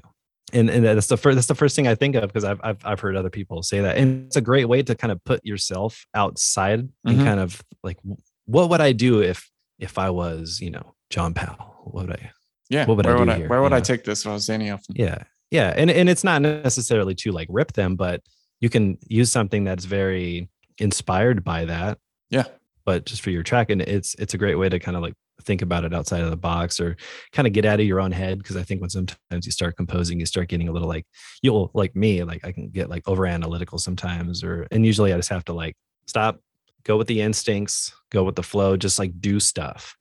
and 0.53 0.69
and 0.71 0.85
that's 0.85 1.07
the 1.07 1.17
first 1.17 1.37
that's 1.37 1.47
the 1.47 1.55
first 1.55 1.75
thing 1.77 1.87
i 1.88 1.95
think 1.95 2.14
of 2.17 2.23
because 2.29 2.45
I've, 2.45 2.61
I've 2.62 2.79
i've 2.85 3.01
heard 3.01 3.17
other 3.17 3.31
people 3.31 3.62
say 3.62 3.81
that 3.81 3.97
and 3.97 4.27
it's 4.27 4.37
a 4.37 4.40
great 4.40 4.69
way 4.69 4.83
to 4.83 4.95
kind 4.95 5.12
of 5.12 5.23
put 5.25 5.45
yourself 5.45 6.07
outside 6.14 6.81
and 7.05 7.19
Mhm. 7.19 7.25
kind 7.25 7.40
of 7.40 7.62
like 7.83 7.99
what 8.47 8.69
would 8.71 8.81
i 8.81 8.93
do 8.93 9.23
if 9.23 9.51
if 9.79 9.99
i 9.99 10.11
was 10.11 10.61
you 10.61 10.71
know 10.71 10.95
john 11.11 11.35
powell 11.35 11.83
what 11.85 12.07
would 12.09 12.17
i 12.17 12.31
Yeah. 12.70 12.87
What 12.87 12.96
would 12.96 13.07
I 13.07 13.11
where 13.11 13.16
do 13.16 13.20
would 13.20 13.29
I 13.29 13.37
here, 13.37 13.48
where 13.48 13.62
would 13.62 13.72
I 13.72 13.81
take 13.81 14.05
this 14.05 14.22
if 14.22 14.27
I 14.27 14.33
was 14.33 14.46
Danny 14.46 14.68
Elfman? 14.68 14.96
yeah 14.96 15.24
yeah 15.50 15.72
and 15.77 15.90
and 15.90 16.09
it's 16.09 16.24
not 16.24 16.40
necessarily 16.42 17.14
to 17.16 17.31
like 17.31 17.46
rip 17.50 17.72
them 17.74 17.94
but 17.96 18.22
you 18.61 18.70
can 18.70 18.96
use 19.09 19.31
something 19.31 19.62
that's 19.64 19.85
very 19.85 20.48
inspired 20.79 21.44
by 21.44 21.64
that 21.66 21.98
Yeah. 22.31 22.44
but 22.85 23.05
just 23.07 23.22
for 23.22 23.31
your 23.31 23.42
track 23.42 23.70
and 23.70 23.83
it's 23.83 24.14
it's 24.16 24.35
a 24.35 24.38
great 24.38 24.55
way 24.57 24.68
to 24.68 24.79
kind 24.79 24.96
of 24.96 25.03
like 25.03 25.14
think 25.42 25.61
about 25.62 25.85
it 25.85 25.92
outside 25.92 26.22
of 26.22 26.31
the 26.31 26.37
box 26.37 26.81
or 26.81 26.96
kind 27.33 27.46
of 27.46 27.53
get 27.53 27.66
out 27.66 27.79
of 27.81 27.87
your 27.87 28.00
own 28.00 28.11
head 28.12 28.38
because 28.38 28.57
i 28.57 28.62
think 28.62 28.81
when 28.81 28.88
sometimes 28.90 29.44
you 29.44 29.53
start 29.53 29.77
composing 29.77 30.18
you 30.18 30.24
start 30.27 30.48
getting 30.48 30.68
a 30.68 30.72
little 30.72 30.88
like 30.88 31.07
you'll 31.42 31.70
like 31.74 31.94
me 31.94 32.24
like 32.24 32.42
i 32.44 32.50
can 32.50 32.68
get 32.70 32.88
like 32.88 33.07
over 33.07 33.27
analytical 33.27 33.77
sometimes 33.79 34.42
or 34.42 34.66
and 34.70 34.87
usually 34.87 35.12
i 35.12 35.16
just 35.16 35.29
have 35.29 35.44
to 35.44 35.53
like 35.53 35.77
stop 36.07 36.40
go 36.85 36.96
with 36.96 37.07
the 37.09 37.20
instincts 37.20 37.92
go 38.11 38.24
with 38.24 38.37
the 38.37 38.42
flow 38.42 38.77
just 38.77 38.98
like 38.98 39.12
do 39.20 39.38
stuff 39.38 39.96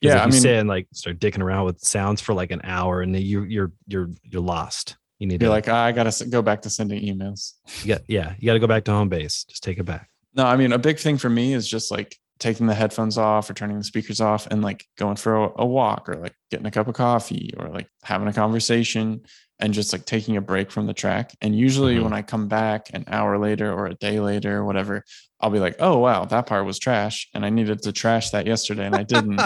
Yeah, 0.00 0.16
if 0.16 0.20
I 0.20 0.24
you 0.26 0.30
mean- 0.32 0.40
sit 0.40 0.56
and 0.56 0.68
like 0.68 0.86
start 0.92 1.18
dicking 1.18 1.40
around 1.42 1.64
with 1.64 1.80
sounds 1.80 2.20
for 2.20 2.34
like 2.34 2.50
an 2.50 2.60
hour 2.64 3.00
and 3.02 3.14
then 3.14 3.22
you 3.22 3.44
you're 3.44 3.72
you're 3.86 4.10
you're 4.22 4.42
lost 4.42 4.96
you 5.18 5.26
need 5.26 5.40
You're 5.40 5.48
to 5.48 5.54
like, 5.54 5.68
"Ah, 5.68 5.84
I 5.84 5.92
gotta 5.92 6.26
go 6.26 6.42
back 6.42 6.62
to 6.62 6.70
sending 6.70 7.02
emails. 7.02 7.52
you 7.82 7.94
got, 7.94 8.02
yeah 8.08 8.34
you 8.38 8.46
got 8.46 8.54
to 8.54 8.58
go 8.58 8.66
back 8.66 8.84
to 8.84 8.92
home 8.92 9.08
base 9.08 9.44
just 9.44 9.62
take 9.62 9.78
it 9.78 9.84
back 9.84 10.08
No, 10.34 10.44
I 10.44 10.56
mean, 10.56 10.72
a 10.72 10.78
big 10.78 10.98
thing 10.98 11.16
for 11.18 11.30
me 11.30 11.54
is 11.54 11.68
just 11.68 11.90
like 11.90 12.16
taking 12.40 12.66
the 12.66 12.74
headphones 12.74 13.16
off 13.16 13.48
or 13.48 13.54
turning 13.54 13.78
the 13.78 13.84
speakers 13.84 14.20
off 14.20 14.46
and 14.48 14.60
like 14.60 14.84
going 14.98 15.14
for 15.16 15.36
a, 15.44 15.50
a 15.62 15.66
walk 15.66 16.08
or 16.08 16.16
like 16.16 16.34
getting 16.50 16.66
a 16.66 16.70
cup 16.70 16.88
of 16.88 16.94
coffee 16.94 17.52
or 17.56 17.68
like 17.68 17.88
having 18.02 18.26
a 18.28 18.32
conversation 18.32 19.22
and 19.60 19.72
just 19.72 19.92
like 19.92 20.04
taking 20.04 20.36
a 20.36 20.40
break 20.40 20.72
from 20.72 20.86
the 20.86 20.92
track. 20.92 21.30
And 21.40 21.56
usually 21.56 21.94
Mhm. 21.96 22.02
when 22.02 22.12
I 22.12 22.22
come 22.22 22.48
back 22.48 22.90
an 22.92 23.04
hour 23.06 23.38
later 23.38 23.72
or 23.72 23.86
a 23.86 23.94
day 23.94 24.18
later 24.18 24.56
or 24.58 24.64
whatever, 24.64 25.04
I'll 25.44 25.50
be 25.50 25.58
like, 25.58 25.76
oh, 25.78 25.98
wow, 25.98 26.24
that 26.24 26.46
part 26.46 26.64
was 26.64 26.78
trash. 26.78 27.28
And 27.34 27.44
I 27.44 27.50
needed 27.50 27.82
to 27.82 27.92
trash 27.92 28.30
that 28.30 28.46
yesterday 28.46 28.86
and 28.86 28.96
I 28.96 29.02
didn't. 29.02 29.42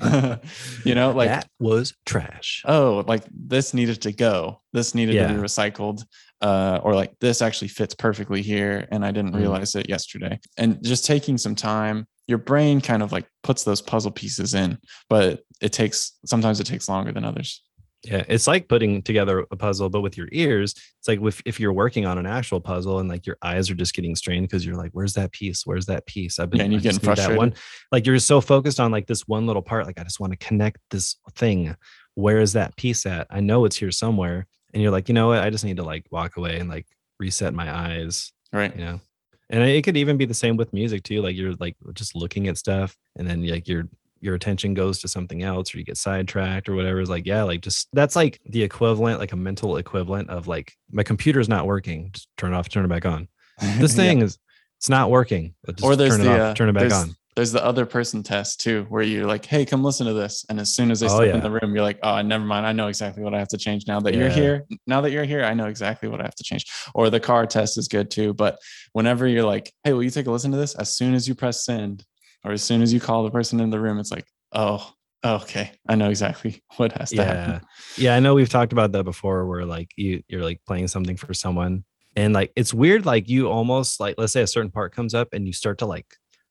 you 0.84 0.94
know, 0.94 1.12
like, 1.12 1.28
that 1.28 1.46
was 1.60 1.92
trash 2.06 2.62
oh, 2.64 3.04
like 3.06 3.22
this 3.30 3.74
needed 3.74 4.00
to 4.02 4.12
go. 4.12 4.62
This 4.72 4.94
needed 4.94 5.12
to 5.18 5.34
be 5.34 5.40
recycled. 5.40 6.04
Uh, 6.40 6.80
or 6.82 6.94
like 6.94 7.12
this 7.20 7.42
actually 7.42 7.68
fits 7.68 7.94
perfectly 7.94 8.40
here 8.40 8.88
and 8.90 9.04
I 9.04 9.10
didn't 9.12 9.32
Mhm. 9.32 9.40
realize 9.40 9.74
it 9.74 9.90
yesterday. 9.90 10.40
And 10.56 10.82
just 10.82 11.04
taking 11.04 11.36
some 11.36 11.54
time, 11.54 12.06
your 12.26 12.38
brain 12.38 12.80
kind 12.80 13.02
of 13.02 13.12
like 13.12 13.28
puts 13.42 13.62
those 13.64 13.82
puzzle 13.82 14.10
pieces 14.10 14.54
in, 14.54 14.78
but 15.10 15.42
it 15.60 15.72
takes 15.72 16.18
sometimes 16.24 16.60
it 16.60 16.64
takes 16.66 16.88
longer 16.88 17.12
than 17.12 17.24
others. 17.24 17.62
Yeah, 18.04 18.24
it's 18.28 18.48
like 18.48 18.66
putting 18.66 19.00
together 19.02 19.46
a 19.52 19.56
puzzle, 19.56 19.88
but 19.88 20.00
with 20.00 20.16
your 20.16 20.28
ears. 20.32 20.74
It's 20.98 21.06
like 21.06 21.22
if, 21.22 21.40
if 21.44 21.60
you're 21.60 21.72
working 21.72 22.04
on 22.04 22.18
an 22.18 22.26
actual 22.26 22.60
puzzle 22.60 22.98
and 22.98 23.08
like 23.08 23.26
your 23.26 23.36
eyes 23.42 23.70
are 23.70 23.76
just 23.76 23.94
getting 23.94 24.16
strained 24.16 24.48
because 24.48 24.66
you're 24.66 24.74
like, 24.76 24.90
"Where's 24.92 25.12
that 25.14 25.30
piece? 25.30 25.64
Where's 25.64 25.86
that 25.86 26.04
piece?" 26.06 26.40
I've 26.40 26.50
been, 26.50 26.58
Yeah, 26.58 26.64
and 26.64 26.72
you're 26.72 26.80
I 26.80 26.82
getting 26.82 27.08
need 27.08 27.16
that 27.16 27.36
one. 27.36 27.50
frustrated. 27.50 27.58
Like 27.92 28.06
you're 28.06 28.18
so 28.18 28.40
focused 28.40 28.80
on 28.80 28.90
like 28.90 29.06
this 29.06 29.28
one 29.28 29.46
little 29.46 29.62
part. 29.62 29.86
Like 29.86 30.00
I 30.00 30.02
just 30.02 30.18
want 30.18 30.32
to 30.32 30.36
connect 30.36 30.78
this 30.90 31.14
thing. 31.36 31.76
Where 32.14 32.40
is 32.40 32.54
that 32.54 32.76
piece 32.76 33.06
at? 33.06 33.28
I 33.30 33.38
know 33.38 33.64
it's 33.66 33.76
here 33.76 33.92
somewhere. 33.92 34.46
And 34.74 34.82
you're 34.82 34.90
like, 34.90 35.08
you 35.08 35.14
know 35.14 35.28
what? 35.28 35.38
I 35.38 35.50
just 35.50 35.64
need 35.64 35.76
to 35.76 35.84
like 35.84 36.04
walk 36.10 36.36
away 36.36 36.58
and 36.58 36.68
like 36.68 36.86
reset 37.20 37.54
my 37.54 37.72
eyes. 37.72 38.32
Right. 38.52 38.74
You 38.76 38.84
know. 38.84 39.00
And 39.48 39.62
it 39.62 39.82
could 39.84 39.96
even 39.96 40.16
be 40.16 40.24
the 40.24 40.34
same 40.34 40.56
with 40.56 40.72
music 40.72 41.04
too. 41.04 41.22
Like 41.22 41.36
you're 41.36 41.54
like 41.60 41.76
just 41.94 42.16
looking 42.16 42.48
at 42.48 42.58
stuff, 42.58 42.96
and 43.16 43.28
then 43.28 43.46
like 43.46 43.68
your 43.68 43.84
your 44.22 44.34
attention 44.34 44.72
goes 44.72 45.00
to 45.00 45.08
something 45.08 45.42
else, 45.42 45.74
or 45.74 45.78
you 45.78 45.84
get 45.84 45.98
sidetracked 45.98 46.68
or 46.68 46.74
whatever. 46.74 47.00
It's 47.00 47.10
like 47.10 47.26
yeah, 47.26 47.42
like 47.42 47.60
just 47.60 47.88
that's 47.92 48.16
like 48.16 48.40
the 48.46 48.62
equivalent, 48.62 49.18
like 49.20 49.32
a 49.32 49.36
mental 49.36 49.76
equivalent 49.76 50.30
of 50.30 50.46
like 50.48 50.72
my 50.90 51.02
computer's 51.02 51.48
not 51.48 51.66
working. 51.66 52.10
Just 52.12 52.28
turn 52.38 52.54
it 52.54 52.56
off, 52.56 52.68
turn 52.70 52.84
it 52.84 52.88
back 52.88 53.04
on. 53.04 53.28
This 53.78 53.92
Yeah. 53.96 54.04
thing 54.04 54.22
is 54.22 54.38
it's 54.78 54.88
not 54.88 55.10
working. 55.10 55.54
Just 55.68 55.84
or 55.84 55.94
there's 55.96 56.12
turn 56.16 56.20
it 56.22 56.24
the 56.24 56.32
off, 56.34 56.40
uh, 56.40 56.54
turn 56.54 56.68
it 56.70 56.72
back 56.72 56.92
on. 56.92 57.14
there's 57.36 57.52
the 57.52 57.64
other 57.64 57.86
person 57.86 58.22
test 58.22 58.60
too, 58.60 58.84
where 58.88 59.02
you're 59.02 59.26
like, 59.26 59.44
hey, 59.44 59.64
come 59.64 59.82
listen 59.84 60.06
to 60.06 60.12
this. 60.12 60.44
And 60.48 60.58
as 60.60 60.74
soon 60.74 60.90
as 60.90 61.00
they 61.00 61.08
Oh, 61.08 61.20
yeah. 61.22 61.34
in 61.36 61.40
the 61.42 61.50
room, 61.50 61.72
you're 61.74 61.84
like, 61.84 61.98
oh, 62.02 62.20
never 62.22 62.44
mind. 62.44 62.66
I 62.66 62.72
know 62.72 62.88
exactly 62.88 63.22
what 63.22 63.32
I 63.34 63.38
have 63.38 63.48
to 63.48 63.58
change 63.58 63.86
now 63.86 64.00
that 64.00 64.14
you're 64.14 64.28
here. 64.28 64.64
Now 64.86 65.00
that 65.02 65.12
you're 65.12 65.24
here, 65.24 65.44
I 65.44 65.54
know 65.54 65.66
exactly 65.66 66.08
what 66.08 66.20
I 66.20 66.24
have 66.24 66.34
to 66.34 66.42
change. 66.44 66.66
Or 66.94 67.08
the 67.10 67.20
car 67.20 67.46
test 67.46 67.78
is 67.78 67.86
good 67.88 68.10
too. 68.10 68.34
But 68.34 68.58
whenever 68.92 69.26
you're 69.28 69.44
like, 69.46 69.72
hey, 69.84 69.92
will 69.92 70.02
you 70.02 70.10
take 70.10 70.26
a 70.26 70.30
listen 70.32 70.50
to 70.50 70.56
this? 70.58 70.74
As 70.74 70.94
soon 70.96 71.14
as 71.14 71.26
you 71.28 71.34
press 71.34 71.64
send, 71.64 72.04
or 72.44 72.52
as 72.52 72.62
soon 72.62 72.82
as 72.82 72.92
you 72.92 73.00
call 73.00 73.24
the 73.24 73.30
person 73.30 73.60
in 73.60 73.70
the 73.70 73.80
room, 73.80 73.98
it's 73.98 74.10
like, 74.10 74.26
oh, 74.52 74.92
okay. 75.24 75.72
I 75.88 75.94
know 75.94 76.10
exactly 76.10 76.62
what 76.76 76.92
has 76.92 77.10
to 77.10 77.16
yeah 77.16 77.24
happen. 77.24 77.66
yeah 77.96 78.16
i 78.16 78.20
know 78.20 78.34
we've 78.34 78.48
talked 78.48 78.72
about 78.72 78.92
that 78.92 79.04
before 79.04 79.46
where 79.46 79.64
like 79.64 79.90
you 79.96 80.22
you're 80.28 80.42
like 80.42 80.60
playing 80.66 80.88
something 80.88 81.16
for 81.16 81.32
someone 81.34 81.84
and 82.16 82.34
like 82.34 82.52
it's 82.56 82.74
weird 82.74 83.06
like 83.06 83.28
you 83.28 83.48
almost 83.48 84.00
like 84.00 84.16
let's 84.18 84.32
say 84.32 84.42
a 84.42 84.46
certain 84.46 84.70
part 84.70 84.94
comes 84.94 85.14
up 85.14 85.28
and 85.32 85.46
you 85.46 85.52
start 85.52 85.78
to 85.78 85.86
like 85.86 86.06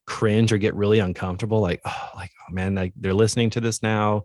cringe 0.08 0.52
or 0.52 0.58
get 0.58 0.76
really 0.76 1.00
uncomfortable 1.00 1.62
like 1.62 1.82
oh 1.86 2.10
like 2.16 2.32
oh 2.42 2.54
man 2.54 2.76
like 2.76 2.94
they're 2.96 3.14
listening 3.14 3.50
to 3.50 3.62
this 3.62 3.84
now 3.84 4.24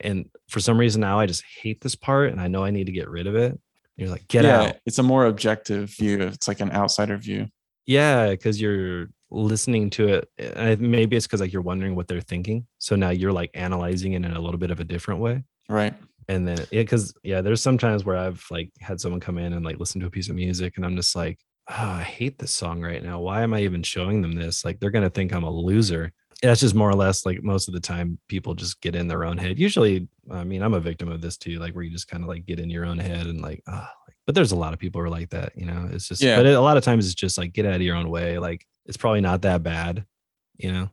and 0.00 0.26
for 0.48 0.60
some 0.60 0.78
reason 0.78 1.00
now 1.00 1.18
i 1.18 1.26
just 1.26 1.44
hate 1.60 1.80
this 1.80 1.94
part 1.94 2.30
and 2.30 2.40
i 2.40 2.48
know 2.48 2.64
i 2.64 2.70
need 2.70 2.86
to 2.86 2.92
get 2.92 3.08
rid 3.08 3.26
of 3.26 3.34
it 3.34 3.58
you're 3.96 4.10
like 4.10 4.26
get 4.28 4.44
yeah, 4.44 4.60
out 4.60 4.76
it's 4.84 4.98
a 4.98 5.02
more 5.02 5.26
objective 5.26 5.90
view. 5.90 6.20
It's 6.22 6.46
like 6.48 6.60
an 6.60 6.70
outsider 6.70 7.16
view. 7.16 7.48
yeah 7.86 8.30
because 8.30 8.60
you're 8.60 9.08
listening 9.30 9.90
to 9.90 10.08
it 10.08 10.28
eh, 10.38 10.52
and 10.54 10.80
maybe 10.80 11.16
it's 11.16 11.26
because 11.26 11.40
like 11.40 11.52
you're 11.52 11.62
wondering 11.62 11.94
what 11.94 12.08
they're 12.08 12.20
thinking. 12.20 12.66
So 12.78 12.96
now 12.96 13.10
you're 13.10 13.32
like 13.32 13.50
analyzing 13.54 14.12
it 14.12 14.24
in 14.24 14.32
a 14.32 14.40
little 14.40 14.58
bit 14.58 14.70
of 14.70 14.80
a 14.80 14.84
different 14.84 15.20
way. 15.20 15.44
Right. 15.68 15.94
and 16.28 16.46
then 16.46 16.58
yeah 16.70 16.82
because 16.82 17.12
yeah 17.24 17.40
there's 17.40 17.60
sometimes 17.60 18.04
where 18.04 18.16
i've 18.16 18.44
like 18.50 18.70
had 18.80 19.00
someone 19.00 19.20
come 19.20 19.38
in 19.38 19.52
and 19.52 19.64
like 19.64 19.78
listen 19.80 20.00
to 20.00 20.06
a 20.06 20.10
piece 20.10 20.28
of 20.28 20.36
music 20.36 20.76
and 20.76 20.84
i'm 20.86 20.94
just 20.96 21.16
like 21.16 21.40
oh, 21.70 21.74
i 21.74 22.02
hate 22.02 22.38
this 22.38 22.52
song 22.52 22.80
right 22.80 23.02
now. 23.02 23.18
Why 23.18 23.42
am 23.42 23.52
i 23.52 23.60
even 23.62 23.82
showing 23.82 24.22
them 24.22 24.32
this? 24.32 24.64
Like 24.64 24.78
they're 24.78 24.90
gonna 24.90 25.10
think 25.10 25.32
i'm 25.32 25.42
a 25.44 25.50
loser. 25.50 26.12
That's 26.42 26.60
just 26.60 26.74
more 26.74 26.90
or 26.90 26.94
less 26.94 27.26
like 27.26 27.42
most 27.42 27.66
of 27.66 27.74
the 27.74 27.80
time 27.80 28.18
people 28.28 28.54
just 28.54 28.80
get 28.80 28.94
in 28.94 29.08
their 29.08 29.24
own 29.24 29.38
head. 29.38 29.58
Usually 29.58 30.08
i 30.30 30.44
mean 30.44 30.62
i'm 30.62 30.74
a 30.74 30.80
victim 30.80 31.08
of 31.10 31.20
this 31.20 31.36
too 31.36 31.58
like 31.58 31.74
where 31.74 31.84
you 31.84 31.90
just 31.90 32.08
kind 32.08 32.22
of 32.22 32.28
like 32.28 32.46
get 32.46 32.60
in 32.60 32.70
your 32.70 32.84
own 32.84 32.98
head 32.98 33.26
and 33.26 33.40
like 33.40 33.62
oh 33.68 33.88
like, 34.05 34.05
but 34.26 34.34
there's 34.34 34.52
a 34.52 34.56
lot 34.56 34.72
of 34.72 34.78
people 34.78 35.00
who 35.00 35.06
are 35.06 35.10
like 35.10 35.30
that 35.30 35.52
you 35.56 35.64
know 35.66 35.88
it's 35.92 36.08
just 36.08 36.22
Yeah. 36.22 36.36
but 36.36 36.46
it, 36.46 36.52
a 36.54 36.60
lot 36.60 36.76
of 36.76 36.84
times 36.84 37.06
it's 37.06 37.14
just 37.14 37.38
like 37.38 37.52
get 37.52 37.64
out 37.66 37.74
of 37.74 37.82
your 37.82 37.96
own 37.96 38.08
way 38.10 38.38
like 38.38 38.66
it's 38.84 38.96
probably 38.96 39.20
not 39.20 39.42
that 39.42 39.62
bad 39.62 40.04
you 40.58 40.72
know 40.72 40.90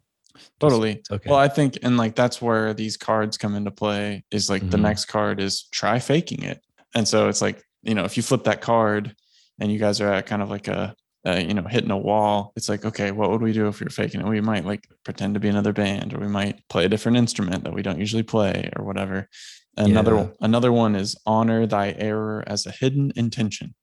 Totally. 0.59 0.93
it's 0.93 1.11
okay 1.11 1.29
Well, 1.29 1.37
I 1.37 1.47
think, 1.47 1.77
and 1.83 1.95
like 1.95 2.15
that's 2.15 2.41
where 2.41 2.73
these 2.73 2.97
cards 2.97 3.37
come 3.37 3.53
into 3.53 3.69
play 3.69 4.23
is 4.31 4.49
like 4.49 4.67
the 4.67 4.77
Mhm. 4.77 4.81
next 4.81 5.05
card 5.05 5.39
is 5.39 5.67
try 5.71 5.99
faking 5.99 6.41
it. 6.41 6.59
And 6.95 7.07
so 7.07 7.29
it's 7.29 7.39
like, 7.39 7.63
you 7.83 7.93
know, 7.93 8.03
if 8.03 8.17
you 8.17 8.23
flip 8.23 8.43
that 8.45 8.59
card 8.59 9.15
and 9.59 9.71
you 9.71 9.77
guys 9.77 10.01
are 10.01 10.11
at 10.11 10.25
kind 10.25 10.41
of 10.41 10.49
like 10.49 10.67
a, 10.67 10.95
uh, 11.27 11.33
you 11.35 11.53
know, 11.53 11.61
hitting 11.63 11.91
a 11.91 11.97
wall, 11.97 12.51
it's 12.55 12.67
like, 12.67 12.83
okay, 12.83 13.11
what 13.11 13.29
would 13.29 13.43
we 13.43 13.53
do 13.53 13.67
if 13.67 13.79
we 13.79 13.83
were 13.85 13.91
faking 13.91 14.21
it? 14.21 14.25
We 14.27 14.41
might 14.41 14.65
like 14.65 14.87
pretend 15.03 15.35
to 15.35 15.39
be 15.39 15.49
another 15.49 15.71
band 15.71 16.15
or 16.15 16.17
we 16.19 16.27
might 16.27 16.67
play 16.67 16.85
a 16.85 16.89
different 16.89 17.17
instrument 17.17 17.63
that 17.65 17.73
we 17.73 17.83
don't 17.83 17.99
usually 17.99 18.23
play 18.23 18.71
or 18.75 18.83
whatever. 18.83 19.29
Another, 19.77 20.15
Yeah. 20.15 20.27
another 20.41 20.71
one 20.71 20.95
is 20.95 21.15
honor 21.25 21.65
thy 21.65 21.91
error 21.97 22.43
as 22.47 22.65
a 22.65 22.71
hidden 22.71 23.11
intention. 23.15 23.73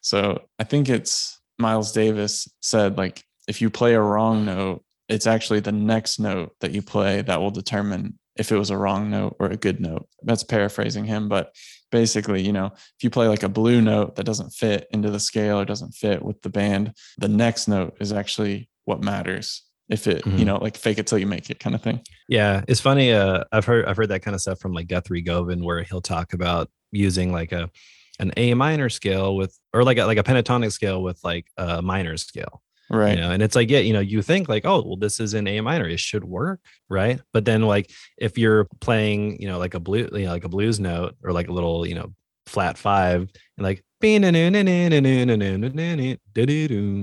So 0.00 0.42
I 0.58 0.64
think 0.64 0.88
it's 0.88 1.40
Miles 1.58 1.92
Davis 1.92 2.48
said, 2.60 2.96
like, 2.96 3.24
if 3.48 3.60
you 3.60 3.70
play 3.70 3.94
a 3.94 4.00
wrong 4.00 4.44
note, 4.44 4.84
it's 5.08 5.26
actually 5.26 5.60
the 5.60 5.72
next 5.72 6.18
note 6.20 6.52
that 6.60 6.72
you 6.72 6.80
play 6.82 7.22
that 7.22 7.40
will 7.40 7.50
determine 7.50 8.18
if 8.36 8.50
it 8.50 8.56
was 8.56 8.70
a 8.70 8.76
wrong 8.78 9.10
note 9.10 9.36
or 9.38 9.48
a 9.48 9.56
good 9.56 9.80
note. 9.80 10.06
That's 10.22 10.44
paraphrasing 10.44 11.04
him, 11.04 11.28
but 11.28 11.54
basically, 11.90 12.40
you 12.42 12.52
know, 12.52 12.66
if 12.66 13.02
you 13.02 13.10
play 13.10 13.28
like 13.28 13.42
a 13.42 13.48
blue 13.48 13.82
note 13.82 14.14
that 14.16 14.24
doesn't 14.24 14.50
fit 14.50 14.86
into 14.90 15.10
the 15.10 15.20
scale 15.20 15.60
or 15.60 15.64
doesn't 15.64 15.92
fit 15.92 16.22
with 16.22 16.40
the 16.42 16.48
band, 16.48 16.94
the 17.18 17.28
next 17.28 17.68
note 17.68 17.96
is 18.00 18.12
actually 18.12 18.70
what 18.84 19.02
matters. 19.02 19.62
If 19.92 20.06
it, 20.08 20.24
you 20.26 20.32
Mhm. 20.32 20.46
know, 20.46 20.56
like 20.56 20.76
fake 20.76 20.98
it 20.98 21.06
till 21.06 21.18
you 21.18 21.26
make 21.26 21.50
it 21.50 21.60
kind 21.60 21.74
of 21.76 21.82
thing. 21.82 22.00
Yeah, 22.28 22.64
it's 22.66 22.80
funny. 22.80 23.12
Uh, 23.12 23.44
I've 23.52 23.66
heard 23.66 23.84
I've 23.84 23.96
heard 23.96 24.08
that 24.08 24.22
kind 24.22 24.34
of 24.34 24.40
stuff 24.40 24.58
from 24.58 24.72
like 24.72 24.88
Guthrie 24.88 25.20
Govan, 25.22 25.62
where 25.62 25.82
he'll 25.82 26.00
talk 26.00 26.32
about 26.32 26.70
using 26.90 27.30
like 27.30 27.52
a 27.52 27.70
an 28.18 28.32
A 28.36 28.54
minor 28.54 28.88
scale 28.88 29.36
with 29.36 29.58
or 29.74 29.84
like 29.84 29.98
a, 29.98 30.04
like 30.06 30.18
a 30.18 30.22
pentatonic 30.22 30.72
scale 30.72 31.02
with 31.02 31.20
like 31.22 31.46
a 31.58 31.82
minor 31.82 32.16
scale. 32.16 32.62
Right. 32.90 33.14
You 33.16 33.20
know, 33.22 33.30
and 33.30 33.42
it's 33.42 33.54
like 33.54 33.70
yeah, 33.70 33.78
you 33.80 33.92
know, 33.92 34.00
you 34.00 34.22
think 34.22 34.48
like 34.48 34.64
oh 34.64 34.82
well, 34.82 34.96
this 34.96 35.20
is 35.20 35.34
in 35.34 35.46
A 35.46 35.60
minor, 35.60 35.86
it 35.86 36.00
should 36.00 36.24
work, 36.24 36.60
right? 36.88 37.20
But 37.32 37.44
then 37.44 37.62
like 37.62 37.90
if 38.18 38.38
you're 38.38 38.66
playing, 38.80 39.40
you 39.40 39.48
know, 39.48 39.58
like 39.58 39.74
a 39.74 39.80
blue, 39.80 40.08
you 40.12 40.24
know, 40.26 40.30
like 40.32 40.44
a 40.44 40.48
blues 40.48 40.80
note 40.80 41.16
or 41.22 41.32
like 41.32 41.48
a 41.48 41.52
little, 41.52 41.86
you 41.86 41.94
know, 41.94 42.14
flat 42.46 42.76
five 42.78 43.30
and 43.56 43.64
like 43.64 43.84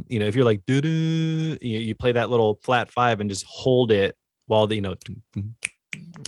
you 0.10 0.20
know 0.20 0.26
if 0.28 0.36
you're 0.36 0.46
like 0.46 0.62
you, 0.68 1.58
you 1.62 1.96
play 1.96 2.12
that 2.12 2.30
little 2.30 2.60
flat 2.64 2.92
five 2.92 3.20
and 3.20 3.30
just 3.30 3.46
hold 3.48 3.92
it 3.92 4.16
while 4.48 4.68
the 4.68 4.76
you 4.76 4.82
know 4.82 4.96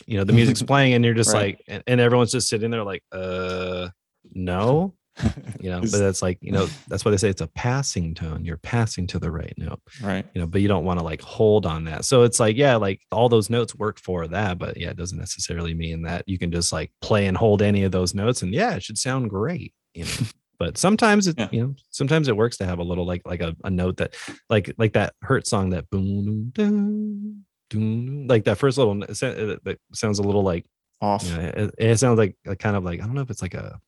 you 0.07 0.17
know 0.17 0.23
the 0.23 0.33
music's 0.33 0.61
playing 0.71 0.93
and 0.93 1.03
you're 1.05 1.13
just 1.13 1.33
Right. 1.33 1.57
like 1.57 1.63
and, 1.67 1.83
and 1.87 2.01
everyone's 2.01 2.31
just 2.31 2.47
sitting 2.49 2.71
there 2.71 2.83
like 2.83 3.03
uh 3.11 3.89
no? 4.33 4.93
You 5.59 5.69
know 5.69 5.81
but 5.81 5.91
that's 5.91 6.21
like 6.21 6.39
you 6.41 6.51
know 6.51 6.67
that's 6.87 7.03
why 7.05 7.11
they 7.11 7.17
say 7.17 7.29
it's 7.29 7.41
a 7.41 7.47
passing 7.47 8.15
tone. 8.15 8.43
You're 8.45 8.57
passing 8.57 9.05
to 9.07 9.19
the 9.19 9.29
right 9.29 9.53
note. 9.57 9.79
Right. 10.01 10.25
you 10.33 10.41
know 10.41 10.47
but 10.47 10.61
you 10.61 10.67
don't 10.67 10.85
want 10.85 10.99
to 10.99 11.05
like 11.05 11.21
hold 11.21 11.65
on 11.65 11.83
that. 11.83 12.05
So 12.05 12.23
it's 12.23 12.39
like 12.39 12.55
yeah 12.55 12.77
like 12.77 13.01
all 13.11 13.27
those 13.29 13.49
notes 13.49 13.75
work 13.75 13.99
for 13.99 14.25
that 14.27 14.57
but 14.57 14.77
yeah 14.77 14.89
it 14.89 14.97
doesn't 14.97 15.19
necessarily 15.19 15.73
mean 15.73 16.03
that 16.03 16.23
you 16.27 16.39
can 16.39 16.51
just 16.51 16.71
like 16.71 16.91
play 17.01 17.27
and 17.27 17.35
hold 17.37 17.61
any 17.61 17.83
of 17.83 17.91
those 17.91 18.15
notes 18.15 18.41
and 18.41 18.53
yeah 18.53 18.73
it 18.75 18.83
should 18.83 18.97
sound 18.97 19.29
great 19.29 19.73
you 19.93 20.05
know 20.05 20.11
but 20.61 20.77
sometimes 20.77 21.25
it 21.25 21.35
Yeah. 21.39 21.49
you 21.51 21.61
know 21.63 21.75
sometimes 21.89 22.27
it 22.27 22.37
works 22.37 22.57
to 22.57 22.65
have 22.67 22.77
a 22.77 22.83
little 22.83 23.05
like 23.05 23.23
like 23.25 23.41
a, 23.41 23.55
a 23.63 23.71
note 23.71 23.97
that 23.97 24.15
like 24.47 24.71
like 24.77 24.93
that 24.93 25.13
hurt 25.23 25.47
song 25.47 25.71
that 25.71 25.89
boom 25.89 26.51
dun, 26.53 27.43
dun, 27.71 28.27
like 28.27 28.43
that 28.45 28.57
first 28.59 28.77
little 28.77 29.01
it 29.03 29.15
sa- 29.17 29.27
it- 29.27 29.63
that 29.65 29.79
sounds 29.93 30.19
a 30.19 30.23
little 30.23 30.43
like 30.43 30.65
Off. 31.01 31.23
you 31.27 31.35
know, 31.35 31.41
it, 31.61 31.75
it 31.79 31.97
sounds 31.97 32.19
like 32.19 32.35
a 32.45 32.55
kind 32.55 32.75
of 32.75 32.83
like 32.83 33.01
I 33.01 33.05
don't 33.05 33.15
know 33.15 33.21
if 33.21 33.31
it's 33.31 33.41
like 33.41 33.55
a 33.55 33.79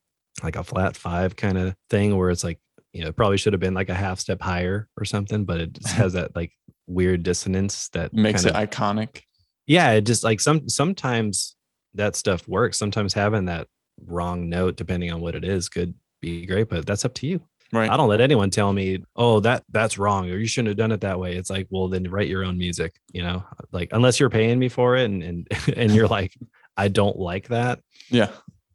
like 0.41 0.55
a 0.55 0.63
flat 0.63 0.97
five 0.97 1.35
kind 1.35 1.57
of 1.59 1.75
thing 1.91 2.17
where 2.17 2.31
it's 2.31 2.43
like 2.43 2.59
you 2.91 3.01
know 3.03 3.09
it 3.09 3.15
probably 3.15 3.37
should 3.37 3.53
have 3.53 3.59
been 3.59 3.75
like 3.75 3.89
a 3.89 3.93
half 3.93 4.19
step 4.19 4.41
higher 4.41 4.87
or 4.97 5.05
something, 5.05 5.45
but 5.45 5.59
it 5.61 5.73
just 5.73 5.93
has 6.01 6.13
that 6.13 6.35
like 6.35 6.51
weird 6.87 7.21
dissonance 7.21 7.89
that 7.89 8.13
Makes 8.13 8.45
kind 8.45 8.55
it 8.55 8.71
iconic. 8.71 9.21
yeah 9.67 9.91
it 9.91 10.01
just 10.07 10.23
like 10.23 10.39
some 10.41 10.67
sometimes 10.69 11.55
that 11.93 12.15
stuff 12.15 12.47
works. 12.47 12.79
Sometimes 12.79 13.13
having 13.13 13.45
that 13.45 13.67
wrong 14.07 14.49
note, 14.49 14.75
depending 14.75 15.11
on 15.11 15.21
what 15.21 15.35
it 15.35 15.43
is, 15.45 15.69
could 15.69 15.93
be 16.23 16.45
great, 16.47 16.69
but 16.69 16.85
that's 16.85 17.05
up 17.05 17.13
to 17.15 17.27
you. 17.27 17.41
Right. 17.71 17.89
I 17.89 17.97
don't 17.97 18.07
let 18.09 18.21
anyone 18.21 18.49
tell 18.51 18.71
me, 18.71 19.03
oh, 19.15 19.39
that 19.41 19.63
that's 19.69 19.97
wrong, 19.97 20.29
or 20.29 20.37
you 20.37 20.45
shouldn't 20.47 20.69
have 20.69 20.77
done 20.77 20.91
it 20.91 21.01
that 21.01 21.19
way. 21.19 21.35
It's 21.35 21.49
like, 21.49 21.67
well, 21.71 21.87
then 21.87 22.03
write 22.09 22.27
your 22.27 22.43
own 22.45 22.57
music, 22.57 22.93
you 23.11 23.23
know, 23.23 23.43
like 23.71 23.89
unless 23.91 24.19
you're 24.19 24.29
paying 24.29 24.59
me 24.59 24.69
for 24.69 24.95
it 24.95 25.05
and 25.05 25.23
and 25.23 25.47
and 25.75 25.91
you're 25.91 26.07
like, 26.07 26.33
I 26.77 26.87
don't 26.87 27.17
like 27.17 27.47
that, 27.49 27.79
Yeah. 28.11 28.29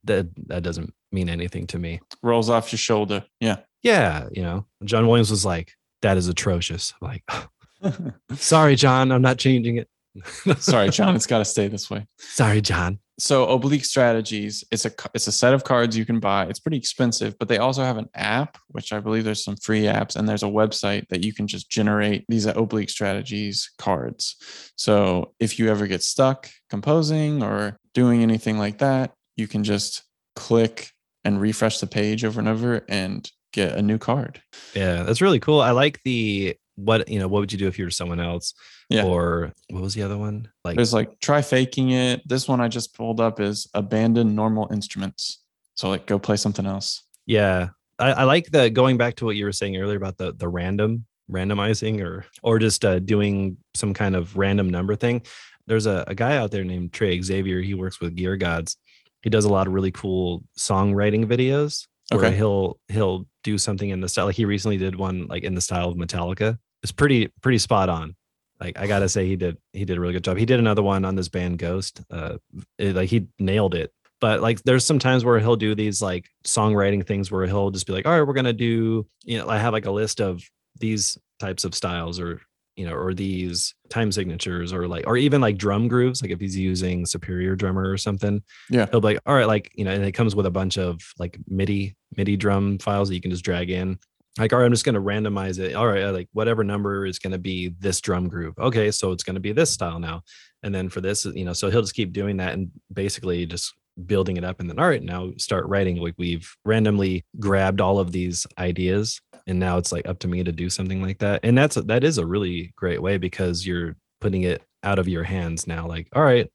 that 0.04 0.26
that 0.48 0.62
doesn't 0.64 0.92
mean 1.12 1.28
anything 1.28 1.66
to 1.68 1.78
me. 1.78 2.00
Rolls 2.22 2.50
off 2.50 2.72
your 2.72 2.78
shoulder. 2.78 3.24
Yeah. 3.40 3.58
Yeah, 3.84 4.28
you 4.32 4.42
know, 4.42 4.66
John 4.84 5.06
Williams 5.06 5.30
was 5.30 5.44
like, 5.44 5.72
that 6.02 6.16
is 6.16 6.26
atrocious. 6.26 6.92
I'm 7.00 7.08
like, 7.08 8.02
sorry, 8.34 8.74
John, 8.74 9.12
I'm 9.12 9.22
not 9.22 9.38
changing 9.38 9.76
it. 9.76 9.88
Sorry, 10.58 10.90
John. 10.90 11.16
It's 11.16 11.26
got 11.26 11.38
to 11.38 11.44
stay 11.44 11.68
this 11.68 11.90
way. 11.90 12.06
sorry, 12.18 12.60
John. 12.60 12.98
so 13.18 13.46
oblique 13.48 13.84
strategies 13.84 14.62
it's 14.70 14.84
a 14.84 14.92
it's 15.12 15.26
a 15.26 15.32
set 15.32 15.52
of 15.52 15.64
cards 15.64 15.96
you 15.96 16.04
can 16.06 16.20
buy 16.20 16.46
it's 16.46 16.60
pretty 16.60 16.76
expensive 16.76 17.36
but 17.38 17.48
they 17.48 17.58
also 17.58 17.82
have 17.82 17.96
an 17.98 18.08
app 18.14 18.56
which 18.68 18.92
i 18.92 19.00
believe 19.00 19.24
there's 19.24 19.42
some 19.42 19.56
free 19.56 19.82
apps 19.82 20.14
and 20.14 20.28
there's 20.28 20.44
a 20.44 20.46
website 20.46 21.04
that 21.08 21.24
you 21.24 21.32
can 21.32 21.48
just 21.48 21.68
generate 21.68 22.24
these 22.28 22.46
uh, 22.46 22.52
oblique 22.54 22.88
strategies 22.88 23.72
cards 23.76 24.36
so 24.76 25.34
if 25.40 25.58
you 25.58 25.68
ever 25.68 25.88
get 25.88 26.00
stuck 26.02 26.48
composing 26.70 27.42
or 27.42 27.76
doing 27.92 28.22
anything 28.22 28.56
like 28.56 28.78
that 28.78 29.10
you 29.36 29.48
can 29.48 29.64
just 29.64 30.04
click 30.36 30.92
and 31.24 31.40
refresh 31.40 31.78
the 31.80 31.88
page 31.88 32.24
over 32.24 32.38
and 32.38 32.48
over 32.48 32.84
and 32.88 33.32
get 33.52 33.72
a 33.72 33.82
new 33.82 33.98
card 33.98 34.40
Yeah, 34.74 35.02
that's 35.02 35.20
really 35.20 35.40
cool. 35.40 35.60
I 35.60 35.72
like 35.72 36.00
the 36.04 36.54
what 36.78 37.08
you 37.08 37.18
know. 37.18 37.28
What 37.28 37.40
would 37.40 37.52
you 37.52 37.58
do 37.58 37.66
if 37.68 37.78
you 37.78 37.84
were 37.84 37.90
someone 37.90 38.20
else? 38.20 38.54
Yeah. 38.88 39.04
Or 39.04 39.52
what 39.70 39.82
was 39.82 39.94
the 39.94 40.02
other 40.02 40.16
one? 40.16 40.48
Like 40.64 40.76
there's 40.76 40.94
like 40.94 41.18
try 41.20 41.42
faking 41.42 41.90
it 41.90 42.26
this 42.26 42.46
one 42.48 42.60
i 42.60 42.68
just 42.68 42.94
pulled 42.94 43.20
up 43.20 43.40
is 43.40 43.68
abandon 43.74 44.34
normal 44.34 44.68
instruments 44.72 45.42
so 45.74 45.88
like 45.90 46.06
go 46.06 46.18
play 46.18 46.36
something 46.36 46.64
else 46.66 47.02
Yeah, 47.26 47.68
I, 47.98 48.12
I 48.12 48.24
like 48.24 48.50
the 48.50 48.70
going 48.70 48.96
back 48.96 49.16
to 49.16 49.24
what 49.26 49.36
you 49.36 49.44
were 49.44 49.52
saying 49.52 49.76
earlier 49.76 49.96
about 49.96 50.16
the 50.16 50.32
the 50.32 50.48
random 50.48 51.04
randomizing 51.30 52.00
or 52.02 52.24
or 52.42 52.58
just 52.58 52.84
uh, 52.84 52.98
doing 53.00 53.56
some 53.74 53.92
kind 53.92 54.16
of 54.16 54.36
random 54.36 54.68
number 54.70 54.96
thing. 54.96 55.22
There's 55.66 55.84
a, 55.86 56.04
a 56.06 56.14
guy 56.14 56.36
out 56.38 56.50
there 56.50 56.64
named 56.64 56.92
Trey 56.94 57.20
Xavier. 57.20 57.60
He 57.60 57.74
works 57.74 58.00
with 58.00 58.14
Gear 58.16 58.36
Gods. 58.38 58.76
He 59.22 59.28
does 59.30 59.44
a 59.44 59.50
lot 59.50 59.66
of 59.66 59.74
really 59.74 59.90
cool 59.92 60.42
songwriting 60.58 61.26
videos 61.26 61.86
where 62.10 62.24
Okay. 62.24 62.36
he'll 62.36 62.78
he'll 62.88 63.26
do 63.44 63.58
something 63.58 63.90
in 63.90 64.00
the 64.00 64.08
style. 64.08 64.24
Like 64.26 64.36
he 64.36 64.46
recently 64.46 64.78
did 64.78 64.96
one 64.96 65.26
like 65.26 65.42
in 65.42 65.54
the 65.54 65.60
style 65.60 65.88
of 65.90 65.96
Metallica. 65.96 66.58
It's 66.82 66.92
pretty 66.92 67.28
pretty 67.40 67.58
spot 67.58 67.88
on. 67.88 68.14
Like 68.60 68.78
I 68.78 68.86
gotta 68.86 69.08
say 69.08 69.26
he 69.26 69.36
did 69.36 69.56
he 69.72 69.84
did 69.84 69.96
a 69.96 70.00
really 70.00 70.12
good 70.14 70.24
job. 70.24 70.36
He 70.36 70.46
did 70.46 70.58
another 70.58 70.82
one 70.82 71.04
on 71.04 71.14
this 71.14 71.28
band 71.28 71.58
Ghost. 71.58 72.00
Uh, 72.10 72.38
it- 72.78 72.96
like 72.96 73.08
he 73.08 73.28
nailed 73.38 73.74
it 73.74 73.92
but 74.20 74.40
like 74.40 74.60
there's 74.64 74.84
some 74.84 74.98
times 74.98 75.24
where 75.24 75.38
he'll 75.38 75.54
do 75.54 75.76
these 75.76 76.02
like 76.02 76.28
songwriting 76.44 77.06
things 77.06 77.30
where 77.30 77.46
he'll 77.46 77.70
just 77.70 77.86
be 77.86 77.92
like 77.92 78.04
all 78.04 78.10
right 78.18 78.26
we're 78.26 78.32
gonna 78.34 78.52
do 78.52 79.06
you 79.24 79.38
know 79.38 79.48
i 79.48 79.56
have 79.56 79.72
like 79.72 79.86
a 79.86 79.90
list 79.92 80.20
of 80.20 80.42
these 80.80 81.16
types 81.38 81.62
of 81.64 81.72
styles 81.72 82.18
or 82.18 82.40
you 82.74 82.84
know, 82.86 82.94
or 82.94 83.12
these 83.12 83.74
time 83.90 84.12
signatures 84.12 84.72
or 84.72 84.86
like, 84.86 85.04
or 85.08 85.16
even 85.16 85.40
like 85.40 85.56
drum 85.58 85.88
grooves. 85.88 86.22
Like 86.22 86.30
if 86.30 86.38
he's 86.38 86.56
using 86.56 87.06
Superior 87.06 87.56
Drummer 87.56 87.90
or 87.90 87.96
something, 87.96 88.40
Yeah. 88.70 88.86
he'll 88.88 89.00
be 89.00 89.06
like, 89.08 89.20
all 89.26 89.34
right, 89.34 89.48
like, 89.48 89.72
you 89.74 89.84
know, 89.84 89.90
and 89.90 90.04
it 90.04 90.12
comes 90.12 90.36
with 90.36 90.46
a 90.46 90.50
bunch 90.52 90.78
of 90.78 91.00
like 91.18 91.36
MIDI, 91.48 91.96
MIDI 92.16 92.36
drum 92.36 92.78
files 92.78 93.08
that 93.08 93.16
you 93.16 93.20
can 93.20 93.32
just 93.32 93.44
drag 93.44 93.70
in. 93.70 93.98
Like, 94.38 94.52
all 94.52 94.60
right, 94.60 94.66
I'm 94.66 94.72
just 94.72 94.84
going 94.84 94.94
to 94.94 95.00
randomize 95.00 95.58
it. 95.58 95.74
All 95.74 95.86
right, 95.86 96.04
uh, 96.04 96.12
like 96.12 96.28
whatever 96.32 96.62
number 96.64 97.04
is 97.06 97.18
going 97.18 97.32
to 97.32 97.38
be 97.38 97.74
this 97.80 98.00
drum 98.00 98.28
groove. 98.28 98.58
Okay, 98.58 98.90
so 98.90 99.12
it's 99.12 99.24
going 99.24 99.34
to 99.34 99.40
be 99.40 99.52
this 99.52 99.70
style 99.70 99.98
now. 99.98 100.22
And 100.62 100.74
then 100.74 100.88
for 100.88 101.00
this, 101.00 101.24
you 101.24 101.44
know, 101.44 101.52
so 101.52 101.70
he'll 101.70 101.82
just 101.82 101.94
keep 101.94 102.12
doing 102.12 102.38
that 102.38 102.54
and 102.54 102.70
basically 102.92 103.46
just 103.46 103.74
building 104.06 104.36
it 104.36 104.44
up 104.44 104.60
and 104.60 104.70
then 104.70 104.78
all 104.78 104.88
right 104.88 105.02
now 105.02 105.30
start 105.38 105.66
writing 105.66 105.96
like 105.96 106.14
we've 106.18 106.56
randomly 106.64 107.24
grabbed 107.40 107.80
all 107.80 107.98
of 107.98 108.12
these 108.12 108.46
ideas 108.58 109.20
and 109.46 109.58
now 109.58 109.76
it's 109.76 109.90
like 109.90 110.06
up 110.06 110.18
to 110.18 110.28
me 110.28 110.44
to 110.44 110.52
do 110.52 110.70
something 110.70 111.02
like 111.02 111.18
that 111.18 111.40
and 111.42 111.58
that's 111.58 111.74
that 111.74 112.04
is 112.04 112.18
a 112.18 112.26
really 112.26 112.72
great 112.76 113.02
way 113.02 113.18
because 113.18 113.66
you're 113.66 113.96
putting 114.20 114.42
it 114.42 114.62
out 114.84 114.98
of 114.98 115.08
your 115.08 115.24
hands 115.24 115.66
now 115.66 115.86
like 115.86 116.08
all 116.14 116.22
right 116.22 116.50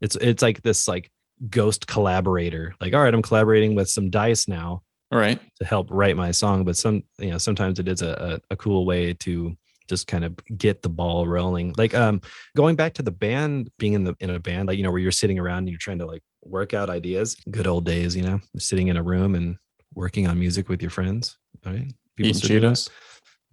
it's 0.00 0.16
it's 0.16 0.42
like 0.42 0.62
this 0.62 0.88
like 0.88 1.10
ghost 1.50 1.86
collaborator 1.86 2.74
like 2.80 2.94
all 2.94 3.02
right 3.02 3.12
i'm 3.12 3.22
collaborating 3.22 3.74
with 3.74 3.90
some 3.90 4.08
dice 4.08 4.48
now 4.48 4.82
right. 5.12 5.40
to 5.58 5.64
help 5.64 5.88
write 5.90 6.16
my 6.16 6.30
song 6.30 6.64
but 6.64 6.76
some 6.76 7.02
you 7.18 7.30
know 7.30 7.38
sometimes 7.38 7.78
it 7.78 7.88
is 7.88 8.02
a, 8.02 8.40
a, 8.50 8.54
a 8.54 8.56
cool 8.56 8.84
way 8.86 9.12
to 9.14 9.56
just 9.88 10.06
kind 10.08 10.24
of 10.24 10.34
get 10.58 10.82
the 10.82 10.88
ball 10.88 11.26
rolling 11.28 11.72
like 11.78 11.94
um 11.94 12.20
going 12.56 12.74
back 12.74 12.92
to 12.94 13.02
the 13.02 13.10
band 13.10 13.70
being 13.78 13.92
in 13.92 14.02
the 14.04 14.16
in 14.20 14.30
a 14.30 14.38
band 14.40 14.66
like 14.68 14.76
you 14.76 14.82
know 14.82 14.90
where 14.90 15.00
you're 15.00 15.12
sitting 15.12 15.38
around 15.38 15.58
and 15.58 15.68
you're 15.68 15.78
trying 15.78 15.98
to 15.98 16.06
like 16.06 16.22
work 16.44 16.74
out 16.74 16.90
ideas 16.90 17.36
good 17.50 17.66
old 17.66 17.84
days 17.84 18.16
you 18.16 18.22
know 18.22 18.40
sitting 18.58 18.88
in 18.88 18.96
a 18.96 19.02
room 19.02 19.34
and 19.34 19.56
working 19.94 20.26
on 20.26 20.38
music 20.38 20.68
with 20.68 20.82
your 20.82 20.90
friends 20.90 21.38
right 21.64 21.92
Eating 22.18 22.34
still 22.34 22.60
that? 22.60 22.66
Cheetos. 22.66 22.90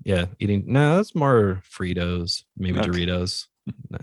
yeah 0.04 0.26
eating 0.40 0.64
no 0.68 0.96
that's 0.96 1.14
more 1.16 1.62
fritos 1.70 2.44
maybe 2.58 2.80
Okay. 2.80 2.90
doritos 2.90 3.46
no. 3.92 4.00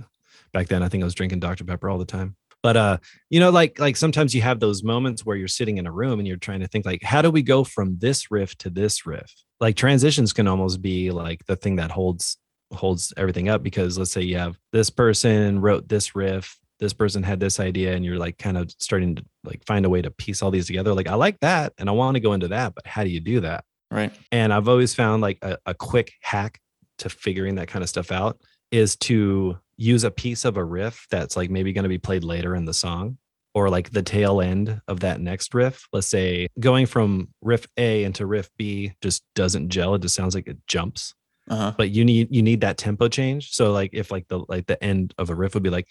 back 0.52 0.68
then 0.68 0.82
i 0.84 0.88
think 0.88 1.02
i 1.02 1.04
was 1.04 1.14
drinking 1.14 1.40
dr 1.40 1.64
pepper 1.64 1.90
all 1.90 1.98
the 1.98 2.04
time 2.04 2.36
but 2.62 2.76
uh 2.76 2.98
you 3.30 3.40
know 3.40 3.50
like 3.50 3.78
like 3.78 3.96
sometimes 3.96 4.34
you 4.34 4.42
have 4.42 4.60
those 4.60 4.82
moments 4.82 5.24
where 5.24 5.36
you're 5.36 5.48
sitting 5.48 5.78
in 5.78 5.86
a 5.86 5.92
room 5.92 6.18
and 6.18 6.26
you're 6.28 6.36
trying 6.36 6.60
to 6.60 6.68
think 6.68 6.84
like 6.84 7.02
how 7.02 7.22
do 7.22 7.30
we 7.30 7.42
go 7.42 7.64
from 7.64 7.96
this 7.98 8.30
riff 8.30 8.56
to 8.58 8.70
this 8.70 9.06
riff 9.06 9.32
like 9.60 9.76
transitions 9.76 10.32
can 10.32 10.46
almost 10.46 10.80
be 10.82 11.10
like 11.10 11.44
the 11.46 11.56
thing 11.56 11.76
that 11.76 11.90
holds 11.90 12.36
holds 12.72 13.12
everything 13.16 13.48
up 13.48 13.62
because 13.62 13.98
let's 13.98 14.12
say 14.12 14.22
you 14.22 14.38
have 14.38 14.56
this 14.72 14.90
person 14.90 15.60
wrote 15.60 15.88
this 15.88 16.14
riff 16.14 16.56
this 16.78 16.92
person 16.92 17.22
had 17.22 17.40
this 17.40 17.60
idea 17.60 17.94
and 17.94 18.04
you're 18.04 18.16
like 18.18 18.38
kind 18.38 18.56
of 18.56 18.70
starting 18.78 19.14
to 19.16 19.24
like 19.44 19.62
find 19.66 19.84
a 19.84 19.88
way 19.90 20.00
to 20.00 20.10
piece 20.10 20.40
all 20.42 20.50
these 20.50 20.66
together 20.66 20.94
like 20.94 21.08
i 21.08 21.14
like 21.14 21.38
that 21.40 21.72
and 21.78 21.88
i 21.88 21.92
want 21.92 22.14
to 22.14 22.20
go 22.20 22.32
into 22.32 22.48
that 22.48 22.74
but 22.74 22.86
how 22.86 23.02
do 23.04 23.10
you 23.10 23.20
do 23.20 23.40
that 23.40 23.64
Right. 23.92 24.12
and 24.30 24.52
I've 24.52 24.68
always 24.68 24.94
found 24.94 25.20
like 25.20 25.38
a, 25.42 25.58
a 25.66 25.74
quick 25.74 26.12
hack 26.22 26.60
to 26.98 27.08
figuring 27.08 27.56
that 27.56 27.66
kind 27.66 27.82
of 27.82 27.88
stuff 27.88 28.12
out 28.12 28.40
is 28.70 28.96
to 28.96 29.58
use 29.76 30.04
a 30.04 30.10
piece 30.10 30.44
of 30.44 30.56
a 30.56 30.64
riff 30.64 31.06
that's 31.10 31.36
like 31.36 31.50
maybe 31.50 31.72
going 31.72 31.84
to 31.84 31.88
be 31.88 31.98
played 31.98 32.24
later 32.24 32.54
in 32.54 32.66
the 32.66 32.74
song 32.74 33.16
or 33.54 33.68
like 33.68 33.90
the 33.90 34.02
tail 34.02 34.40
end 34.40 34.80
of 34.86 35.00
that 35.00 35.20
next 35.20 35.54
riff. 35.54 35.88
Let's 35.92 36.06
say 36.06 36.48
going 36.58 36.86
from 36.86 37.28
riff 37.40 37.66
A 37.76 38.04
into 38.04 38.26
riff 38.26 38.50
B 38.56 38.92
just 39.00 39.24
doesn't 39.34 39.70
gel. 39.70 39.94
It 39.94 40.02
just 40.02 40.14
sounds 40.14 40.34
like 40.34 40.46
it 40.46 40.58
jumps. 40.66 41.14
Uh-huh. 41.48 41.72
But 41.76 41.90
you 41.90 42.04
need 42.04 42.28
you 42.30 42.42
need 42.42 42.60
that 42.60 42.78
tempo 42.78 43.08
change. 43.08 43.52
So 43.52 43.72
like 43.72 43.90
if 43.92 44.12
like 44.12 44.28
the 44.28 44.44
like 44.48 44.66
the 44.66 44.82
end 44.82 45.14
of 45.18 45.30
a 45.30 45.34
riff 45.34 45.54
would 45.54 45.64
be 45.64 45.70
like 45.70 45.88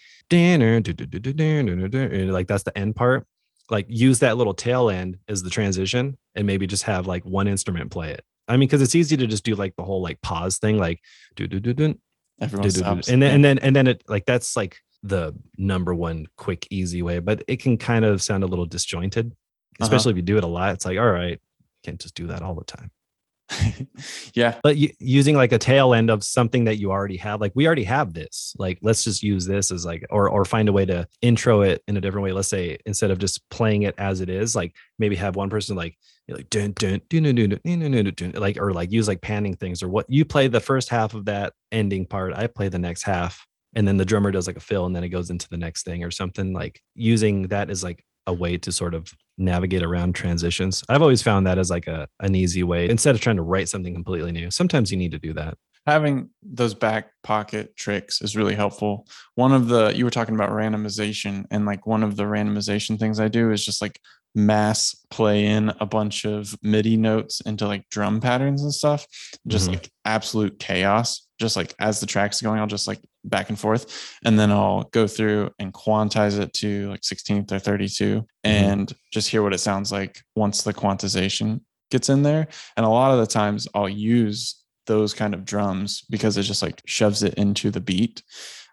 like 2.32 2.46
that's 2.46 2.62
the 2.62 2.76
end 2.78 2.96
part. 2.96 3.26
Like 3.68 3.86
use 3.88 4.20
that 4.20 4.36
little 4.36 4.54
tail 4.54 4.88
end 4.88 5.18
as 5.28 5.42
the 5.42 5.50
transition 5.50 6.16
and 6.34 6.46
maybe 6.46 6.66
just 6.66 6.84
have 6.84 7.06
like 7.06 7.24
one 7.24 7.46
instrument 7.46 7.90
play 7.90 8.12
it. 8.12 8.24
I 8.48 8.52
mean, 8.52 8.68
because 8.68 8.82
it's 8.82 8.94
easy 8.94 9.16
to 9.18 9.26
just 9.26 9.44
do 9.44 9.54
like 9.54 9.76
the 9.76 9.84
whole 9.84 10.02
like 10.02 10.20
pause 10.22 10.58
thing, 10.58 10.78
like 10.78 11.00
Everyone 12.40 12.70
stops. 12.70 13.08
and 13.08 13.22
then 13.22 13.34
and 13.34 13.44
then 13.44 13.58
and 13.58 13.76
then 13.76 13.86
it 13.86 14.02
like 14.08 14.24
that's 14.26 14.56
like 14.56 14.78
the 15.02 15.34
number 15.58 15.94
one 15.94 16.26
quick 16.36 16.66
easy 16.70 17.02
way 17.02 17.18
but 17.20 17.42
it 17.48 17.56
can 17.62 17.76
kind 17.78 18.04
of 18.04 18.20
sound 18.22 18.44
a 18.44 18.46
little 18.46 18.66
disjointed 18.66 19.26
Uh-huh. 19.26 19.84
especially 19.84 20.10
if 20.10 20.16
you 20.16 20.22
do 20.22 20.36
it 20.38 20.44
a 20.44 20.46
lot 20.46 20.74
it's 20.74 20.84
like 20.84 20.98
all 20.98 21.10
right 21.10 21.40
can't 21.84 22.00
just 22.00 22.14
do 22.14 22.26
that 22.28 22.42
all 22.42 22.54
the 22.54 22.64
time 22.64 22.90
yeah. 24.34 24.56
but 24.62 24.76
using 25.00 25.34
like 25.36 25.52
a 25.52 25.58
tail 25.58 25.92
end 25.92 26.08
of 26.10 26.22
something 26.22 26.64
that 26.64 26.76
you 26.78 26.90
already 26.92 27.16
have 27.16 27.40
like 27.40 27.52
we 27.54 27.66
already 27.66 27.84
have 27.84 28.12
this 28.14 28.54
like 28.58 28.78
let's 28.82 29.02
just 29.04 29.22
use 29.22 29.44
this 29.46 29.72
as 29.72 29.84
like 29.84 30.06
or 30.10 30.28
or 30.28 30.44
find 30.44 30.68
a 30.68 30.72
way 30.72 30.84
to 30.84 31.06
intro 31.20 31.62
it 31.62 31.82
in 31.88 31.96
a 31.96 32.00
different 32.00 32.24
way 32.24 32.32
let's 32.32 32.48
say 32.48 32.78
instead 32.86 33.10
of 33.10 33.18
just 33.18 33.48
playing 33.50 33.82
it 33.82 33.94
as 33.98 34.20
it 34.20 34.28
is 34.28 34.54
like 34.54 34.74
maybe 34.98 35.16
have 35.16 35.34
one 35.36 35.50
person 35.50 35.76
like 35.76 35.96
you're 36.30 36.38
like 36.38 36.48
dun 36.48 36.72
dun 36.72 37.00
dun 37.08 37.24
dun 37.24 37.34
dun 37.34 37.60
dun 37.64 37.80
dun, 37.80 38.04
dun, 38.04 38.14
dun 38.14 38.32
like 38.40 38.56
or 38.56 38.72
like 38.72 38.92
use 38.92 39.08
like 39.08 39.20
panning 39.20 39.56
things 39.56 39.82
or 39.82 39.88
what 39.88 40.06
you 40.08 40.24
play 40.24 40.46
the 40.46 40.60
first 40.60 40.88
half 40.88 41.12
of 41.12 41.24
that 41.24 41.52
ending 41.72 42.06
part. 42.06 42.32
I 42.34 42.46
play 42.46 42.68
the 42.68 42.78
next 42.78 43.02
half, 43.02 43.44
and 43.74 43.86
then 43.86 43.96
the 43.96 44.04
drummer 44.04 44.30
does 44.30 44.46
like 44.46 44.56
a 44.56 44.60
fill, 44.60 44.86
and 44.86 44.94
then 44.94 45.02
it 45.02 45.08
goes 45.08 45.30
into 45.30 45.48
the 45.48 45.56
next 45.56 45.82
thing 45.82 46.04
or 46.04 46.10
something. 46.12 46.52
Like 46.52 46.80
using 46.94 47.48
that 47.48 47.68
as 47.68 47.82
like 47.82 48.04
a 48.28 48.32
way 48.32 48.56
to 48.58 48.70
sort 48.70 48.94
of 48.94 49.12
navigate 49.38 49.82
around 49.82 50.14
transitions. 50.14 50.84
I've 50.88 51.02
always 51.02 51.22
found 51.22 51.48
that 51.48 51.58
as 51.58 51.68
like 51.68 51.88
a 51.88 52.06
an 52.20 52.36
easy 52.36 52.62
way 52.62 52.88
instead 52.88 53.16
of 53.16 53.20
trying 53.20 53.36
to 53.36 53.42
write 53.42 53.68
something 53.68 53.92
completely 53.92 54.30
new. 54.30 54.52
Sometimes 54.52 54.92
you 54.92 54.98
need 54.98 55.10
to 55.10 55.18
do 55.18 55.32
that 55.34 55.58
having 55.86 56.28
those 56.42 56.74
back 56.74 57.10
pocket 57.22 57.74
tricks 57.76 58.20
is 58.20 58.36
really 58.36 58.54
helpful. 58.54 59.06
One 59.34 59.52
of 59.52 59.68
the 59.68 59.92
you 59.94 60.04
were 60.04 60.10
talking 60.10 60.34
about 60.34 60.50
randomization 60.50 61.46
and 61.50 61.64
like 61.66 61.86
one 61.86 62.02
of 62.02 62.16
the 62.16 62.24
randomization 62.24 62.98
things 62.98 63.18
I 63.18 63.28
do 63.28 63.50
is 63.50 63.64
just 63.64 63.80
like 63.80 63.98
mass 64.34 64.94
play 65.10 65.46
in 65.46 65.70
a 65.80 65.86
bunch 65.86 66.24
of 66.24 66.54
MIDI 66.62 66.96
notes 66.96 67.40
into 67.42 67.66
like 67.66 67.88
drum 67.90 68.20
patterns 68.20 68.62
and 68.62 68.72
stuff. 68.72 69.06
Just 69.48 69.68
Mhm. 69.68 69.74
like 69.74 69.90
absolute 70.04 70.58
chaos. 70.58 71.26
Just 71.40 71.56
like 71.56 71.74
as 71.78 72.00
the 72.00 72.06
track's 72.06 72.40
going, 72.40 72.60
I'll 72.60 72.66
just 72.66 72.86
like 72.86 73.00
back 73.24 73.48
and 73.48 73.58
forth. 73.58 74.16
And 74.24 74.38
then 74.38 74.50
I'll 74.50 74.84
go 74.92 75.06
through 75.06 75.50
and 75.58 75.72
quantize 75.72 76.38
it 76.38 76.52
to 76.54 76.90
like 76.90 77.02
16th 77.02 77.50
or 77.52 77.58
32 77.58 78.24
and 78.44 78.92
just 79.12 79.28
hear 79.28 79.42
what 79.42 79.52
it 79.54 79.58
sounds 79.58 79.90
like 79.90 80.22
once 80.36 80.62
the 80.62 80.72
quantization 80.74 81.60
gets 81.90 82.08
in 82.08 82.22
there. 82.22 82.46
And 82.76 82.86
a 82.86 82.90
lot 82.90 83.12
of 83.12 83.18
the 83.18 83.26
times 83.26 83.66
I'll 83.74 83.88
use 83.88 84.56
those 84.86 85.12
kind 85.12 85.34
of 85.34 85.44
drums 85.44 86.02
because 86.10 86.36
it 86.36 86.42
just 86.44 86.62
like 86.62 86.82
shoves 86.86 87.22
it 87.22 87.34
into 87.34 87.70
the 87.70 87.80
beat. 87.80 88.22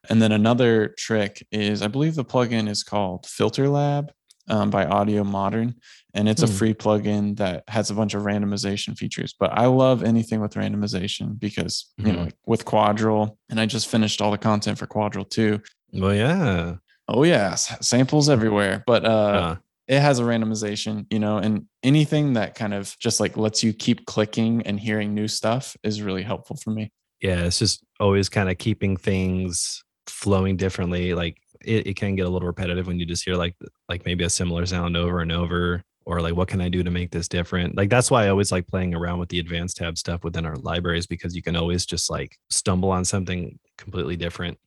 And 0.10 0.22
then 0.22 0.32
another 0.32 0.90
trick 0.98 1.46
is 1.52 1.82
I 1.82 1.88
believe 1.88 2.16
the 2.16 2.24
plugin 2.26 2.70
is 2.70 2.84
called 2.84 3.26
Filter 3.26 3.68
Lab 3.68 4.12
um, 4.50 4.70
by 4.70 4.86
Audio 4.86 5.24
Modern. 5.24 5.76
And 6.14 6.28
it's 6.28 6.42
a 6.44 6.48
Hmm. 6.48 6.54
free 6.54 6.74
plugin 6.74 7.38
that 7.38 7.64
has 7.68 7.90
a 7.92 7.94
bunch 7.94 8.14
of 8.14 8.24
randomization 8.24 8.98
features. 8.98 9.34
But 9.40 9.52
I 9.54 9.66
love 9.68 10.04
anything 10.04 10.40
with 10.42 10.54
randomization 10.56 11.40
because, 11.40 11.88
you 11.98 12.12
know, 12.12 12.20
Mhm. 12.20 12.26
like 12.26 12.36
with 12.46 12.66
Quadrille, 12.66 13.38
and 13.50 13.60
I 13.60 13.66
just 13.66 13.88
finished 13.88 14.22
all 14.22 14.32
the 14.32 14.38
content 14.38 14.78
for 14.80 14.88
Quadrille 14.88 15.26
too. 15.30 15.62
Well, 15.94 16.14
yeah. 16.16 16.76
Oh, 17.08 17.24
yeah, 17.24 17.56
samples 17.56 18.30
everywhere. 18.30 18.84
But 18.88 19.06
uh, 19.06 19.10
Uh, 19.10 19.56
it 19.88 20.02
has 20.02 20.20
a 20.20 20.24
randomization, 20.24 21.06
you 21.10 21.20
know, 21.20 21.38
and 21.38 21.66
anything 21.84 22.34
that 22.34 22.56
kind 22.56 22.74
of 22.74 22.96
just 23.00 23.20
like 23.22 23.38
lets 23.38 23.64
you 23.64 23.72
keep 23.74 24.06
clicking 24.06 24.62
and 24.64 24.80
hearing 24.80 25.14
new 25.14 25.28
stuff 25.28 25.78
is 25.84 26.02
really 26.02 26.24
helpful 26.24 26.58
for 26.58 26.72
me. 26.72 26.92
yeah, 27.22 27.46
it's 27.46 27.58
just 27.60 27.84
always 28.00 28.30
kind 28.30 28.48
of 28.50 28.58
keeping 28.60 28.96
things 28.98 29.84
flowing 30.08 30.56
differently. 30.58 31.14
Like 31.16 31.38
it, 31.68 31.88
it 31.88 31.96
can 31.96 32.16
get 32.16 32.26
a 32.26 32.30
little 32.30 32.48
repetitive 32.48 32.88
when 32.88 33.00
you 33.00 33.06
just 33.06 33.26
hear 33.26 33.36
like 33.36 33.56
like 33.90 34.06
maybe 34.06 34.24
a 34.24 34.30
similar 34.30 34.66
sound 34.66 34.98
over 34.98 35.20
and 35.20 35.32
over, 35.32 35.84
or 36.06 36.22
like 36.22 36.36
what 36.36 36.48
can 36.48 36.62
I 36.62 36.70
do 36.70 36.84
to 36.84 36.92
make 36.92 37.12
this 37.12 37.28
different? 37.28 37.76
Like 37.76 37.90
that's 37.90 38.10
why 38.10 38.26
I 38.26 38.30
always 38.30 38.52
like 38.52 38.68
playing 38.68 38.96
around 38.96 39.20
with 39.20 39.30
the 39.30 39.40
advanced 39.40 39.78
tab 39.78 39.98
stuff 39.98 40.24
within 40.24 40.46
our 40.46 40.56
libraries 40.56 41.06
because 41.06 41.36
you 41.36 41.42
can 41.42 41.56
always 41.56 41.86
just 41.86 42.10
like 42.10 42.38
stumble 42.50 42.92
on 42.92 43.04
something 43.04 43.60
completely 43.78 44.16
different. 44.16 44.58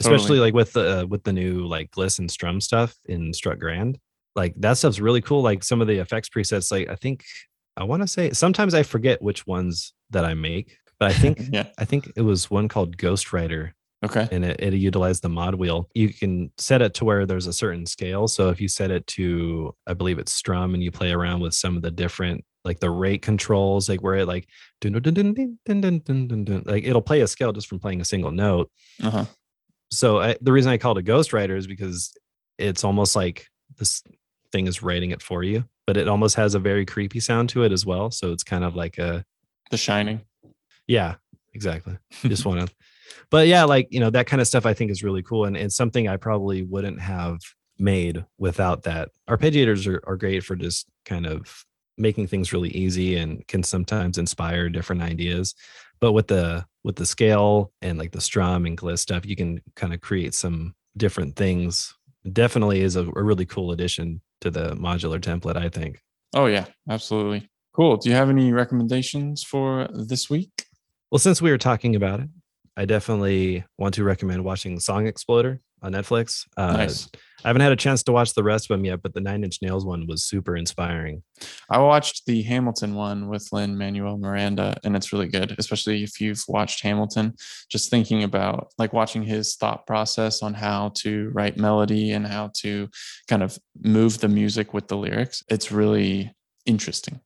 Especially 0.00 0.38
Totally. 0.38 0.40
like 0.40 0.54
with 0.54 0.72
the 0.72 1.00
uh, 1.00 1.06
with 1.06 1.22
the 1.24 1.32
new 1.32 1.66
like 1.66 1.90
Gliss 1.92 2.18
and 2.18 2.30
Strum 2.30 2.60
stuff 2.60 2.94
in 3.06 3.32
Struck 3.32 3.58
Grand. 3.58 3.98
Like 4.34 4.54
that 4.56 4.78
stuff's 4.78 5.00
really 5.00 5.20
cool. 5.20 5.42
Like 5.42 5.62
some 5.62 5.80
of 5.80 5.86
the 5.86 5.98
effects 5.98 6.28
presets, 6.28 6.72
like 6.72 6.88
I 6.88 6.96
think 6.96 7.24
I 7.76 7.84
want 7.84 8.02
to 8.02 8.08
say 8.08 8.32
sometimes 8.32 8.74
I 8.74 8.82
forget 8.82 9.22
which 9.22 9.46
ones 9.46 9.92
that 10.10 10.24
I 10.24 10.34
make, 10.34 10.76
but 10.98 11.10
I 11.10 11.14
think 11.14 11.40
yeah. 11.52 11.66
I 11.78 11.84
think 11.84 12.12
it 12.16 12.22
was 12.22 12.50
one 12.50 12.68
called 12.68 12.96
Ghostwriter, 12.96 13.72
Okay. 14.02 14.26
and 14.32 14.44
it, 14.44 14.60
it 14.60 14.72
utilized 14.74 15.22
the 15.22 15.28
mod 15.28 15.54
wheel. 15.56 15.88
You 15.94 16.08
can 16.08 16.50
set 16.56 16.80
it 16.80 16.94
to 16.94 17.04
where 17.04 17.26
there's 17.26 17.46
a 17.46 17.52
certain 17.52 17.84
scale. 17.84 18.28
So 18.28 18.48
if 18.48 18.58
you 18.60 18.66
set 18.66 18.90
it 18.90 19.06
to, 19.08 19.74
I 19.86 19.92
believe 19.92 20.18
it's 20.18 20.32
strum, 20.32 20.72
and 20.74 20.82
you 20.82 20.90
play 20.90 21.12
around 21.12 21.40
with 21.40 21.52
some 21.54 21.76
of 21.76 21.82
the 21.82 21.90
different, 21.90 22.44
like 22.64 22.80
the 22.80 22.88
rate 22.90 23.20
controls, 23.20 23.88
like 23.90 24.02
where 24.02 24.16
it 24.16 24.26
like, 24.26 24.48
dun, 24.80 24.92
dun, 24.92 25.02
dun, 25.02 25.34
dun, 25.34 25.58
dun, 25.64 25.80
dun, 25.80 26.26
dun, 26.28 26.44
dun, 26.44 26.62
like 26.64 26.84
it'll 26.84 27.02
play 27.02 27.20
a 27.20 27.26
scale 27.26 27.52
just 27.52 27.66
from 27.68 27.78
playing 27.78 28.00
a 28.00 28.04
single 28.04 28.30
note. 28.30 28.70
Uh 29.02 29.10
huh. 29.10 29.24
So 29.90 30.20
I, 30.20 30.36
the 30.40 30.52
reason 30.52 30.70
I 30.72 30.78
called 30.78 30.98
it 30.98 31.04
Ghostwriter 31.04 31.56
is 31.56 31.66
because 31.66 32.12
it's 32.58 32.84
almost 32.84 33.16
like 33.16 33.48
this 33.76 34.02
thing 34.52 34.66
is 34.66 34.82
writing 34.82 35.10
it 35.10 35.20
for 35.20 35.42
you, 35.42 35.64
but 35.86 35.96
it 35.96 36.08
almost 36.08 36.36
has 36.36 36.54
a 36.54 36.58
very 36.58 36.86
creepy 36.86 37.20
sound 37.20 37.48
to 37.50 37.64
it 37.64 37.72
as 37.72 37.84
well. 37.84 38.10
So 38.10 38.32
it's 38.32 38.44
kind 38.44 38.64
of 38.64 38.74
like 38.76 38.98
a 38.98 39.24
The 39.70 39.76
Shining. 39.76 40.20
yeah, 40.86 41.16
exactly. 41.54 41.98
Just 42.22 42.46
want 42.46 42.60
to, 42.68 42.74
but 43.30 43.46
yeah, 43.46 43.64
like 43.64 43.88
you 43.90 44.00
know 44.00 44.10
that 44.10 44.26
kind 44.26 44.40
of 44.40 44.48
stuff 44.48 44.66
I 44.66 44.74
think 44.74 44.90
is 44.90 45.02
really 45.02 45.22
cool, 45.22 45.44
and 45.44 45.56
it's 45.56 45.76
something 45.76 46.08
I 46.08 46.16
probably 46.16 46.62
wouldn't 46.62 47.00
have 47.00 47.40
made 47.78 48.24
without 48.38 48.82
that. 48.84 49.10
Arpeggiators 49.28 49.86
are 49.86 50.00
are 50.06 50.16
great 50.16 50.44
for 50.44 50.56
just 50.56 50.86
kind 51.04 51.26
of 51.26 51.64
making 51.98 52.26
things 52.26 52.52
really 52.52 52.70
easy 52.70 53.16
and 53.16 53.46
can 53.46 53.62
sometimes 53.62 54.18
inspire 54.18 54.68
different 54.68 55.02
ideas. 55.02 55.54
But 56.00 56.12
with 56.12 56.28
the 56.28 56.64
with 56.82 56.96
the 56.96 57.06
scale 57.06 57.72
and 57.82 57.98
like 57.98 58.12
the 58.12 58.20
strum 58.20 58.66
and 58.66 58.76
gliss 58.76 59.00
stuff, 59.00 59.26
you 59.26 59.36
can 59.36 59.60
kind 59.76 59.92
of 59.92 60.00
create 60.00 60.34
some 60.34 60.74
different 60.96 61.36
things. 61.36 61.94
Definitely 62.32 62.80
is 62.80 62.96
a, 62.96 63.04
a 63.04 63.22
really 63.22 63.46
cool 63.46 63.72
addition 63.72 64.20
to 64.40 64.50
the 64.50 64.70
modular 64.76 65.20
template, 65.20 65.56
I 65.56 65.68
think. 65.68 66.02
Oh 66.34 66.46
yeah, 66.46 66.66
absolutely. 66.88 67.48
Cool. 67.72 67.98
Do 67.98 68.08
you 68.08 68.16
have 68.16 68.30
any 68.30 68.52
recommendations 68.52 69.42
for 69.42 69.88
this 69.92 70.28
week? 70.28 70.66
Well, 71.10 71.18
since 71.18 71.42
we 71.42 71.50
were 71.50 71.58
talking 71.58 71.94
about 71.94 72.20
it, 72.20 72.28
I 72.76 72.84
definitely 72.84 73.64
want 73.78 73.94
to 73.94 74.04
recommend 74.04 74.44
watching 74.44 74.78
Song 74.80 75.06
Exploder 75.06 75.60
on 75.82 75.92
Netflix. 75.92 76.46
Uh, 76.56 76.72
Nice. 76.72 77.08
I 77.42 77.48
haven't 77.48 77.62
had 77.62 77.72
a 77.72 77.76
chance 77.76 78.02
to 78.02 78.12
watch 78.12 78.34
the 78.34 78.42
rest 78.42 78.70
of 78.70 78.76
them 78.76 78.84
yet, 78.84 79.00
but 79.02 79.14
the 79.14 79.20
Nine 79.20 79.44
Inch 79.44 79.58
Nails 79.62 79.86
one 79.86 80.06
was 80.06 80.24
super 80.24 80.56
inspiring. 80.56 81.22
I 81.70 81.78
watched 81.78 82.26
the 82.26 82.42
Hamilton 82.42 82.94
one 82.94 83.28
with 83.28 83.48
Lin-Manuel 83.50 84.18
Miranda, 84.18 84.76
and 84.84 84.94
it's 84.94 85.10
really 85.10 85.28
good, 85.28 85.54
especially 85.58 86.02
if 86.02 86.20
you've 86.20 86.42
watched 86.48 86.82
Hamilton. 86.82 87.34
Just 87.70 87.90
thinking 87.90 88.24
about 88.24 88.72
like 88.76 88.92
watching 88.92 89.22
his 89.22 89.56
thought 89.56 89.86
process 89.86 90.42
on 90.42 90.52
how 90.52 90.92
to 90.96 91.30
write 91.32 91.56
melody 91.56 92.10
and 92.10 92.26
how 92.26 92.50
to 92.58 92.88
kind 93.26 93.42
of 93.42 93.58
move 93.82 94.18
the 94.18 94.28
music 94.28 94.74
with 94.74 94.88
the 94.88 94.98
lyrics. 94.98 95.42
It's 95.48 95.72
really 95.72 96.34
interesting. 96.66 97.20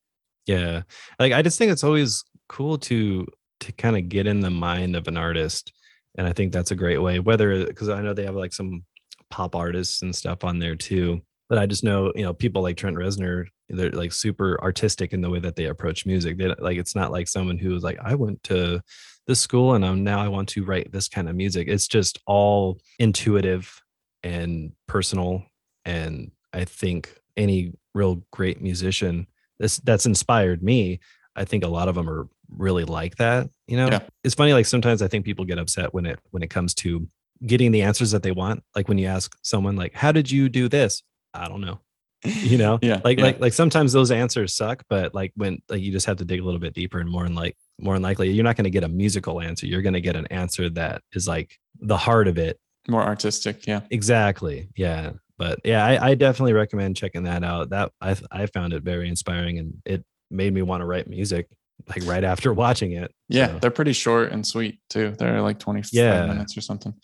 Yeah. 0.46 0.82
Like 1.18 1.32
I 1.32 1.42
just 1.42 1.58
think 1.58 1.72
it's 1.72 1.84
always 1.84 2.22
cool 2.48 2.78
to 2.78 3.26
to 3.60 3.72
kind 3.72 3.96
of 3.96 4.08
get 4.08 4.26
in 4.26 4.40
the 4.40 4.50
mind 4.50 4.96
of 4.96 5.08
an 5.08 5.16
artist. 5.16 5.72
And 6.16 6.26
I 6.26 6.32
think 6.32 6.52
that's 6.52 6.70
a 6.70 6.76
great 6.76 6.98
way, 6.98 7.18
whether 7.18 7.66
because 7.66 7.88
I 7.88 8.00
know 8.02 8.14
they 8.14 8.24
have 8.24 8.36
like 8.36 8.52
some 8.52 8.84
pop 9.30 9.56
artists 9.56 10.02
and 10.02 10.14
stuff 10.14 10.44
on 10.44 10.58
there 10.58 10.76
too. 10.76 11.20
But 11.48 11.58
I 11.58 11.66
just 11.66 11.84
know, 11.84 12.12
you 12.14 12.22
know, 12.22 12.32
people 12.32 12.62
like 12.62 12.76
Trent 12.76 12.96
Reznor, 12.96 13.46
they're 13.68 13.90
like 13.90 14.12
super 14.12 14.58
artistic 14.62 15.12
in 15.12 15.20
the 15.20 15.30
way 15.30 15.40
that 15.40 15.56
they 15.56 15.66
approach 15.66 16.06
music. 16.06 16.38
They 16.38 16.54
like 16.58 16.78
it's 16.78 16.94
not 16.94 17.12
like 17.12 17.28
someone 17.28 17.58
who 17.58 17.70
was 17.70 17.82
like, 17.82 17.98
I 18.02 18.14
went 18.14 18.42
to 18.44 18.80
this 19.26 19.40
school 19.40 19.74
and 19.74 19.84
I'm 19.84 20.04
now 20.04 20.20
I 20.20 20.28
want 20.28 20.48
to 20.50 20.64
write 20.64 20.92
this 20.92 21.08
kind 21.08 21.28
of 21.28 21.36
music. 21.36 21.68
It's 21.68 21.88
just 21.88 22.18
all 22.26 22.78
intuitive 22.98 23.80
and 24.22 24.72
personal. 24.86 25.44
And 25.84 26.30
I 26.52 26.64
think 26.64 27.14
any 27.36 27.72
real 27.94 28.22
great 28.30 28.60
musician 28.60 29.26
this 29.58 29.78
that's 29.78 30.06
inspired 30.06 30.62
me 30.62 31.00
i 31.36 31.44
think 31.44 31.64
a 31.64 31.68
lot 31.68 31.88
of 31.88 31.94
them 31.94 32.08
are 32.08 32.28
really 32.56 32.84
like 32.84 33.16
that 33.16 33.48
you 33.66 33.76
know 33.76 33.88
Yeah. 33.88 34.00
it's 34.22 34.34
funny 34.34 34.52
like 34.52 34.66
sometimes 34.66 35.02
i 35.02 35.08
think 35.08 35.24
people 35.24 35.44
get 35.44 35.58
upset 35.58 35.92
when 35.94 36.06
it 36.06 36.18
when 36.30 36.42
it 36.42 36.50
comes 36.50 36.74
to 36.76 37.08
getting 37.46 37.72
the 37.72 37.82
answers 37.82 38.10
that 38.12 38.22
they 38.22 38.30
want 38.32 38.62
like 38.76 38.88
when 38.88 38.98
you 38.98 39.06
ask 39.06 39.36
someone 39.42 39.76
like 39.76 39.94
how 39.94 40.12
did 40.12 40.30
you 40.30 40.48
do 40.48 40.68
this 40.68 41.02
i 41.34 41.48
don't 41.48 41.60
know 41.60 41.80
you 42.24 42.56
know 42.58 42.78
Yeah. 42.82 43.00
like 43.04 43.18
yeah. 43.18 43.24
like 43.24 43.40
like 43.40 43.52
sometimes 43.52 43.92
those 43.92 44.10
answers 44.10 44.54
suck 44.54 44.82
but 44.88 45.14
like 45.14 45.32
when 45.36 45.60
like 45.68 45.80
you 45.82 45.90
just 45.92 46.06
have 46.06 46.16
to 46.18 46.24
dig 46.24 46.40
a 46.40 46.44
little 46.44 46.60
bit 46.60 46.74
deeper 46.74 47.00
and 47.00 47.10
more 47.10 47.24
and 47.24 47.34
like 47.34 47.56
more 47.80 47.94
than 47.94 48.02
likely 48.02 48.30
you're 48.30 48.44
not 48.44 48.56
going 48.56 48.64
to 48.64 48.70
get 48.70 48.84
a 48.84 48.88
musical 48.88 49.40
answer 49.40 49.66
you're 49.66 49.82
going 49.82 49.94
to 49.94 50.00
get 50.00 50.16
an 50.16 50.26
answer 50.28 50.70
that 50.70 51.02
is 51.12 51.26
like 51.26 51.58
the 51.80 51.96
heart 51.96 52.28
of 52.28 52.38
it 52.38 52.58
more 52.86 53.02
artistic. 53.02 53.66
Yeah. 53.66 53.80
Exactly. 53.90 54.68
Yeah. 54.76 55.12
But 55.38 55.58
yeah, 55.64 55.82
I, 55.86 56.10
I 56.10 56.14
definitely 56.14 56.52
recommend 56.52 56.96
checking 56.98 57.22
that 57.22 57.42
out. 57.42 57.70
That 57.70 57.92
I 57.98 58.14
I 58.30 58.44
found 58.44 58.74
it 58.74 58.82
very 58.82 59.08
inspiring 59.08 59.58
and 59.58 59.72
it 59.86 60.04
made 60.30 60.52
me 60.54 60.62
want 60.62 60.80
to 60.80 60.86
write 60.86 61.08
music 61.08 61.48
like 61.88 62.04
right 62.06 62.24
after 62.24 62.52
watching 62.64 62.92
it. 62.92 63.12
Yeah, 63.28 63.48
So- 63.48 63.58
they're 63.60 63.70
pretty 63.70 63.92
short 63.92 64.32
and 64.32 64.46
sweet 64.46 64.78
too. 64.90 65.14
They're 65.18 65.42
like 65.42 65.58
25 65.58 65.90
Yeah. 65.92 66.26
minutes 66.26 66.56
or 66.56 66.60
something. 66.60 66.94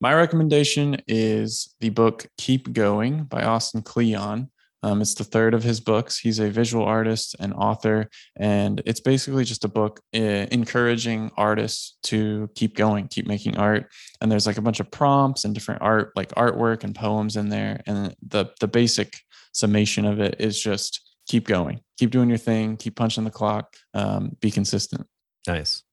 My 0.00 0.14
recommendation 0.14 0.96
is 1.06 1.74
the 1.80 1.90
book 1.90 2.26
Keep 2.38 2.72
Going 2.72 3.24
by 3.24 3.42
Austin 3.44 3.82
Kleon. 3.82 4.50
Um, 4.82 5.02
it's 5.02 5.12
the 5.12 5.24
third 5.24 5.52
of 5.52 5.62
his 5.62 5.78
books. 5.78 6.18
He's 6.18 6.38
a 6.38 6.48
visual 6.48 6.86
artist 6.86 7.36
and 7.38 7.52
author, 7.52 8.08
and 8.36 8.80
it's 8.86 9.00
basically 9.00 9.44
just 9.44 9.62
a 9.66 9.68
book 9.68 10.00
uh, 10.16 10.18
encouraging 10.18 11.30
artists 11.36 11.98
to 12.04 12.48
keep 12.54 12.76
going, 12.76 13.08
keep 13.08 13.26
making 13.26 13.58
art. 13.58 13.92
And 14.22 14.32
there's 14.32 14.46
like 14.46 14.56
a 14.56 14.62
bunch 14.62 14.80
of 14.80 14.90
prompts 14.90 15.44
and 15.44 15.52
different 15.52 15.82
art, 15.82 16.12
like 16.16 16.30
artwork 16.30 16.82
and 16.82 16.94
poems 16.94 17.36
in 17.36 17.50
there. 17.50 17.82
And 17.86 18.14
the 18.26 18.46
the 18.60 18.68
basic 18.68 19.18
summation 19.52 20.06
of 20.06 20.18
it 20.18 20.36
is 20.38 20.58
just 20.58 21.09
keep 21.30 21.46
going, 21.46 21.80
keep 21.96 22.10
doing 22.10 22.28
your 22.28 22.38
thing, 22.38 22.76
keep 22.76 22.96
punching 22.96 23.22
the 23.22 23.30
clock, 23.30 23.76
um, 23.94 24.36
be 24.40 24.50
consistent. 24.50 25.06
Nice. 25.46 25.84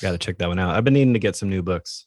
Got 0.00 0.10
to 0.10 0.18
check 0.18 0.38
that 0.38 0.48
one 0.48 0.58
out. 0.58 0.74
I've 0.74 0.82
been 0.82 0.94
needing 0.94 1.12
to 1.14 1.20
get 1.20 1.36
some 1.36 1.48
new 1.48 1.62
books. 1.62 2.06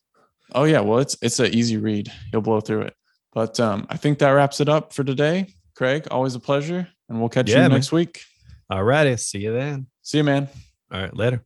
Oh 0.54 0.66
yeah, 0.66 0.82
well 0.82 1.00
it's 1.00 1.16
it's 1.22 1.40
an 1.40 1.54
easy 1.56 1.78
read. 1.78 2.12
You'll 2.34 2.42
blow 2.42 2.60
through 2.60 2.82
it. 2.82 2.94
But 3.34 3.60
um, 3.60 3.88
I 3.90 3.96
think 3.98 4.20
that 4.20 4.30
wraps 4.30 4.60
it 4.60 4.68
up 4.70 4.92
for 4.94 5.04
today. 5.06 5.48
Craig, 5.76 6.08
always 6.12 6.36
a 6.36 6.40
pleasure, 6.40 6.88
and 7.10 7.20
we'll 7.20 7.30
catch 7.30 7.50
Yeah, 7.50 7.56
you 7.56 7.62
man. 7.64 7.72
next 7.72 7.92
week. 7.94 8.22
All 8.70 8.84
righty. 8.84 9.16
See 9.18 9.40
you 9.40 9.54
then. 9.54 9.88
See 10.02 10.18
you, 10.20 10.24
man. 10.26 10.50
All 10.92 11.00
right. 11.02 11.16
Later. 11.16 11.44